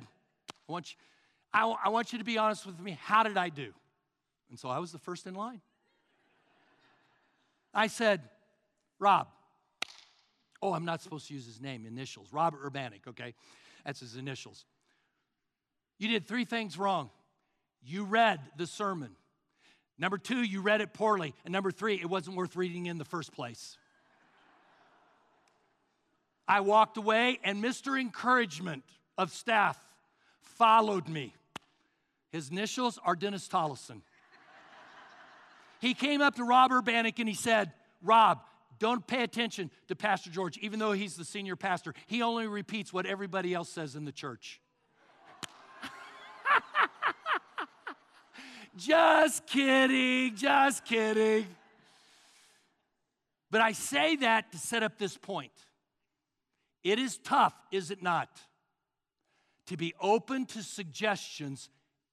I 0.67 0.71
want 0.71 0.91
you, 0.91 0.97
I, 1.53 1.75
I 1.85 1.89
want 1.89 2.11
you 2.13 2.19
to 2.19 2.25
be 2.25 2.37
honest 2.37 2.65
with 2.65 2.79
me. 2.79 2.97
How 3.01 3.23
did 3.23 3.37
I 3.37 3.49
do? 3.49 3.73
And 4.49 4.59
so 4.59 4.69
I 4.69 4.79
was 4.79 4.91
the 4.91 4.99
first 4.99 5.27
in 5.27 5.35
line. 5.35 5.61
I 7.73 7.87
said, 7.87 8.21
Rob, 8.99 9.27
oh, 10.61 10.73
I'm 10.73 10.85
not 10.85 11.01
supposed 11.01 11.27
to 11.27 11.33
use 11.33 11.45
his 11.45 11.61
name, 11.61 11.85
initials. 11.85 12.27
Robert 12.31 12.61
Urbanic, 12.63 13.07
okay? 13.07 13.33
That's 13.85 13.99
his 13.99 14.15
initials. 14.15 14.65
You 15.97 16.07
did 16.07 16.27
three 16.27 16.45
things 16.45 16.77
wrong. 16.77 17.09
You 17.83 18.05
read 18.05 18.39
the 18.57 18.67
sermon. 18.67 19.15
Number 19.97 20.17
two, 20.17 20.41
you 20.41 20.61
read 20.61 20.81
it 20.81 20.93
poorly. 20.93 21.33
And 21.45 21.51
number 21.51 21.71
three, 21.71 21.95
it 21.95 22.09
wasn't 22.09 22.35
worth 22.35 22.55
reading 22.55 22.85
in 22.85 22.97
the 22.97 23.05
first 23.05 23.33
place. 23.33 23.77
I 26.47 26.61
walked 26.61 26.97
away, 26.97 27.39
and 27.43 27.63
Mr. 27.63 27.99
Encouragement 27.99 28.83
of 29.17 29.31
staff 29.31 29.77
followed 30.41 31.07
me. 31.07 31.33
His 32.31 32.49
initials 32.49 32.99
are 33.03 33.15
Dennis 33.15 33.47
Tollison. 33.47 34.01
he 35.79 35.93
came 35.93 36.21
up 36.21 36.35
to 36.35 36.43
Rob 36.43 36.71
Urbanic 36.71 37.19
and 37.19 37.27
he 37.27 37.35
said, 37.35 37.73
Rob, 38.01 38.39
don't 38.79 39.05
pay 39.05 39.23
attention 39.23 39.69
to 39.89 39.95
Pastor 39.95 40.29
George, 40.29 40.57
even 40.57 40.79
though 40.79 40.93
he's 40.93 41.15
the 41.15 41.25
senior 41.25 41.55
pastor. 41.55 41.93
He 42.07 42.21
only 42.21 42.47
repeats 42.47 42.93
what 42.93 43.05
everybody 43.05 43.53
else 43.53 43.69
says 43.69 43.95
in 43.95 44.05
the 44.05 44.11
church. 44.11 44.60
Just 48.77 49.45
kidding, 49.47 50.35
just 50.35 50.85
kidding. 50.85 51.45
But 53.49 53.61
I 53.61 53.73
say 53.73 54.15
that 54.17 54.51
to 54.53 54.57
set 54.57 54.81
up 54.83 54.97
this 54.97 55.17
point. 55.17 55.51
It 56.83 56.97
is 56.97 57.17
tough, 57.17 57.53
is 57.71 57.91
it 57.91 58.01
not, 58.01 58.29
to 59.67 59.77
be 59.77 59.93
open 59.99 60.45
to 60.47 60.63
suggestions 60.63 61.69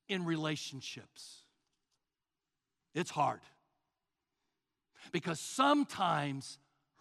in 0.08 0.24
relationships. 0.24 1.42
It's 2.94 3.10
hard. 3.10 3.40
Because 5.12 5.40
sometimes 5.40 6.58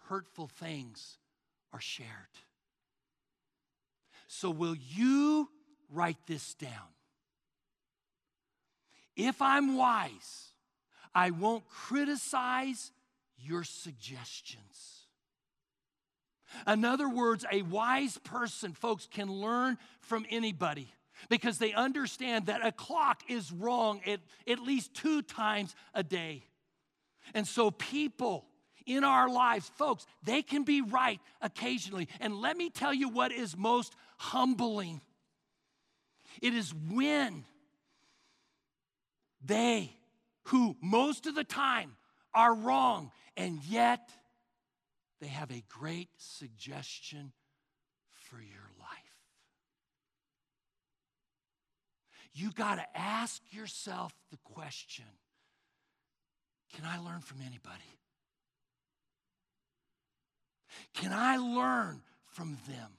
hurtful 0.08 0.46
things 0.46 1.18
are 1.72 1.80
shared. 1.80 2.08
So, 4.28 4.50
will 4.50 4.76
you 4.76 5.48
write 5.90 6.18
this 6.26 6.54
down? 6.54 6.70
If 9.18 9.42
I'm 9.42 9.76
wise, 9.76 10.52
I 11.14 11.30
won't 11.30 11.68
criticize 11.68 12.92
your 13.36 13.64
suggestions. 13.64 15.06
In 16.66 16.84
other 16.84 17.08
words, 17.08 17.44
a 17.52 17.60
wise 17.62 18.16
person, 18.18 18.72
folks, 18.72 19.06
can 19.10 19.30
learn 19.30 19.76
from 20.00 20.24
anybody 20.30 20.90
because 21.28 21.58
they 21.58 21.74
understand 21.74 22.46
that 22.46 22.64
a 22.64 22.72
clock 22.72 23.22
is 23.28 23.52
wrong 23.52 24.00
at, 24.06 24.20
at 24.46 24.60
least 24.60 24.94
two 24.94 25.20
times 25.20 25.74
a 25.92 26.02
day. 26.02 26.44
And 27.34 27.46
so, 27.46 27.70
people 27.70 28.46
in 28.86 29.04
our 29.04 29.28
lives, 29.28 29.70
folks, 29.76 30.06
they 30.22 30.40
can 30.40 30.62
be 30.62 30.80
right 30.80 31.20
occasionally. 31.42 32.08
And 32.20 32.40
let 32.40 32.56
me 32.56 32.70
tell 32.70 32.94
you 32.94 33.10
what 33.10 33.32
is 33.32 33.54
most 33.54 33.94
humbling 34.16 35.02
it 36.40 36.54
is 36.54 36.72
when 36.74 37.44
they, 39.44 39.96
who 40.44 40.76
most 40.82 41.26
of 41.26 41.34
the 41.34 41.44
time 41.44 41.96
are 42.34 42.54
wrong, 42.54 43.10
and 43.36 43.62
yet 43.64 44.10
they 45.20 45.28
have 45.28 45.50
a 45.50 45.62
great 45.68 46.08
suggestion 46.16 47.32
for 48.12 48.36
your 48.36 48.70
life. 48.78 48.88
You 52.32 52.52
got 52.52 52.76
to 52.76 52.86
ask 52.94 53.42
yourself 53.50 54.14
the 54.30 54.38
question 54.44 55.06
can 56.74 56.84
I 56.84 56.98
learn 56.98 57.20
from 57.20 57.38
anybody? 57.40 57.98
Can 60.94 61.12
I 61.12 61.38
learn 61.38 62.02
from 62.26 62.58
them? 62.68 62.97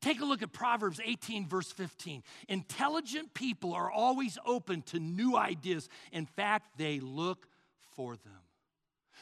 Take 0.00 0.22
a 0.22 0.24
look 0.24 0.42
at 0.42 0.52
Proverbs 0.52 1.00
18, 1.04 1.46
verse 1.46 1.70
15. 1.72 2.22
Intelligent 2.48 3.34
people 3.34 3.74
are 3.74 3.90
always 3.90 4.38
open 4.46 4.82
to 4.82 4.98
new 4.98 5.36
ideas. 5.36 5.88
In 6.10 6.24
fact, 6.24 6.78
they 6.78 7.00
look 7.00 7.46
for 7.96 8.16
them. 8.16 8.32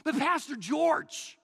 But, 0.05 0.17
Pastor 0.19 0.55
George, 0.55 1.37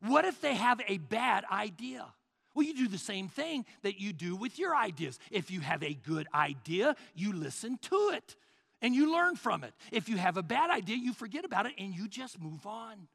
what 0.00 0.24
if 0.24 0.40
they 0.40 0.54
have 0.54 0.80
a 0.86 0.98
bad 0.98 1.44
idea? 1.50 2.06
Well, 2.54 2.64
you 2.64 2.74
do 2.74 2.88
the 2.88 2.96
same 2.96 3.28
thing 3.28 3.66
that 3.82 4.00
you 4.00 4.12
do 4.12 4.36
with 4.36 4.58
your 4.58 4.74
ideas. 4.74 5.18
If 5.30 5.50
you 5.50 5.60
have 5.60 5.82
a 5.82 5.92
good 5.92 6.28
idea, 6.32 6.94
you 7.14 7.32
listen 7.32 7.78
to 7.82 8.12
it 8.14 8.36
and 8.80 8.94
you 8.94 9.12
learn 9.12 9.36
from 9.36 9.64
it. 9.64 9.74
If 9.90 10.08
you 10.08 10.16
have 10.16 10.36
a 10.36 10.42
bad 10.42 10.70
idea, 10.70 10.96
you 10.96 11.12
forget 11.12 11.44
about 11.44 11.66
it 11.66 11.72
and 11.76 11.94
you 11.94 12.08
just 12.08 12.40
move 12.40 12.66
on. 12.66 13.08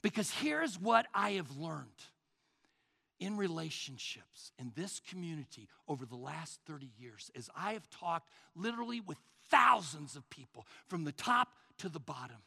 Because 0.00 0.30
here's 0.30 0.78
what 0.80 1.06
I 1.12 1.32
have 1.32 1.56
learned 1.58 1.88
in 3.22 3.36
relationships 3.36 4.50
in 4.58 4.72
this 4.74 5.00
community 5.08 5.68
over 5.86 6.04
the 6.04 6.16
last 6.16 6.58
30 6.66 6.90
years 6.98 7.30
as 7.36 7.48
I 7.56 7.74
have 7.74 7.88
talked 7.88 8.28
literally 8.56 9.00
with 9.00 9.16
thousands 9.48 10.16
of 10.16 10.28
people 10.28 10.66
from 10.88 11.04
the 11.04 11.12
top 11.12 11.52
to 11.78 11.88
the 11.88 12.00
bottom 12.00 12.42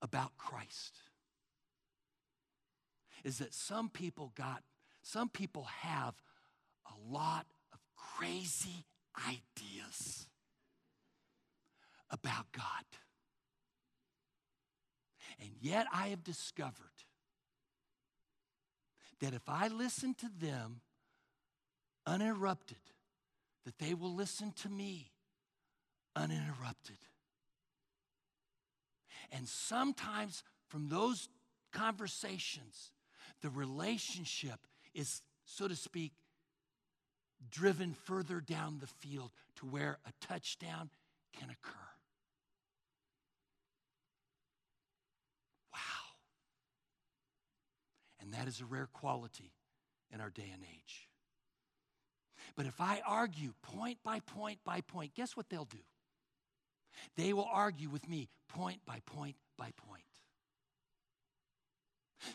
about 0.00 0.38
Christ 0.38 0.94
is 3.22 3.36
that 3.36 3.52
some 3.52 3.90
people 3.90 4.32
got 4.34 4.62
some 5.02 5.28
people 5.28 5.64
have 5.64 6.14
a 6.86 7.12
lot 7.12 7.44
of 7.74 7.78
crazy 7.94 8.86
ideas 9.28 10.26
about 12.10 12.50
God. 12.52 12.84
And 15.38 15.50
yet 15.60 15.86
I 15.92 16.08
have 16.08 16.24
discovered 16.24 16.72
that 19.24 19.32
if 19.32 19.48
I 19.48 19.68
listen 19.68 20.12
to 20.16 20.28
them 20.38 20.82
uninterrupted, 22.06 22.76
that 23.64 23.78
they 23.78 23.94
will 23.94 24.14
listen 24.14 24.52
to 24.60 24.68
me 24.68 25.12
uninterrupted. 26.14 26.98
And 29.32 29.48
sometimes 29.48 30.44
from 30.68 30.90
those 30.90 31.30
conversations, 31.72 32.92
the 33.40 33.48
relationship 33.48 34.60
is, 34.92 35.22
so 35.46 35.68
to 35.68 35.76
speak, 35.76 36.12
driven 37.50 37.94
further 37.94 38.42
down 38.42 38.78
the 38.78 38.86
field 38.86 39.30
to 39.56 39.64
where 39.64 39.98
a 40.06 40.26
touchdown 40.26 40.90
can 41.32 41.48
occur. 41.48 41.93
Wow. 48.32 48.38
That 48.38 48.48
is 48.48 48.60
a 48.60 48.64
rare 48.64 48.88
quality 48.92 49.52
in 50.12 50.20
our 50.20 50.30
day 50.30 50.50
and 50.52 50.62
age. 50.62 51.08
But 52.56 52.66
if 52.66 52.80
I 52.80 53.02
argue 53.06 53.52
point 53.62 53.98
by 54.04 54.20
point 54.20 54.58
by 54.64 54.80
point, 54.80 55.14
guess 55.14 55.36
what 55.36 55.48
they'll 55.48 55.64
do? 55.64 55.78
They 57.16 57.32
will 57.32 57.48
argue 57.50 57.88
with 57.88 58.08
me 58.08 58.28
point 58.48 58.80
by 58.86 59.00
point 59.06 59.36
by 59.58 59.70
point. 59.76 60.02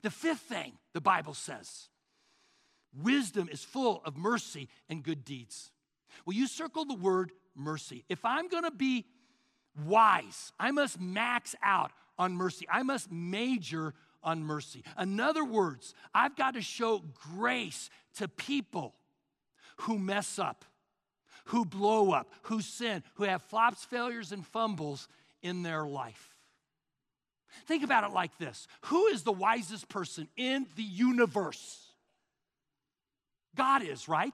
The 0.02 0.10
fifth 0.10 0.42
thing 0.42 0.74
the 0.94 1.02
Bible 1.02 1.34
says 1.34 1.90
wisdom 3.02 3.50
is 3.52 3.64
full 3.64 4.02
of 4.06 4.18
mercy 4.18 4.68
and 4.90 5.04
good 5.04 5.24
deeds. 5.24 5.72
Will 6.26 6.34
you 6.34 6.48
circle 6.48 6.86
the 6.86 6.96
word 6.96 7.32
mercy? 7.56 8.04
If 8.10 8.26
I'm 8.26 8.48
going 8.48 8.64
to 8.64 8.72
be 8.72 9.06
wise, 9.86 10.52
I 10.60 10.72
must 10.72 11.00
max 11.00 11.56
out 11.64 11.92
on 12.18 12.34
mercy, 12.34 12.68
I 12.70 12.84
must 12.84 13.12
major 13.12 13.94
on 14.24 14.44
mercy. 14.44 14.84
In 15.00 15.20
other 15.20 15.44
words, 15.44 15.94
I've 16.14 16.36
got 16.36 16.56
to 16.56 16.62
show 16.62 17.04
grace 17.36 17.90
to 18.16 18.28
people 18.28 18.96
who 19.82 19.98
mess 19.98 20.40
up, 20.40 20.66
who 21.46 21.66
blow 21.66 22.12
up, 22.12 22.32
who 22.44 22.62
sin, 22.62 23.04
who 23.16 23.24
have 23.24 23.42
flops, 23.44 23.84
failures, 23.86 24.32
and 24.32 24.46
fumbles 24.46 25.08
in 25.42 25.64
their 25.64 25.86
life. 25.86 26.36
Think 27.66 27.84
about 27.84 28.04
it 28.04 28.14
like 28.14 28.38
this 28.38 28.68
Who 28.86 29.08
is 29.08 29.24
the 29.24 29.32
wisest 29.32 29.90
person 29.90 30.28
in 30.36 30.68
the 30.76 30.84
universe? 30.84 31.86
God 33.56 33.84
is, 33.84 34.08
right? 34.08 34.34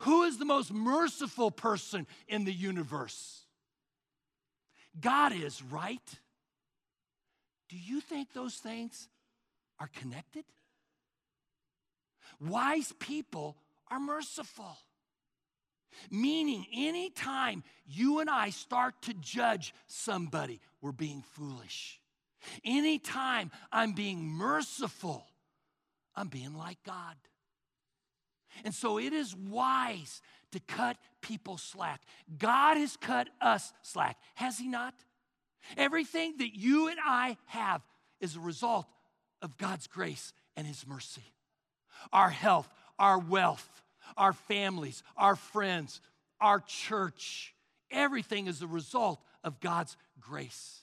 Who 0.00 0.24
is 0.24 0.38
the 0.38 0.44
most 0.44 0.72
merciful 0.72 1.50
person 1.50 2.06
in 2.28 2.44
the 2.44 2.52
universe? 2.52 3.44
God 5.00 5.32
is, 5.32 5.62
right? 5.62 6.00
Do 7.68 7.76
you 7.76 8.00
think 8.00 8.32
those 8.32 8.54
things 8.54 9.08
are 9.78 9.90
connected? 9.94 10.44
Wise 12.40 12.92
people 12.98 13.56
are 13.90 14.00
merciful. 14.00 14.78
Meaning, 16.10 16.66
anytime 16.74 17.64
you 17.86 18.20
and 18.20 18.30
I 18.30 18.50
start 18.50 18.94
to 19.02 19.14
judge 19.14 19.74
somebody, 19.86 20.60
we're 20.80 20.92
being 20.92 21.22
foolish. 21.32 22.00
Anytime 22.64 23.50
I'm 23.72 23.92
being 23.92 24.24
merciful, 24.24 25.26
I'm 26.14 26.28
being 26.28 26.54
like 26.54 26.78
God. 26.84 27.16
And 28.64 28.74
so 28.74 28.98
it 28.98 29.12
is 29.12 29.34
wise 29.34 30.20
to 30.52 30.60
cut 30.60 30.96
people 31.20 31.58
slack. 31.58 32.00
God 32.38 32.76
has 32.76 32.96
cut 32.96 33.28
us 33.40 33.72
slack, 33.82 34.16
has 34.34 34.58
He 34.58 34.68
not? 34.68 34.94
Everything 35.76 36.34
that 36.38 36.54
you 36.56 36.88
and 36.88 36.98
I 37.04 37.36
have 37.46 37.82
is 38.20 38.36
a 38.36 38.40
result 38.40 38.86
of 39.42 39.56
God's 39.56 39.86
grace 39.86 40.32
and 40.56 40.66
His 40.66 40.86
mercy. 40.86 41.22
Our 42.12 42.30
health, 42.30 42.68
our 42.98 43.18
wealth, 43.18 43.82
our 44.16 44.32
families, 44.32 45.02
our 45.16 45.36
friends, 45.36 46.00
our 46.40 46.60
church, 46.60 47.54
everything 47.90 48.46
is 48.46 48.62
a 48.62 48.66
result 48.66 49.20
of 49.44 49.60
God's 49.60 49.96
grace. 50.20 50.82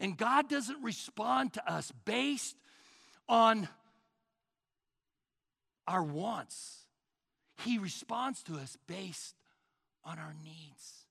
And 0.00 0.16
God 0.16 0.48
doesn't 0.48 0.82
respond 0.82 1.54
to 1.54 1.72
us 1.72 1.92
based 2.04 2.56
on 3.28 3.68
our 5.86 6.02
wants, 6.02 6.86
He 7.64 7.78
responds 7.78 8.42
to 8.44 8.54
us 8.54 8.76
based 8.86 9.34
on 10.04 10.18
our 10.18 10.34
needs. 10.44 11.01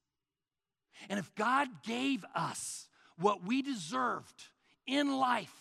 And 1.09 1.19
if 1.19 1.33
God 1.35 1.67
gave 1.83 2.25
us 2.35 2.87
what 3.17 3.43
we 3.45 3.61
deserved 3.61 4.47
in 4.87 5.17
life, 5.17 5.53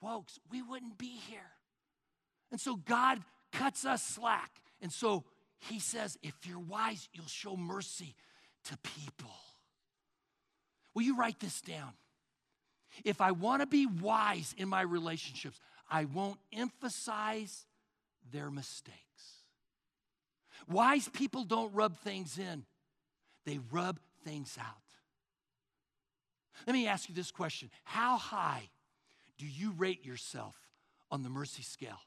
folks, 0.00 0.38
we 0.50 0.62
wouldn't 0.62 0.98
be 0.98 1.18
here. 1.28 1.40
And 2.50 2.60
so 2.60 2.76
God 2.76 3.20
cuts 3.52 3.84
us 3.84 4.02
slack. 4.02 4.50
And 4.80 4.92
so 4.92 5.24
he 5.58 5.78
says, 5.78 6.18
if 6.22 6.34
you're 6.44 6.58
wise, 6.58 7.08
you'll 7.12 7.26
show 7.26 7.56
mercy 7.56 8.14
to 8.64 8.78
people. 8.78 9.34
Will 10.94 11.02
you 11.02 11.16
write 11.16 11.40
this 11.40 11.60
down? 11.60 11.92
If 13.04 13.20
I 13.20 13.32
want 13.32 13.60
to 13.60 13.66
be 13.66 13.86
wise 13.86 14.54
in 14.56 14.68
my 14.68 14.80
relationships, 14.80 15.60
I 15.90 16.06
won't 16.06 16.38
emphasize 16.52 17.66
their 18.32 18.50
mistakes. 18.50 18.96
Wise 20.68 21.08
people 21.08 21.44
don't 21.44 21.72
rub 21.74 21.98
things 21.98 22.38
in, 22.38 22.64
they 23.44 23.60
rub 23.70 24.00
things 24.26 24.58
out. 24.60 24.66
Let 26.66 26.72
me 26.72 26.86
ask 26.86 27.08
you 27.08 27.14
this 27.14 27.30
question 27.30 27.70
How 27.84 28.16
high 28.16 28.68
do 29.38 29.46
you 29.46 29.72
rate 29.72 30.04
yourself 30.04 30.56
on 31.10 31.22
the 31.22 31.28
mercy 31.28 31.62
scale? 31.62 32.00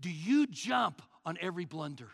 Do 0.00 0.10
you 0.10 0.46
jump 0.46 1.02
on 1.24 1.36
every 1.40 1.66
blunder? 1.66 2.08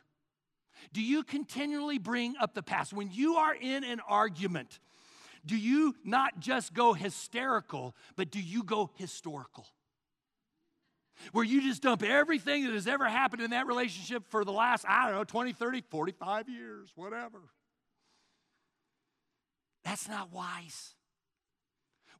Do 0.92 1.02
you 1.02 1.22
continually 1.22 1.98
bring 1.98 2.34
up 2.40 2.54
the 2.54 2.62
past? 2.62 2.92
When 2.92 3.10
you 3.12 3.36
are 3.36 3.54
in 3.54 3.84
an 3.84 4.00
argument, 4.08 4.80
do 5.44 5.56
you 5.56 5.94
not 6.04 6.40
just 6.40 6.74
go 6.74 6.94
hysterical, 6.94 7.94
but 8.16 8.30
do 8.30 8.40
you 8.40 8.64
go 8.64 8.90
historical? 8.96 9.66
Where 11.32 11.44
you 11.44 11.60
just 11.60 11.82
dump 11.82 12.02
everything 12.02 12.64
that 12.64 12.72
has 12.72 12.86
ever 12.86 13.04
happened 13.04 13.42
in 13.42 13.50
that 13.50 13.66
relationship 13.66 14.24
for 14.30 14.44
the 14.44 14.52
last, 14.52 14.86
I 14.88 15.06
don't 15.06 15.16
know, 15.16 15.24
20, 15.24 15.52
30, 15.52 15.82
45 15.90 16.48
years, 16.48 16.90
whatever. 16.94 17.40
That's 19.84 20.08
not 20.08 20.32
wise. 20.32 20.94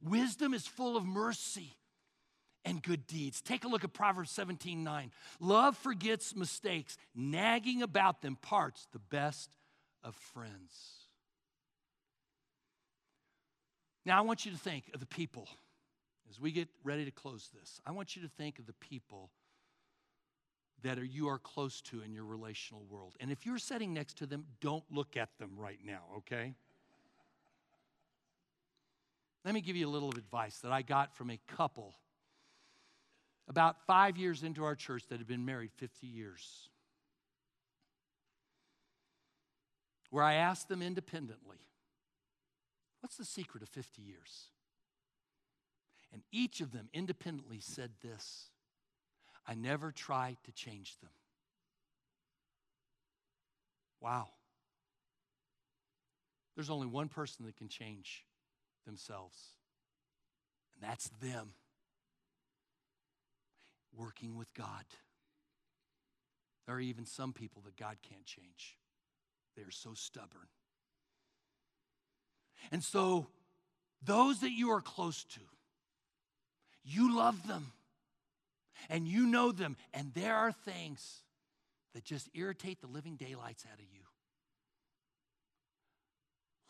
Wisdom 0.01 0.53
is 0.53 0.65
full 0.65 0.97
of 0.97 1.05
mercy 1.05 1.75
and 2.65 2.81
good 2.81 3.07
deeds. 3.07 3.41
Take 3.41 3.63
a 3.65 3.67
look 3.67 3.83
at 3.83 3.93
Proverbs 3.93 4.31
17 4.31 4.83
9. 4.83 5.11
Love 5.39 5.77
forgets 5.77 6.35
mistakes, 6.35 6.97
nagging 7.15 7.81
about 7.81 8.21
them 8.21 8.35
parts 8.35 8.87
the 8.91 8.99
best 8.99 9.49
of 10.03 10.15
friends. 10.15 11.01
Now, 14.05 14.17
I 14.17 14.21
want 14.21 14.45
you 14.45 14.51
to 14.51 14.57
think 14.57 14.89
of 14.93 14.99
the 14.99 15.05
people 15.05 15.47
as 16.29 16.39
we 16.39 16.51
get 16.51 16.67
ready 16.83 17.05
to 17.05 17.11
close 17.11 17.49
this. 17.59 17.79
I 17.85 17.91
want 17.91 18.15
you 18.15 18.23
to 18.23 18.27
think 18.27 18.57
of 18.57 18.65
the 18.65 18.73
people 18.73 19.29
that 20.81 20.97
are, 20.97 21.03
you 21.03 21.27
are 21.27 21.37
close 21.37 21.81
to 21.81 22.01
in 22.01 22.11
your 22.11 22.25
relational 22.25 22.83
world. 22.89 23.15
And 23.19 23.31
if 23.31 23.45
you're 23.45 23.59
sitting 23.59 23.93
next 23.93 24.17
to 24.17 24.25
them, 24.25 24.45
don't 24.59 24.83
look 24.89 25.17
at 25.17 25.29
them 25.37 25.51
right 25.55 25.79
now, 25.85 26.01
okay? 26.17 26.55
Let 29.43 29.53
me 29.53 29.61
give 29.61 29.75
you 29.75 29.87
a 29.87 29.89
little 29.89 30.11
advice 30.11 30.59
that 30.59 30.71
I 30.71 30.81
got 30.81 31.15
from 31.15 31.29
a 31.29 31.39
couple 31.55 31.95
about 33.47 33.85
five 33.87 34.17
years 34.17 34.43
into 34.43 34.63
our 34.63 34.75
church 34.75 35.07
that 35.09 35.17
had 35.17 35.27
been 35.27 35.45
married 35.45 35.71
50 35.77 36.07
years. 36.07 36.69
Where 40.09 40.23
I 40.23 40.35
asked 40.35 40.69
them 40.69 40.81
independently, 40.81 41.57
What's 43.01 43.17
the 43.17 43.25
secret 43.25 43.63
of 43.63 43.69
50 43.69 44.01
years? 44.03 44.47
And 46.13 46.21
each 46.31 46.61
of 46.61 46.71
them 46.71 46.87
independently 46.93 47.59
said 47.59 47.91
this 48.01 48.49
I 49.45 49.55
never 49.55 49.91
tried 49.91 50.37
to 50.43 50.51
change 50.51 50.99
them. 50.99 51.09
Wow. 53.99 54.29
There's 56.55 56.69
only 56.69 56.87
one 56.87 57.07
person 57.07 57.45
that 57.45 57.57
can 57.57 57.69
change 57.69 58.23
themselves, 58.85 59.37
and 60.73 60.89
that's 60.89 61.09
them 61.21 61.53
working 63.97 64.37
with 64.37 64.53
God. 64.53 64.85
There 66.65 66.75
are 66.75 66.81
even 66.81 67.05
some 67.05 67.33
people 67.33 67.61
that 67.65 67.75
God 67.75 67.97
can't 68.07 68.25
change, 68.25 68.77
they 69.55 69.63
are 69.63 69.71
so 69.71 69.93
stubborn. 69.93 70.47
And 72.71 72.83
so, 72.83 73.27
those 74.03 74.41
that 74.41 74.51
you 74.51 74.71
are 74.71 74.81
close 74.81 75.23
to, 75.23 75.39
you 76.83 77.15
love 77.15 77.47
them 77.47 77.71
and 78.89 79.07
you 79.07 79.25
know 79.25 79.51
them, 79.51 79.77
and 79.93 80.13
there 80.13 80.35
are 80.35 80.51
things 80.51 81.23
that 81.93 82.03
just 82.03 82.29
irritate 82.33 82.81
the 82.81 82.87
living 82.87 83.15
daylights 83.15 83.65
out 83.71 83.79
of 83.79 83.85
you. 83.91 84.01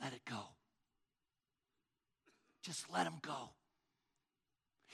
Let 0.01 0.13
it 0.13 0.21
go. 0.25 0.39
Just 2.61 2.91
let 2.91 3.05
them 3.05 3.19
go. 3.21 3.51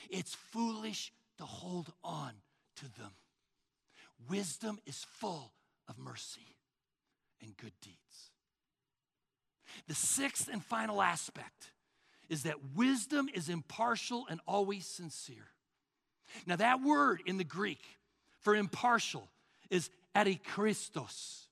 It's 0.09 0.36
foolish 0.36 1.11
to 1.38 1.43
hold 1.43 1.91
on 2.03 2.32
to 2.78 2.84
them. 2.99 3.11
Wisdom 4.30 4.80
is 4.86 5.05
full 5.09 5.51
of 5.88 5.97
mercy 5.97 6.55
and 7.41 7.55
good 7.57 7.74
deeds. 7.82 8.32
The 9.88 9.95
sixth 9.95 10.49
and 10.51 10.63
final 10.63 11.01
aspect 11.01 11.72
is 12.30 12.43
that 12.43 12.76
wisdom 12.76 13.30
is 13.34 13.49
impartial 13.49 14.26
and 14.30 14.39
always 14.47 14.86
sincere. 14.86 15.47
Now, 16.45 16.57
that 16.57 16.82
word 16.82 17.22
in 17.26 17.38
the 17.38 17.43
Greek 17.43 17.82
for 18.41 18.55
impartial 18.55 19.28
is 19.70 19.89
antichristos. 20.15 21.47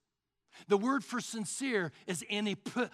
The 0.67 0.77
word 0.77 1.03
for 1.03 1.21
sincere 1.21 1.91
is 2.07 2.23
anipokristos. 2.31 2.89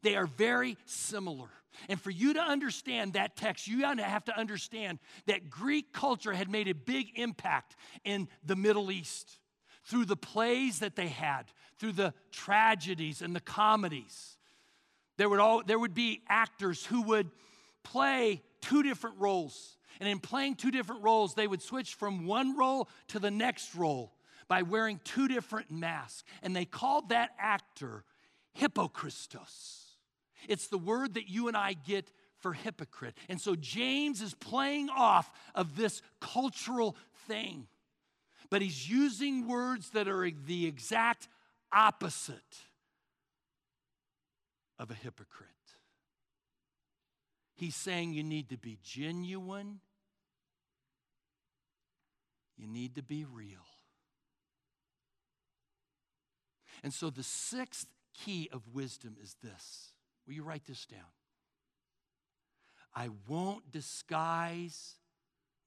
They 0.00 0.16
are 0.16 0.26
very 0.26 0.76
similar. 0.86 1.48
And 1.88 2.00
for 2.00 2.10
you 2.10 2.34
to 2.34 2.40
understand 2.40 3.14
that 3.14 3.36
text, 3.36 3.66
you 3.66 3.84
have 3.84 4.24
to 4.24 4.38
understand 4.38 4.98
that 5.26 5.50
Greek 5.50 5.92
culture 5.92 6.32
had 6.32 6.50
made 6.50 6.68
a 6.68 6.74
big 6.74 7.12
impact 7.16 7.76
in 8.04 8.28
the 8.44 8.56
Middle 8.56 8.90
East 8.90 9.38
through 9.84 10.04
the 10.04 10.16
plays 10.16 10.80
that 10.80 10.96
they 10.96 11.08
had, 11.08 11.44
through 11.78 11.92
the 11.92 12.14
tragedies 12.30 13.22
and 13.22 13.34
the 13.34 13.40
comedies. 13.40 14.36
There 15.16 15.28
would, 15.28 15.40
all, 15.40 15.62
there 15.64 15.78
would 15.78 15.94
be 15.94 16.22
actors 16.28 16.84
who 16.84 17.02
would 17.02 17.30
play 17.82 18.42
two 18.60 18.82
different 18.82 19.16
roles. 19.18 19.76
And 20.00 20.08
in 20.08 20.18
playing 20.18 20.56
two 20.56 20.70
different 20.70 21.02
roles, 21.02 21.34
they 21.34 21.46
would 21.46 21.62
switch 21.62 21.94
from 21.94 22.26
one 22.26 22.56
role 22.56 22.88
to 23.08 23.18
the 23.18 23.30
next 23.30 23.74
role 23.74 24.12
by 24.48 24.62
wearing 24.62 25.00
two 25.04 25.28
different 25.28 25.70
masks. 25.70 26.24
And 26.42 26.54
they 26.54 26.64
called 26.64 27.10
that 27.10 27.30
actor 27.38 28.04
hypokristos. 28.60 29.82
It's 30.48 30.68
the 30.68 30.78
word 30.78 31.14
that 31.14 31.28
you 31.28 31.48
and 31.48 31.56
I 31.56 31.74
get 31.74 32.10
for 32.40 32.52
hypocrite. 32.52 33.16
And 33.28 33.40
so 33.40 33.54
James 33.54 34.20
is 34.20 34.34
playing 34.34 34.90
off 34.90 35.30
of 35.54 35.76
this 35.76 36.02
cultural 36.20 36.96
thing, 37.28 37.68
but 38.50 38.62
he's 38.62 38.90
using 38.90 39.46
words 39.46 39.90
that 39.90 40.08
are 40.08 40.28
the 40.30 40.66
exact 40.66 41.28
opposite 41.72 42.58
of 44.78 44.90
a 44.90 44.94
hypocrite. 44.94 45.48
He's 47.54 47.76
saying 47.76 48.12
you 48.12 48.24
need 48.24 48.48
to 48.48 48.58
be 48.58 48.78
genuine, 48.82 49.80
you 52.56 52.66
need 52.66 52.96
to 52.96 53.02
be 53.02 53.24
real. 53.24 53.66
And 56.82 56.92
so 56.92 57.10
the 57.10 57.22
sixth 57.22 57.86
key 58.14 58.48
of 58.52 58.62
wisdom 58.72 59.16
is 59.22 59.36
this. 59.42 59.92
Will 60.26 60.34
you 60.34 60.44
write 60.44 60.66
this 60.66 60.86
down? 60.86 61.00
I 62.94 63.08
won't 63.26 63.70
disguise 63.70 64.96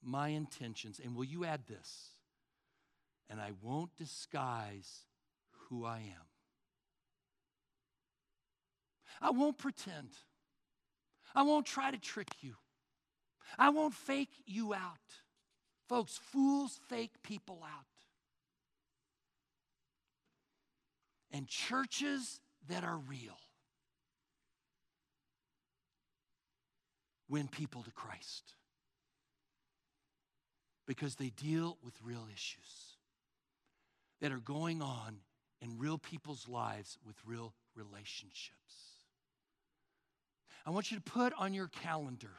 my 0.03 0.29
intentions. 0.29 0.99
And 1.03 1.15
will 1.15 1.23
you 1.25 1.45
add 1.45 1.67
this? 1.67 2.11
And 3.29 3.41
I 3.41 3.51
won't 3.61 3.95
disguise 3.95 5.05
who 5.69 5.85
I 5.85 5.97
am. 5.97 6.27
I 9.21 9.31
won't 9.31 9.57
pretend. 9.57 10.09
I 11.33 11.41
won't 11.41 11.65
try 11.65 11.89
to 11.89 11.97
trick 11.97 12.29
you. 12.41 12.55
I 13.57 13.69
won't 13.69 13.93
fake 13.93 14.43
you 14.45 14.73
out. 14.73 14.99
Folks, 15.87 16.17
fools 16.17 16.79
fake 16.87 17.21
people 17.23 17.63
out. 17.63 17.85
And 21.35 21.49
churches 21.49 22.39
that 22.69 22.85
are 22.85 22.97
real 22.97 23.37
win 27.27 27.49
people 27.49 27.83
to 27.83 27.91
Christ 27.91 28.53
because 30.87 31.15
they 31.15 31.31
deal 31.31 31.77
with 31.83 31.93
real 32.01 32.25
issues 32.33 32.95
that 34.21 34.31
are 34.31 34.39
going 34.39 34.81
on 34.81 35.17
in 35.61 35.77
real 35.77 35.97
people's 35.97 36.47
lives 36.47 36.97
with 37.05 37.17
real 37.25 37.53
relationships. 37.75 38.53
I 40.65 40.69
want 40.69 40.89
you 40.89 40.95
to 40.95 41.03
put 41.03 41.33
on 41.37 41.53
your 41.53 41.67
calendar 41.67 42.31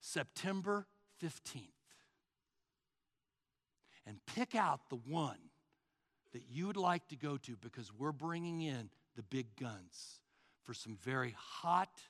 September 0.00 0.88
15th 1.22 1.68
and 4.04 4.18
pick 4.26 4.56
out 4.56 4.80
the 4.90 4.96
one 4.96 5.38
that 6.32 6.42
you 6.48 6.66
would 6.66 6.76
like 6.76 7.06
to 7.08 7.16
go 7.16 7.36
to 7.38 7.56
because 7.56 7.92
we're 7.92 8.12
bringing 8.12 8.62
in 8.62 8.90
the 9.16 9.22
big 9.22 9.56
guns 9.56 10.20
for 10.64 10.74
some 10.74 10.96
very 11.02 11.34
hot, 11.38 12.00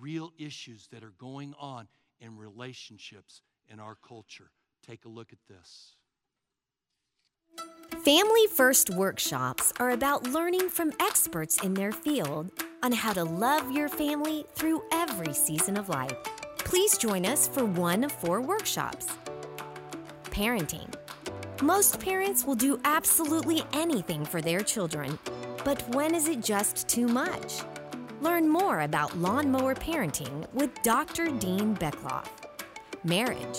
real 0.00 0.32
issues 0.38 0.88
that 0.88 1.02
are 1.02 1.14
going 1.18 1.54
on 1.58 1.88
in 2.20 2.36
relationships 2.36 3.42
in 3.70 3.80
our 3.80 3.94
culture. 3.94 4.50
Take 4.86 5.04
a 5.04 5.08
look 5.08 5.32
at 5.32 5.38
this. 5.48 5.94
Family 8.04 8.46
First 8.54 8.90
workshops 8.90 9.72
are 9.80 9.90
about 9.90 10.26
learning 10.28 10.68
from 10.68 10.92
experts 11.00 11.62
in 11.62 11.74
their 11.74 11.92
field 11.92 12.50
on 12.82 12.92
how 12.92 13.12
to 13.12 13.24
love 13.24 13.70
your 13.72 13.88
family 13.88 14.46
through 14.54 14.82
every 14.92 15.34
season 15.34 15.76
of 15.76 15.88
life. 15.88 16.16
Please 16.58 16.96
join 16.96 17.26
us 17.26 17.48
for 17.48 17.64
one 17.64 18.04
of 18.04 18.12
four 18.12 18.40
workshops. 18.40 19.08
Parenting. 20.24 20.94
Most 21.62 21.98
parents 21.98 22.44
will 22.44 22.54
do 22.54 22.78
absolutely 22.84 23.64
anything 23.72 24.24
for 24.24 24.40
their 24.40 24.60
children, 24.60 25.18
but 25.64 25.82
when 25.92 26.14
is 26.14 26.28
it 26.28 26.40
just 26.40 26.86
too 26.86 27.08
much? 27.08 27.62
Learn 28.20 28.48
more 28.48 28.82
about 28.82 29.18
lawnmower 29.18 29.74
parenting 29.74 30.46
with 30.54 30.70
Dr. 30.84 31.26
Dean 31.26 31.74
Beckloff. 31.74 32.28
Marriage. 33.02 33.58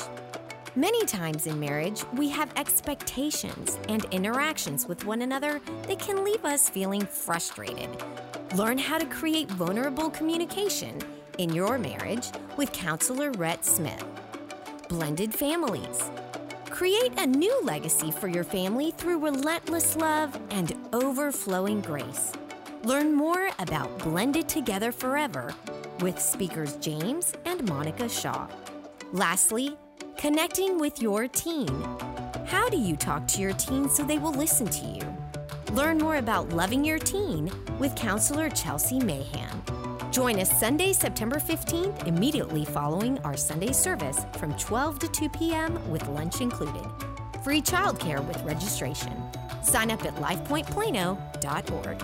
Many 0.78 1.06
times 1.06 1.46
in 1.46 1.60
marriage, 1.60 2.06
we 2.14 2.30
have 2.30 2.54
expectations 2.56 3.78
and 3.90 4.06
interactions 4.12 4.88
with 4.88 5.04
one 5.04 5.24
another 5.24 5.60
that 5.88 6.00
can 6.00 6.24
leave 6.24 6.46
us 6.46 6.70
feeling 6.70 7.06
frustrated. 7.06 7.90
Learn 8.56 8.78
how 8.78 8.98
to 8.98 9.06
create 9.08 9.52
vulnerable 9.52 10.10
communication 10.10 10.98
in 11.38 11.54
your 11.54 11.78
marriage 11.78 12.30
with 12.56 12.72
counselor 12.72 13.32
Rhett 13.32 13.66
Smith. 13.66 14.06
Blended 14.88 15.34
families. 15.34 16.10
Create 16.80 17.12
a 17.20 17.28
new 17.28 17.54
legacy 17.64 18.10
for 18.10 18.30
your 18.30 18.46
family 18.46 18.92
through 18.92 19.20
relentless 19.20 19.98
love 19.98 20.40
and 20.52 20.78
overflowing 20.94 21.82
grace. 21.82 22.32
Learn 22.86 23.14
more 23.14 23.50
about 23.60 24.00
Blended 24.00 24.48
Together 24.48 24.94
Forever 24.94 25.54
with 26.00 26.18
speakers 26.18 26.78
James 26.78 27.34
and 27.44 27.68
Monica 27.68 28.08
Shaw. 28.08 28.48
Lastly, 29.12 29.76
Connecting 30.16 30.80
with 30.80 31.02
your 31.02 31.28
teen. 31.28 31.68
How 32.46 32.70
do 32.70 32.78
you 32.78 32.96
talk 32.96 33.28
to 33.28 33.42
your 33.42 33.54
teen 33.54 33.90
so 33.90 34.04
they 34.04 34.18
will 34.18 34.32
listen 34.32 34.68
to 34.68 34.86
you? 34.86 35.76
Learn 35.76 35.98
more 35.98 36.16
about 36.16 36.48
loving 36.50 36.86
your 36.86 37.00
teen 37.00 37.52
with 37.78 37.94
counselor 37.96 38.50
Chelsea 38.50 39.00
Mahan. 39.00 39.79
Join 40.12 40.40
us 40.40 40.50
Sunday, 40.60 40.92
September 40.92 41.36
15th, 41.36 42.08
immediately 42.08 42.66
following 42.66 43.20
our 43.20 43.38
Sunday 43.38 43.72
service 43.72 44.26
from 44.38 44.54
12 44.56 44.98
to 45.00 45.08
2 45.08 45.30
p.m. 45.30 45.92
with 45.92 46.08
lunch 46.08 46.42
included. 46.42 46.84
Free 47.44 47.62
childcare 47.62 48.26
with 48.28 48.42
registration. 48.42 49.14
Sign 49.62 49.92
up 49.92 50.04
at 50.04 50.16
lifepointplano.org. 50.16 52.04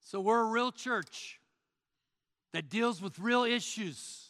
So, 0.00 0.20
we're 0.20 0.42
a 0.42 0.50
real 0.50 0.70
church 0.70 1.40
that 2.52 2.68
deals 2.68 3.00
with 3.00 3.18
real 3.18 3.44
issues 3.44 4.28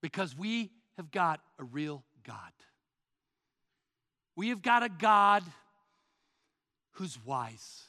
because 0.00 0.34
we 0.34 0.70
have 0.96 1.10
got 1.10 1.40
a 1.58 1.64
real 1.64 2.02
God. 2.24 2.36
We 4.36 4.48
have 4.48 4.62
got 4.62 4.82
a 4.82 4.88
God 4.88 5.44
who's 6.92 7.18
wise. 7.22 7.85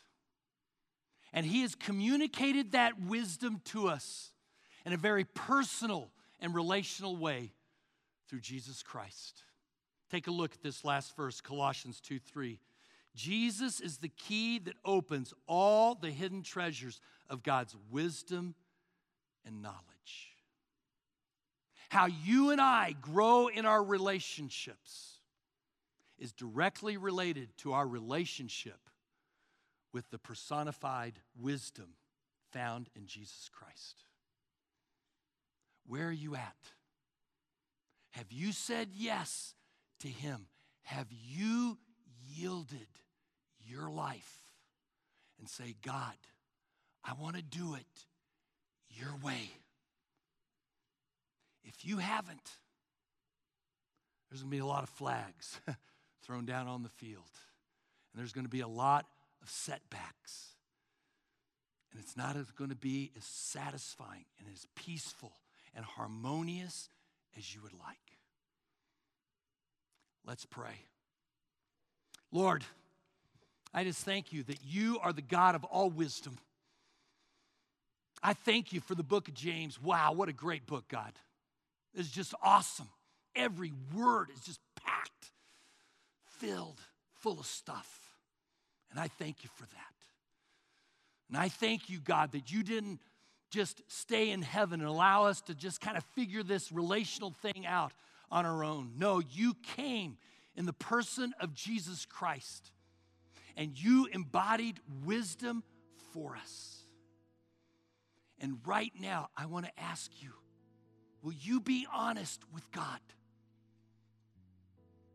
And 1.33 1.45
He 1.45 1.61
has 1.61 1.75
communicated 1.75 2.71
that 2.71 2.99
wisdom 3.01 3.61
to 3.65 3.87
us 3.87 4.31
in 4.85 4.93
a 4.93 4.97
very 4.97 5.25
personal 5.25 6.11
and 6.39 6.55
relational 6.55 7.17
way 7.17 7.51
through 8.29 8.41
Jesus 8.41 8.83
Christ. 8.83 9.43
Take 10.09 10.27
a 10.27 10.31
look 10.31 10.53
at 10.53 10.61
this 10.61 10.85
last 10.85 11.15
verse, 11.15 11.41
Colossians 11.41 11.99
2 12.01 12.19
3. 12.19 12.59
Jesus 13.15 13.81
is 13.81 13.97
the 13.97 14.09
key 14.09 14.59
that 14.59 14.75
opens 14.85 15.33
all 15.47 15.95
the 15.95 16.11
hidden 16.11 16.43
treasures 16.43 17.01
of 17.29 17.43
God's 17.43 17.75
wisdom 17.89 18.53
and 19.45 19.61
knowledge. 19.61 19.81
How 21.89 22.05
you 22.05 22.51
and 22.51 22.61
I 22.61 22.95
grow 23.01 23.47
in 23.47 23.65
our 23.65 23.83
relationships 23.83 25.19
is 26.19 26.31
directly 26.31 26.97
related 26.97 27.49
to 27.57 27.73
our 27.73 27.87
relationship 27.87 28.86
with 29.97 30.11
the 30.11 30.19
personified 30.19 31.13
wisdom 31.41 31.95
found 32.51 32.87
in 32.95 33.07
Jesus 33.07 33.49
Christ. 33.51 34.03
Where 35.87 36.09
are 36.09 36.11
you 36.11 36.35
at? 36.35 36.55
Have 38.11 38.31
you 38.31 38.51
said 38.51 38.89
yes 38.95 39.55
to 40.01 40.07
Him? 40.07 40.49
Have 40.83 41.07
you 41.09 41.79
yielded 42.29 42.87
your 43.65 43.89
life 43.89 44.37
and 45.39 45.49
say, 45.49 45.73
God, 45.83 46.13
I 47.03 47.13
want 47.19 47.35
to 47.35 47.41
do 47.41 47.73
it 47.73 48.05
your 48.91 49.15
way. 49.23 49.49
If 51.63 51.87
you 51.87 51.97
haven't, 51.97 52.51
there's 54.29 54.43
going 54.43 54.51
to 54.51 54.57
be 54.57 54.61
a 54.61 54.65
lot 54.67 54.83
of 54.83 54.89
flags 54.89 55.59
thrown 56.23 56.45
down 56.45 56.67
on 56.67 56.83
the 56.83 56.89
field. 56.89 57.31
And 58.13 58.19
there's 58.19 58.31
going 58.31 58.45
to 58.45 58.49
be 58.49 58.61
a 58.61 58.67
lot 58.67 59.07
of 59.47 59.51
setbacks. 59.51 60.51
And 61.91 62.01
it's 62.01 62.17
not 62.17 62.35
going 62.57 62.69
to 62.69 62.75
be 62.75 63.11
as 63.17 63.23
satisfying 63.23 64.25
and 64.39 64.47
as 64.53 64.67
peaceful 64.75 65.31
and 65.73 65.85
harmonious 65.85 66.89
as 67.37 67.55
you 67.55 67.61
would 67.61 67.73
like. 67.73 67.97
Let's 70.25 70.45
pray. 70.45 70.83
Lord, 72.31 72.65
I 73.73 73.85
just 73.85 74.03
thank 74.03 74.33
you 74.33 74.43
that 74.43 74.59
you 74.65 74.99
are 75.01 75.13
the 75.13 75.21
God 75.21 75.55
of 75.55 75.63
all 75.63 75.89
wisdom. 75.89 76.37
I 78.21 78.33
thank 78.33 78.73
you 78.73 78.81
for 78.81 78.95
the 78.95 79.03
book 79.03 79.29
of 79.29 79.33
James. 79.33 79.81
Wow, 79.81 80.11
what 80.11 80.27
a 80.27 80.33
great 80.33 80.67
book, 80.67 80.89
God. 80.89 81.13
It's 81.93 82.11
just 82.11 82.33
awesome. 82.43 82.89
Every 83.33 83.71
word 83.95 84.27
is 84.35 84.41
just 84.41 84.59
packed, 84.83 85.31
filled, 86.37 86.81
full 87.15 87.39
of 87.39 87.45
stuff. 87.45 88.06
And 88.91 88.99
I 88.99 89.07
thank 89.07 89.43
you 89.43 89.49
for 89.55 89.65
that. 89.65 89.93
And 91.29 91.37
I 91.37 91.49
thank 91.49 91.89
you, 91.89 91.99
God, 91.99 92.31
that 92.31 92.51
you 92.51 92.63
didn't 92.63 92.99
just 93.49 93.81
stay 93.87 94.31
in 94.31 94.41
heaven 94.41 94.79
and 94.79 94.89
allow 94.89 95.25
us 95.25 95.41
to 95.41 95.55
just 95.55 95.81
kind 95.81 95.97
of 95.97 96.03
figure 96.15 96.43
this 96.43 96.71
relational 96.71 97.31
thing 97.31 97.65
out 97.65 97.93
on 98.31 98.45
our 98.45 98.63
own. 98.63 98.93
No, 98.97 99.19
you 99.19 99.53
came 99.75 100.17
in 100.55 100.65
the 100.65 100.73
person 100.73 101.33
of 101.39 101.53
Jesus 101.53 102.05
Christ 102.05 102.71
and 103.55 103.77
you 103.77 104.07
embodied 104.11 104.79
wisdom 105.05 105.63
for 106.13 106.35
us. 106.35 106.83
And 108.39 108.59
right 108.65 108.91
now, 108.99 109.29
I 109.35 109.47
want 109.47 109.65
to 109.65 109.79
ask 109.79 110.11
you 110.21 110.31
will 111.23 111.33
you 111.33 111.59
be 111.59 111.87
honest 111.93 112.41
with 112.53 112.69
God? 112.71 112.99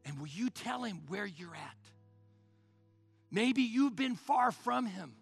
And 0.05 0.19
will 0.19 0.27
you 0.27 0.51
tell 0.51 0.83
him 0.83 1.03
where 1.09 1.25
you're 1.25 1.55
at? 1.55 1.92
Maybe 3.33 3.63
you've 3.63 3.97
been 3.97 4.15
far 4.15 4.53
from 4.53 4.85
him 4.85 5.15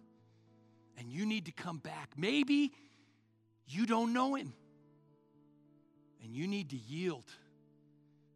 and 0.97 1.09
you 1.09 1.25
need 1.25 1.45
to 1.45 1.53
come 1.53 1.77
back. 1.77 2.11
Maybe 2.17 2.73
you 3.65 3.85
don't 3.85 4.11
know 4.11 4.35
him 4.35 4.53
and 6.21 6.35
you 6.35 6.45
need 6.45 6.71
to 6.71 6.77
yield 6.77 7.23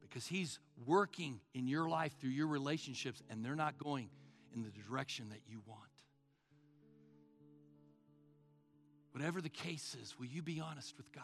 because 0.01 0.25
he's 0.25 0.59
working 0.85 1.41
in 1.53 1.67
your 1.67 1.89
life 1.89 2.13
through 2.21 2.29
your 2.29 2.47
relationships 2.47 3.21
and 3.29 3.43
they're 3.43 3.53
not 3.53 3.77
going 3.77 4.09
in 4.55 4.63
the 4.63 4.71
direction 4.87 5.27
that 5.29 5.41
you 5.45 5.61
want. 5.67 5.81
Whatever 9.11 9.41
the 9.41 9.49
case 9.49 9.95
is, 10.01 10.17
will 10.17 10.27
you 10.27 10.41
be 10.41 10.61
honest 10.61 10.95
with 10.95 11.11
God? 11.11 11.23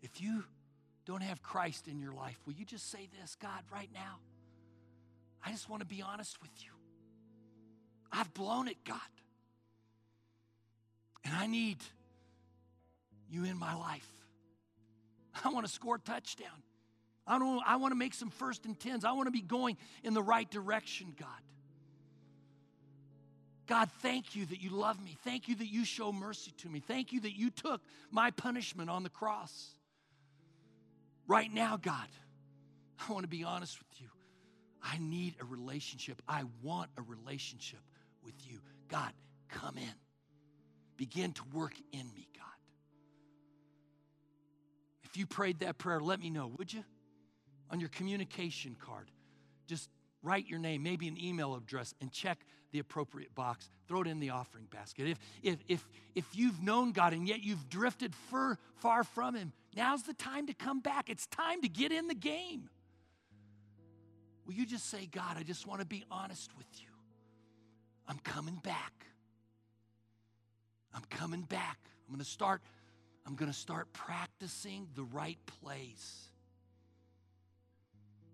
If 0.00 0.20
you 0.20 0.44
don't 1.06 1.22
have 1.22 1.42
Christ 1.42 1.88
in 1.88 1.98
your 1.98 2.12
life, 2.12 2.38
will 2.46 2.54
you 2.54 2.64
just 2.64 2.88
say 2.88 3.08
this, 3.20 3.36
God, 3.40 3.62
right 3.72 3.90
now? 3.92 4.18
I 5.44 5.50
just 5.50 5.68
want 5.68 5.80
to 5.80 5.86
be 5.86 6.02
honest 6.02 6.40
with 6.40 6.50
you. 6.58 6.70
I've 8.12 8.32
blown 8.34 8.68
it, 8.68 8.76
God. 8.84 8.98
And 11.24 11.34
I 11.34 11.46
need 11.46 11.78
you 13.30 13.44
in 13.44 13.58
my 13.58 13.74
life. 13.74 14.08
I 15.44 15.48
want 15.48 15.66
to 15.66 15.72
score 15.72 15.96
a 15.96 15.98
touchdown. 15.98 16.62
I, 17.26 17.38
don't, 17.38 17.62
I 17.66 17.76
want 17.76 17.92
to 17.92 17.96
make 17.96 18.14
some 18.14 18.30
first 18.30 18.66
and 18.66 18.78
tens. 18.78 19.04
I 19.04 19.12
want 19.12 19.26
to 19.26 19.30
be 19.30 19.40
going 19.40 19.76
in 20.02 20.14
the 20.14 20.22
right 20.22 20.50
direction, 20.50 21.14
God. 21.18 21.28
God, 23.66 23.88
thank 24.00 24.34
you 24.34 24.44
that 24.46 24.60
you 24.60 24.70
love 24.70 25.02
me. 25.02 25.16
Thank 25.24 25.48
you 25.48 25.54
that 25.54 25.68
you 25.68 25.84
show 25.84 26.12
mercy 26.12 26.52
to 26.58 26.68
me. 26.68 26.80
Thank 26.80 27.12
you 27.12 27.20
that 27.20 27.32
you 27.32 27.50
took 27.50 27.80
my 28.10 28.30
punishment 28.32 28.90
on 28.90 29.02
the 29.02 29.08
cross. 29.08 29.70
Right 31.26 31.52
now, 31.52 31.78
God, 31.78 32.08
I 32.98 33.12
want 33.12 33.24
to 33.24 33.28
be 33.28 33.44
honest 33.44 33.78
with 33.78 34.00
you. 34.00 34.08
I 34.82 34.98
need 34.98 35.36
a 35.40 35.44
relationship. 35.44 36.20
I 36.28 36.44
want 36.62 36.90
a 36.96 37.02
relationship 37.02 37.80
with 38.24 38.34
you. 38.46 38.58
God, 38.88 39.12
come 39.48 39.76
in. 39.78 39.94
Begin 40.96 41.32
to 41.32 41.42
work 41.52 41.74
in 41.92 42.06
me, 42.14 42.28
God. 42.34 42.44
If 45.04 45.16
you 45.16 45.26
prayed 45.26 45.60
that 45.60 45.78
prayer, 45.78 46.00
let 46.00 46.20
me 46.20 46.30
know, 46.30 46.52
would 46.58 46.72
you? 46.72 46.84
On 47.70 47.80
your 47.80 47.88
communication 47.88 48.76
card, 48.78 49.10
just 49.66 49.88
write 50.22 50.46
your 50.46 50.58
name, 50.58 50.82
maybe 50.82 51.08
an 51.08 51.22
email 51.22 51.54
address, 51.54 51.94
and 52.00 52.12
check 52.12 52.38
the 52.72 52.78
appropriate 52.78 53.34
box. 53.34 53.68
Throw 53.88 54.02
it 54.02 54.06
in 54.06 54.20
the 54.20 54.30
offering 54.30 54.66
basket. 54.70 55.08
If, 55.08 55.18
if, 55.42 55.58
if, 55.68 55.88
if 56.14 56.24
you've 56.32 56.62
known 56.62 56.92
God 56.92 57.12
and 57.12 57.26
yet 57.26 57.42
you've 57.42 57.68
drifted 57.68 58.14
far, 58.14 58.58
far 58.76 59.04
from 59.04 59.34
Him, 59.34 59.52
now's 59.76 60.02
the 60.02 60.14
time 60.14 60.46
to 60.46 60.54
come 60.54 60.80
back. 60.80 61.08
It's 61.08 61.26
time 61.26 61.62
to 61.62 61.68
get 61.68 61.92
in 61.92 62.08
the 62.08 62.14
game. 62.14 62.68
Will 64.46 64.54
you 64.54 64.66
just 64.66 64.90
say, 64.90 65.06
God, 65.06 65.36
I 65.36 65.42
just 65.42 65.66
want 65.66 65.80
to 65.80 65.86
be 65.86 66.04
honest 66.10 66.50
with 66.56 66.66
you? 66.80 66.88
I'm 68.08 68.18
coming 68.18 68.58
back. 68.62 69.06
I'm 70.94 71.04
coming 71.10 71.42
back. 71.42 71.78
I'm 72.06 72.14
going 72.14 72.24
to 72.24 72.30
start 72.30 72.60
I'm 73.26 73.36
going 73.36 73.50
to 73.50 73.56
start 73.56 73.92
practicing 73.92 74.88
the 74.94 75.04
right 75.04 75.38
plays 75.60 76.28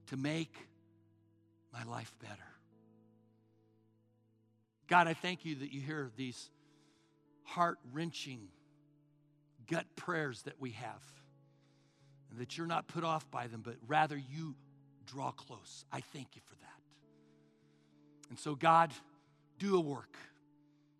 to 0.06 0.16
make 0.16 0.54
my 1.72 1.84
life 1.84 2.12
better. 2.20 2.34
God, 4.86 5.06
I 5.06 5.12
thank 5.12 5.44
you 5.44 5.56
that 5.56 5.72
you 5.72 5.82
hear 5.82 6.10
these 6.16 6.48
heart 7.44 7.78
wrenching, 7.92 8.48
gut 9.70 9.84
prayers 9.96 10.42
that 10.42 10.58
we 10.58 10.70
have, 10.70 11.02
and 12.30 12.40
that 12.40 12.56
you're 12.56 12.66
not 12.66 12.86
put 12.86 13.04
off 13.04 13.30
by 13.30 13.46
them, 13.46 13.60
but 13.62 13.74
rather 13.86 14.16
you 14.16 14.54
draw 15.08 15.30
close. 15.30 15.84
I 15.92 16.00
thank 16.00 16.36
you 16.36 16.42
for 16.44 16.54
that. 16.56 16.68
And 18.30 18.38
so, 18.38 18.54
God, 18.54 18.92
do 19.58 19.76
a 19.76 19.80
work. 19.80 20.16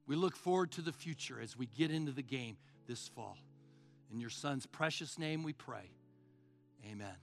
We 0.07 0.17
look 0.17 0.37
forward 0.37 0.73
to 0.73 0.81
the 0.81 0.93
future 0.93 1.41
as 1.41 1.57
we 1.57 1.67
get 1.67 1.91
into 1.91 2.13
the 2.13 2.23
game 2.23 2.57
this 2.87 3.09
fall. 3.09 3.37
In 4.11 4.21
your 4.21 4.31
son's 4.31 4.67
precious 4.67 5.19
name 5.19 5.43
we 5.43 5.53
pray. 5.53 5.91
Amen. 6.91 7.15